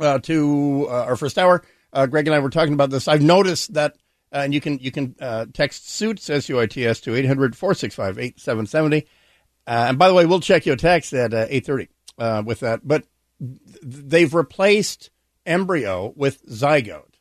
uh, 0.00 0.18
to 0.18 0.88
uh, 0.90 1.04
our 1.04 1.14
first 1.14 1.38
hour 1.38 1.62
uh, 1.92 2.06
Greg 2.06 2.26
and 2.26 2.34
I 2.34 2.38
were 2.38 2.50
talking 2.50 2.74
about 2.74 2.90
this. 2.90 3.08
I've 3.08 3.22
noticed 3.22 3.74
that, 3.74 3.96
uh, 4.32 4.38
and 4.38 4.54
you 4.54 4.60
can 4.60 4.78
you 4.78 4.90
can 4.90 5.14
uh, 5.20 5.46
text 5.52 5.90
suits 5.90 6.30
S 6.30 6.48
U 6.48 6.60
I 6.60 6.66
T 6.66 6.86
S 6.86 7.00
to 7.00 7.14
800 7.14 7.56
465 7.56 8.18
8770. 8.18 9.06
And 9.66 9.98
by 9.98 10.08
the 10.08 10.14
way, 10.14 10.26
we'll 10.26 10.40
check 10.40 10.66
your 10.66 10.76
text 10.76 11.12
at 11.12 11.32
uh, 11.32 11.46
830 11.48 11.88
uh, 12.18 12.42
with 12.44 12.60
that. 12.60 12.86
But 12.86 13.04
they've 13.40 14.32
replaced 14.34 15.10
embryo 15.46 16.12
with 16.16 16.44
zygote 16.46 17.14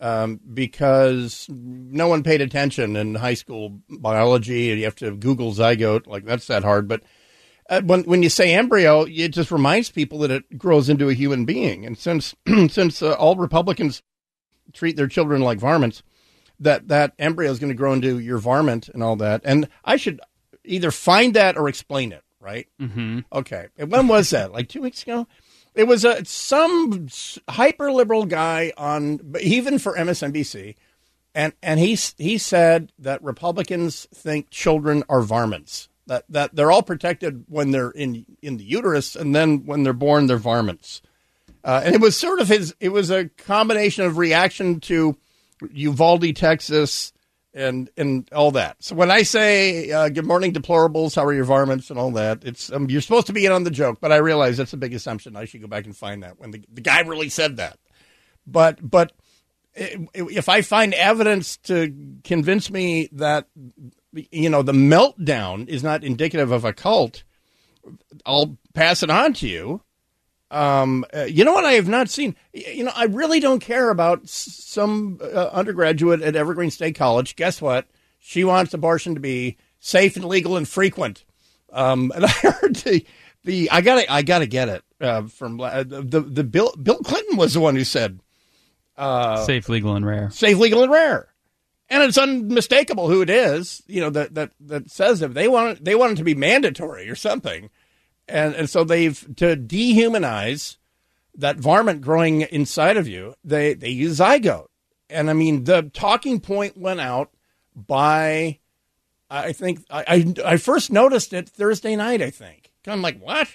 um, 0.00 0.40
because 0.52 1.46
no 1.48 2.08
one 2.08 2.22
paid 2.22 2.40
attention 2.40 2.96
in 2.96 3.14
high 3.14 3.34
school 3.34 3.80
biology. 3.88 4.64
You 4.64 4.84
have 4.84 4.96
to 4.96 5.12
Google 5.12 5.52
zygote, 5.52 6.06
like 6.06 6.24
that's 6.24 6.48
that 6.48 6.64
hard. 6.64 6.88
But 6.88 7.02
uh, 7.70 7.82
when 7.82 8.02
when 8.02 8.22
you 8.22 8.28
say 8.28 8.52
embryo, 8.52 9.02
it 9.02 9.28
just 9.28 9.50
reminds 9.50 9.90
people 9.90 10.18
that 10.18 10.30
it 10.30 10.58
grows 10.58 10.88
into 10.88 11.08
a 11.08 11.14
human 11.14 11.44
being. 11.44 11.86
And 11.86 11.96
since 11.96 12.34
since 12.68 13.00
uh, 13.00 13.12
all 13.12 13.36
Republicans 13.36 14.02
treat 14.72 14.96
their 14.96 15.08
children 15.08 15.42
like 15.42 15.58
varmints, 15.58 16.02
that 16.60 16.88
that 16.88 17.12
embryo 17.18 17.50
is 17.50 17.58
going 17.58 17.70
to 17.70 17.76
grow 17.76 17.92
into 17.92 18.18
your 18.18 18.38
varmint 18.38 18.88
and 18.88 19.02
all 19.02 19.16
that. 19.16 19.40
And 19.44 19.68
I 19.84 19.96
should 19.96 20.20
either 20.64 20.90
find 20.90 21.34
that 21.34 21.56
or 21.56 21.68
explain 21.68 22.12
it, 22.12 22.22
right? 22.40 22.68
Mm-hmm. 22.80 23.20
Okay. 23.32 23.68
And 23.76 23.90
when 23.90 24.08
was 24.08 24.30
that? 24.30 24.52
Like 24.52 24.68
two 24.68 24.82
weeks 24.82 25.02
ago. 25.02 25.26
It 25.74 25.84
was 25.84 26.04
a 26.04 26.24
some 26.26 27.08
hyper 27.48 27.90
liberal 27.90 28.26
guy 28.26 28.72
on 28.76 29.34
even 29.40 29.78
for 29.78 29.96
MSNBC, 29.96 30.74
and 31.34 31.54
and 31.62 31.80
he 31.80 31.96
he 32.18 32.36
said 32.36 32.92
that 32.98 33.22
Republicans 33.22 34.06
think 34.14 34.50
children 34.50 35.02
are 35.08 35.22
varmints. 35.22 35.88
That 36.06 36.24
that 36.28 36.54
they're 36.54 36.70
all 36.70 36.82
protected 36.82 37.46
when 37.48 37.70
they're 37.70 37.90
in 37.90 38.26
in 38.42 38.58
the 38.58 38.64
uterus, 38.64 39.16
and 39.16 39.34
then 39.34 39.64
when 39.64 39.82
they're 39.82 39.94
born, 39.94 40.26
they're 40.26 40.36
varmints. 40.36 41.00
Uh, 41.64 41.80
and 41.84 41.94
it 41.94 42.00
was 42.00 42.18
sort 42.18 42.40
of 42.40 42.48
his. 42.48 42.74
It 42.80 42.90
was 42.90 43.10
a 43.10 43.28
combination 43.28 44.04
of 44.04 44.18
reaction 44.18 44.80
to 44.80 45.16
Uvalde, 45.72 46.34
Texas, 46.34 47.12
and 47.54 47.90
and 47.96 48.28
all 48.32 48.50
that. 48.52 48.82
So 48.82 48.94
when 48.94 49.10
I 49.10 49.22
say 49.22 49.90
uh, 49.90 50.08
"Good 50.08 50.26
morning, 50.26 50.52
deplorables," 50.52 51.14
how 51.14 51.24
are 51.24 51.32
your 51.32 51.44
varmints, 51.44 51.90
and 51.90 51.98
all 51.98 52.10
that, 52.12 52.44
it's 52.44 52.72
um, 52.72 52.88
you're 52.90 53.00
supposed 53.00 53.28
to 53.28 53.32
be 53.32 53.46
in 53.46 53.52
on 53.52 53.64
the 53.64 53.70
joke, 53.70 53.98
but 54.00 54.12
I 54.12 54.16
realize 54.16 54.56
that's 54.56 54.72
a 54.72 54.78
big 54.78 54.94
assumption. 54.94 55.36
I 55.36 55.44
should 55.44 55.60
go 55.60 55.68
back 55.68 55.84
and 55.84 55.96
find 55.96 56.22
that 56.22 56.38
when 56.40 56.50
the 56.50 56.64
the 56.72 56.80
guy 56.80 57.00
really 57.00 57.28
said 57.28 57.58
that. 57.58 57.78
But 58.46 58.78
but 58.88 59.12
if 59.74 60.48
I 60.48 60.62
find 60.62 60.94
evidence 60.94 61.56
to 61.58 61.94
convince 62.24 62.70
me 62.70 63.08
that 63.12 63.48
you 64.12 64.50
know 64.50 64.62
the 64.62 64.72
meltdown 64.72 65.68
is 65.68 65.82
not 65.82 66.04
indicative 66.04 66.50
of 66.50 66.64
a 66.64 66.72
cult, 66.72 67.22
I'll 68.26 68.58
pass 68.74 69.02
it 69.02 69.10
on 69.10 69.32
to 69.34 69.48
you. 69.48 69.82
Um, 70.52 71.06
uh, 71.16 71.22
you 71.22 71.46
know 71.46 71.54
what 71.54 71.64
I 71.64 71.72
have 71.72 71.88
not 71.88 72.10
seen? 72.10 72.36
You 72.52 72.84
know, 72.84 72.92
I 72.94 73.04
really 73.04 73.40
don't 73.40 73.60
care 73.60 73.88
about 73.88 74.28
some 74.28 75.18
uh, 75.22 75.48
undergraduate 75.50 76.20
at 76.20 76.36
Evergreen 76.36 76.70
State 76.70 76.94
College. 76.94 77.36
Guess 77.36 77.62
what? 77.62 77.86
She 78.18 78.44
wants 78.44 78.74
abortion 78.74 79.14
to 79.14 79.20
be 79.20 79.56
safe 79.80 80.14
and 80.14 80.26
legal 80.26 80.58
and 80.58 80.68
frequent. 80.68 81.24
Um, 81.72 82.12
and 82.14 82.26
I 82.26 82.28
heard 82.28 82.76
the, 82.76 83.06
the 83.44 83.70
I 83.70 83.80
got 83.80 84.04
I 84.10 84.20
got 84.20 84.40
to 84.40 84.46
get 84.46 84.68
it 84.68 84.84
uh, 85.00 85.22
from 85.22 85.56
the 85.56 86.24
the 86.28 86.44
Bill 86.44 86.74
Bill 86.80 86.98
Clinton 86.98 87.38
was 87.38 87.54
the 87.54 87.60
one 87.60 87.74
who 87.74 87.84
said 87.84 88.20
uh, 88.98 89.44
safe, 89.46 89.70
legal, 89.70 89.96
and 89.96 90.04
rare. 90.04 90.28
Safe, 90.30 90.58
legal, 90.58 90.82
and 90.82 90.92
rare. 90.92 91.28
And 91.88 92.02
it's 92.02 92.18
unmistakable 92.18 93.08
who 93.08 93.22
it 93.22 93.30
is. 93.30 93.82
You 93.86 94.02
know 94.02 94.10
that 94.10 94.34
that 94.34 94.52
that 94.60 94.90
says 94.90 95.22
if 95.22 95.32
they 95.32 95.48
want 95.48 95.78
it, 95.78 95.84
they 95.84 95.94
want 95.94 96.12
it 96.12 96.16
to 96.16 96.24
be 96.24 96.34
mandatory 96.34 97.08
or 97.08 97.14
something 97.14 97.70
and 98.28 98.54
and 98.54 98.70
so 98.70 98.84
they've 98.84 99.20
to 99.36 99.56
dehumanize 99.56 100.76
that 101.34 101.56
varmint 101.56 102.00
growing 102.00 102.42
inside 102.42 102.96
of 102.96 103.08
you. 103.08 103.34
They 103.44 103.74
they 103.74 103.90
use 103.90 104.18
zygote, 104.18 104.68
and 105.08 105.30
I 105.30 105.32
mean 105.32 105.64
the 105.64 105.90
talking 105.92 106.40
point 106.40 106.76
went 106.76 107.00
out 107.00 107.30
by 107.74 108.58
I 109.30 109.52
think 109.52 109.84
I 109.90 110.04
I, 110.06 110.34
I 110.52 110.56
first 110.56 110.92
noticed 110.92 111.32
it 111.32 111.48
Thursday 111.48 111.96
night. 111.96 112.22
I 112.22 112.30
think 112.30 112.70
I'm 112.86 113.02
like 113.02 113.20
what, 113.20 113.48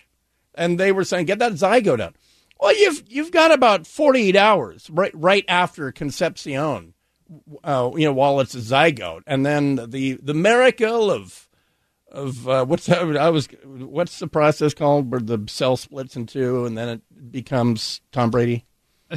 and 0.55 0.79
they 0.79 0.91
were 0.91 1.03
saying 1.03 1.25
get 1.25 1.39
that 1.39 1.53
zygote 1.53 2.01
out. 2.01 2.15
Well, 2.59 2.75
you've 2.75 3.03
you've 3.07 3.31
got 3.31 3.51
about 3.51 3.85
48 3.85 4.35
hours 4.35 4.89
right 4.89 5.11
right 5.13 5.45
after 5.47 5.91
conception, 5.91 6.93
uh, 7.63 7.91
you 7.95 8.05
know, 8.05 8.13
while 8.13 8.39
it's 8.39 8.55
a 8.55 8.59
zygote, 8.59 9.23
and 9.27 9.45
then 9.45 9.75
the 9.75 10.13
the 10.21 10.33
miracle 10.33 11.11
of 11.11 11.46
of 12.11 12.47
uh, 12.47 12.65
what's 12.65 12.85
that, 12.87 13.17
I 13.17 13.29
was 13.29 13.47
what's 13.63 14.19
the 14.19 14.27
process 14.27 14.73
called 14.73 15.11
where 15.11 15.19
the 15.19 15.43
cell 15.47 15.77
splits 15.77 16.15
in 16.15 16.25
two 16.25 16.65
and 16.65 16.77
then 16.77 16.89
it 16.89 17.31
becomes 17.31 18.01
Tom 18.11 18.29
Brady? 18.29 18.65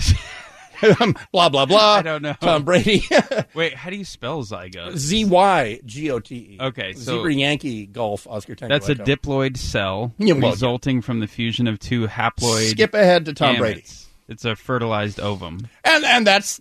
blah 1.33 1.49
blah 1.49 1.67
blah. 1.67 1.95
I 1.95 2.03
don't 2.03 2.23
know. 2.23 2.35
Tom 2.41 2.65
Brady. 2.65 3.05
Wait, 3.55 3.75
how 3.75 3.91
do 3.91 3.97
you 3.97 4.05
spell 4.05 4.43
zygote? 4.43 4.97
Z 4.97 5.25
Y 5.27 5.81
G 5.85 6.11
O 6.11 6.21
T 6.21 6.35
E. 6.35 6.59
Okay, 6.61 6.93
so 6.95 7.17
Zebra 7.17 7.35
Yankee 7.35 7.87
Golf 7.87 8.27
Oscar 8.27 8.55
Tango. 8.55 8.75
That's 8.75 8.89
a 8.89 8.95
diploid 8.95 9.57
cell 9.57 10.13
Yeah, 10.19 10.35
well, 10.35 10.51
resulting 10.51 11.03
from 11.03 11.21
the 11.21 11.27
fusion 11.27 11.67
of 11.67 11.79
two 11.79 12.07
haploid. 12.07 12.71
Skip 12.71 12.95
ahead 12.95 13.27
to 13.27 13.35
Tom 13.35 13.57
Brady. 13.57 13.85
It's 14.29 14.45
a 14.45 14.55
fertilized 14.55 15.19
ovum. 15.19 15.69
and 15.85 16.05
and 16.05 16.27
that's 16.27 16.61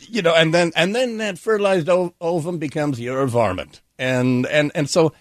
you 0.00 0.20
know 0.20 0.34
and 0.34 0.52
then 0.52 0.72
and 0.74 0.94
then 0.94 1.18
that 1.18 1.38
fertilized 1.38 1.88
ov- 1.88 2.12
ovum 2.20 2.58
becomes 2.58 2.98
your 3.00 3.24
varmint 3.26 3.82
and 3.98 4.46
and 4.46 4.72
and 4.74 4.90
so 4.90 5.12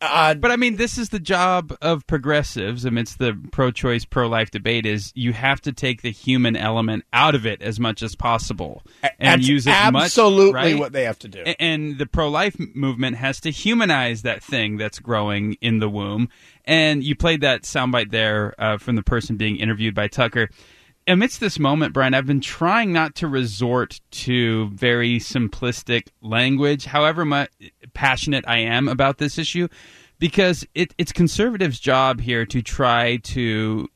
uh, 0.00 0.34
But 0.34 0.50
I 0.50 0.56
mean, 0.56 0.76
this 0.76 0.98
is 0.98 1.10
the 1.10 1.18
job 1.20 1.76
of 1.82 2.06
progressives 2.06 2.84
amidst 2.84 3.18
the 3.18 3.38
pro-choice, 3.52 4.04
pro-life 4.04 4.50
debate. 4.50 4.86
Is 4.86 5.12
you 5.14 5.32
have 5.32 5.60
to 5.62 5.72
take 5.72 6.02
the 6.02 6.10
human 6.10 6.56
element 6.56 7.04
out 7.12 7.34
of 7.34 7.46
it 7.46 7.60
as 7.62 7.78
much 7.78 8.02
as 8.02 8.14
possible 8.14 8.82
and 9.02 9.40
that's 9.40 9.48
use 9.48 9.66
it 9.66 9.70
much- 9.92 10.04
absolutely 10.04 10.52
right? 10.54 10.78
what 10.78 10.92
they 10.92 11.04
have 11.04 11.18
to 11.20 11.28
do 11.28 11.40
And 11.58 11.98
the 11.98 12.06
pro-life 12.06 12.56
movement 12.74 13.16
has 13.16 13.40
to 13.42 13.50
humanize 13.50 14.22
that 14.22 14.42
thing 14.42 14.76
that's 14.76 14.98
growing 14.98 15.54
in 15.60 15.78
the 15.78 15.88
womb. 15.88 16.28
And 16.64 17.02
you 17.02 17.14
played 17.16 17.40
that 17.40 17.62
soundbite 17.62 18.10
there 18.10 18.54
uh, 18.58 18.78
from 18.78 18.96
the 18.96 19.02
person 19.02 19.36
being 19.36 19.56
interviewed 19.56 19.94
by 19.94 20.08
Tucker. 20.08 20.48
Amidst 21.06 21.40
this 21.40 21.58
moment, 21.58 21.92
Brian, 21.94 22.14
I've 22.14 22.26
been 22.26 22.42
trying 22.42 22.92
not 22.92 23.16
to 23.16 23.26
resort 23.26 24.00
to 24.12 24.68
very 24.68 25.18
simplistic 25.18 26.08
language, 26.20 26.84
however 26.84 27.24
much 27.24 27.50
passionate 27.94 28.44
I 28.46 28.58
am 28.58 28.88
about 28.88 29.18
this 29.18 29.38
issue, 29.38 29.68
because 30.18 30.66
it, 30.74 30.94
it's 30.98 31.12
conservatives' 31.12 31.80
job 31.80 32.20
here 32.20 32.44
to 32.46 32.60
try 32.62 33.16
to 33.18 33.88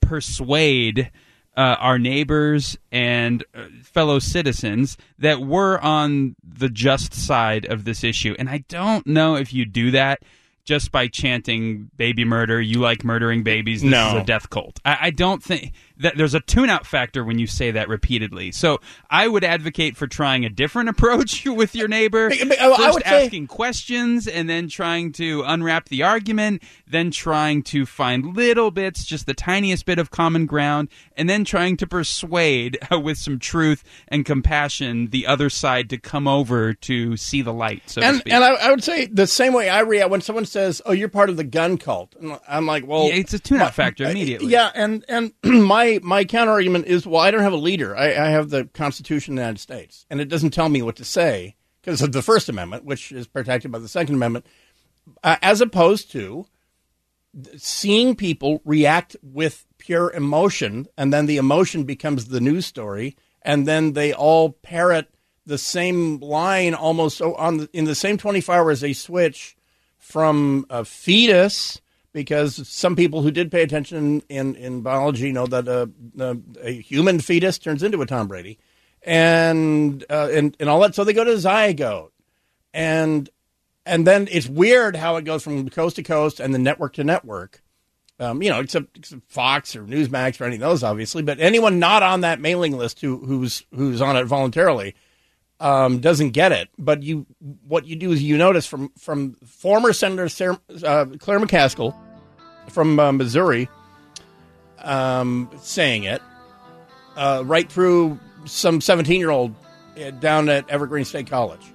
persuade 0.00 1.10
uh, 1.56 1.76
our 1.78 1.98
neighbors 1.98 2.76
and 2.92 3.44
uh, 3.54 3.64
fellow 3.82 4.18
citizens 4.18 4.96
that 5.18 5.40
we're 5.40 5.78
on 5.78 6.36
the 6.42 6.68
just 6.68 7.14
side 7.14 7.64
of 7.66 7.84
this 7.84 8.04
issue. 8.04 8.34
And 8.38 8.48
I 8.48 8.64
don't 8.68 9.06
know 9.06 9.36
if 9.36 9.52
you 9.54 9.64
do 9.64 9.90
that 9.92 10.20
just 10.64 10.90
by 10.90 11.06
chanting 11.06 11.90
baby 11.96 12.24
murder, 12.24 12.60
you 12.60 12.80
like 12.80 13.04
murdering 13.04 13.42
babies, 13.42 13.82
this 13.82 13.90
No. 13.90 14.16
is 14.16 14.22
a 14.22 14.24
death 14.24 14.50
cult. 14.50 14.80
I, 14.84 14.98
I 15.02 15.10
don't 15.10 15.42
think 15.42 15.72
that 15.98 16.16
there's 16.16 16.34
a 16.34 16.40
tune 16.40 16.68
out 16.70 16.86
factor 16.86 17.24
when 17.24 17.38
you 17.38 17.46
say 17.46 17.70
that 17.70 17.88
repeatedly. 17.88 18.52
So 18.52 18.80
I 19.10 19.28
would 19.28 19.44
advocate 19.44 19.96
for 19.96 20.06
trying 20.06 20.44
a 20.44 20.48
different 20.50 20.88
approach 20.96 21.44
with 21.46 21.74
your 21.74 21.88
neighbor. 21.88 22.28
But, 22.30 22.58
uh, 22.60 22.72
I 22.72 22.76
First 22.76 22.94
would 22.94 23.04
say- 23.04 23.24
asking 23.24 23.46
questions 23.46 24.26
and 24.28 24.48
then 24.48 24.68
trying 24.68 25.12
to 25.12 25.42
unwrap 25.46 25.88
the 25.88 26.02
argument, 26.02 26.62
then 26.86 27.10
trying 27.10 27.62
to 27.64 27.86
find 27.86 28.36
little 28.36 28.70
bits, 28.70 29.04
just 29.04 29.26
the 29.26 29.34
tiniest 29.34 29.86
bit 29.86 29.98
of 29.98 30.10
common 30.10 30.46
ground, 30.46 30.88
and 31.16 31.28
then 31.30 31.44
trying 31.44 31.76
to 31.78 31.86
persuade 31.86 32.78
uh, 32.92 32.98
with 33.00 33.18
some 33.18 33.38
truth 33.38 33.82
and 34.08 34.24
compassion 34.24 35.08
the 35.08 35.26
other 35.26 35.48
side 35.50 35.90
to 35.90 35.98
come 35.98 36.28
over 36.28 36.74
to 36.74 37.16
see 37.16 37.42
the 37.42 37.52
light, 37.52 37.82
so 37.86 38.00
and 38.02 38.22
and 38.26 38.44
I, 38.44 38.54
I 38.54 38.70
would 38.70 38.82
say 38.84 39.06
the 39.06 39.26
same 39.26 39.52
way 39.52 39.68
I 39.68 39.80
react 39.80 40.10
when 40.10 40.20
someone 40.20 40.44
says, 40.46 40.82
"Oh, 40.86 40.92
you're 40.92 41.08
part 41.08 41.30
of 41.30 41.36
the 41.36 41.44
gun 41.44 41.78
cult," 41.78 42.14
and 42.20 42.38
I'm 42.48 42.66
like, 42.66 42.86
"Well, 42.86 43.08
Yeah, 43.08 43.14
it's 43.14 43.34
a 43.34 43.38
tune-out 43.38 43.74
factor 43.74 44.04
immediately. 44.04 44.48
Yeah, 44.48 44.70
and 44.74 45.04
and 45.08 45.32
my 45.44 45.85
my 46.02 46.24
counter 46.24 46.52
argument 46.52 46.86
is, 46.86 47.06
well, 47.06 47.20
I 47.20 47.30
don't 47.30 47.42
have 47.42 47.52
a 47.52 47.56
leader. 47.56 47.96
I, 47.96 48.08
I 48.08 48.28
have 48.30 48.50
the 48.50 48.64
Constitution 48.66 49.34
of 49.34 49.36
the 49.36 49.42
United 49.42 49.60
States, 49.60 50.06
and 50.10 50.20
it 50.20 50.28
doesn't 50.28 50.50
tell 50.50 50.68
me 50.68 50.82
what 50.82 50.96
to 50.96 51.04
say 51.04 51.56
because 51.80 52.02
of 52.02 52.12
the 52.12 52.22
First 52.22 52.48
Amendment, 52.48 52.84
which 52.84 53.12
is 53.12 53.26
protected 53.26 53.70
by 53.72 53.78
the 53.78 53.88
Second 53.88 54.14
Amendment, 54.14 54.46
uh, 55.22 55.36
as 55.42 55.60
opposed 55.60 56.10
to 56.12 56.46
seeing 57.56 58.16
people 58.16 58.62
react 58.64 59.16
with 59.22 59.66
pure 59.78 60.10
emotion, 60.12 60.86
and 60.96 61.12
then 61.12 61.26
the 61.26 61.36
emotion 61.36 61.84
becomes 61.84 62.26
the 62.26 62.40
news 62.40 62.66
story, 62.66 63.16
and 63.42 63.66
then 63.66 63.92
they 63.92 64.12
all 64.12 64.52
parrot 64.52 65.08
the 65.44 65.58
same 65.58 66.18
line 66.18 66.74
almost 66.74 67.20
on 67.22 67.58
the, 67.58 67.70
in 67.72 67.84
the 67.84 67.94
same 67.94 68.18
24 68.18 68.54
hours 68.54 68.80
they 68.80 68.92
switch 68.92 69.56
from 69.98 70.66
a 70.70 70.84
fetus 70.84 71.80
because 72.16 72.66
some 72.66 72.96
people 72.96 73.20
who 73.20 73.30
did 73.30 73.52
pay 73.52 73.62
attention 73.62 74.22
in, 74.30 74.54
in 74.54 74.80
biology 74.80 75.32
know 75.32 75.46
that 75.46 75.68
a, 75.68 75.90
a, 76.18 76.36
a 76.62 76.72
human 76.80 77.20
fetus 77.20 77.58
turns 77.58 77.82
into 77.82 78.00
a 78.00 78.06
Tom 78.06 78.26
Brady 78.26 78.58
and, 79.02 80.02
uh, 80.08 80.30
and 80.32 80.56
and 80.58 80.70
all 80.70 80.80
that 80.80 80.94
so 80.94 81.04
they 81.04 81.12
go 81.12 81.24
to 81.24 81.32
zygote 81.32 82.12
and 82.72 83.28
and 83.84 84.06
then 84.06 84.28
it's 84.30 84.48
weird 84.48 84.96
how 84.96 85.16
it 85.16 85.26
goes 85.26 85.42
from 85.42 85.68
coast 85.68 85.96
to 85.96 86.02
coast 86.02 86.40
and 86.40 86.54
then 86.54 86.62
network 86.62 86.94
to 86.94 87.04
network. 87.04 87.62
Um, 88.18 88.42
you 88.42 88.48
know, 88.48 88.60
except, 88.60 88.96
except 88.96 89.30
Fox 89.30 89.76
or 89.76 89.84
Newsmax 89.84 90.40
or 90.40 90.44
any 90.44 90.54
of 90.56 90.60
those, 90.60 90.82
obviously. 90.82 91.22
But 91.22 91.38
anyone 91.38 91.78
not 91.78 92.02
on 92.02 92.22
that 92.22 92.40
mailing 92.40 92.76
list 92.76 93.02
who, 93.02 93.18
who's 93.18 93.62
who's 93.74 94.00
on 94.00 94.16
it 94.16 94.24
voluntarily 94.24 94.94
um, 95.60 96.00
doesn't 96.00 96.30
get 96.30 96.50
it. 96.52 96.68
But 96.78 97.02
you, 97.02 97.26
what 97.66 97.86
you 97.86 97.94
do 97.94 98.12
is 98.12 98.22
you 98.22 98.36
notice 98.38 98.66
from 98.66 98.90
from 98.98 99.34
former 99.46 99.92
Senator 99.92 100.28
Sarah, 100.28 100.60
uh, 100.82 101.06
Claire 101.18 101.40
McCaskill 101.40 101.94
from 102.68 102.98
uh, 102.98 103.12
Missouri 103.12 103.68
um, 104.78 105.50
saying 105.60 106.04
it, 106.04 106.22
uh, 107.16 107.42
right 107.44 107.70
through 107.70 108.18
some 108.44 108.80
seventeen 108.80 109.20
year 109.20 109.30
old 109.30 109.54
down 110.20 110.48
at 110.48 110.68
Evergreen 110.68 111.04
State 111.04 111.28
College 111.28 111.72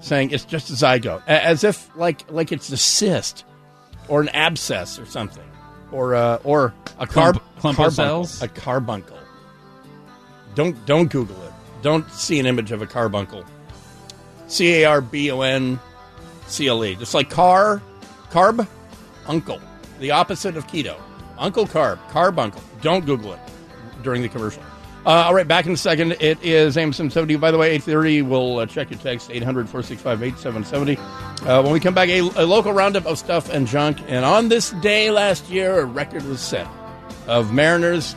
saying 0.00 0.30
it's 0.30 0.44
just 0.44 0.70
a 0.70 0.72
zygote, 0.74 1.22
as 1.26 1.64
if 1.64 1.94
like 1.96 2.30
like 2.30 2.52
it's 2.52 2.70
a 2.70 2.76
cyst 2.76 3.44
or 4.08 4.20
an 4.20 4.28
abscess 4.30 4.98
or 4.98 5.06
something, 5.06 5.44
or 5.92 6.14
uh, 6.14 6.38
or 6.44 6.74
a 6.98 7.06
carb 7.06 7.40
clump 7.58 7.76
carbuncle, 7.76 7.90
cells? 7.90 8.42
a 8.42 8.48
carbuncle. 8.48 9.18
Don't 10.54 10.84
don't 10.86 11.10
Google 11.10 11.40
it. 11.42 11.52
Don't 11.82 12.08
see 12.10 12.38
an 12.38 12.46
image 12.46 12.72
of 12.72 12.82
a 12.82 12.86
carbuncle. 12.86 13.44
C 14.46 14.82
A 14.82 14.84
R 14.84 15.00
B 15.00 15.30
O 15.30 15.40
N 15.40 15.78
C 16.46 16.68
L 16.68 16.84
E. 16.84 16.94
Just 16.94 17.14
like 17.14 17.30
car, 17.30 17.82
carb, 18.30 18.66
uncle. 19.26 19.60
The 19.98 20.10
opposite 20.10 20.56
of 20.56 20.66
keto. 20.66 21.00
Uncle 21.38 21.66
carb, 21.66 21.98
carbuncle. 22.10 22.62
Don't 22.80 23.04
Google 23.04 23.34
it 23.34 23.40
during 24.02 24.22
the 24.22 24.28
commercial. 24.28 24.62
Uh, 25.04 25.24
all 25.26 25.34
right, 25.34 25.46
back 25.46 25.66
in 25.66 25.72
a 25.72 25.76
second. 25.76 26.12
It 26.20 26.42
is 26.42 26.76
AM 26.76 26.92
770. 26.92 27.36
By 27.36 27.52
the 27.52 27.58
way, 27.58 27.68
830, 27.68 28.22
we'll 28.22 28.58
uh, 28.58 28.66
check 28.66 28.90
your 28.90 28.98
text, 28.98 29.30
800-465-8770. 29.30 30.98
Uh, 31.46 31.62
when 31.62 31.72
we 31.72 31.78
come 31.78 31.94
back, 31.94 32.08
a, 32.08 32.20
a 32.20 32.44
local 32.44 32.72
roundup 32.72 33.06
of 33.06 33.16
stuff 33.16 33.48
and 33.48 33.68
junk. 33.68 33.98
And 34.08 34.24
on 34.24 34.48
this 34.48 34.70
day 34.72 35.12
last 35.12 35.48
year, 35.48 35.78
a 35.78 35.84
record 35.84 36.24
was 36.24 36.40
set 36.40 36.66
of 37.28 37.52
Mariners 37.52 38.16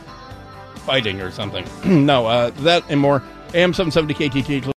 fighting 0.78 1.20
or 1.20 1.30
something. 1.30 1.64
no, 2.06 2.26
uh, 2.26 2.50
that 2.50 2.82
and 2.88 2.98
more. 2.98 3.22
AM 3.54 3.72
770 3.72 4.14
KTTH. 4.14 4.72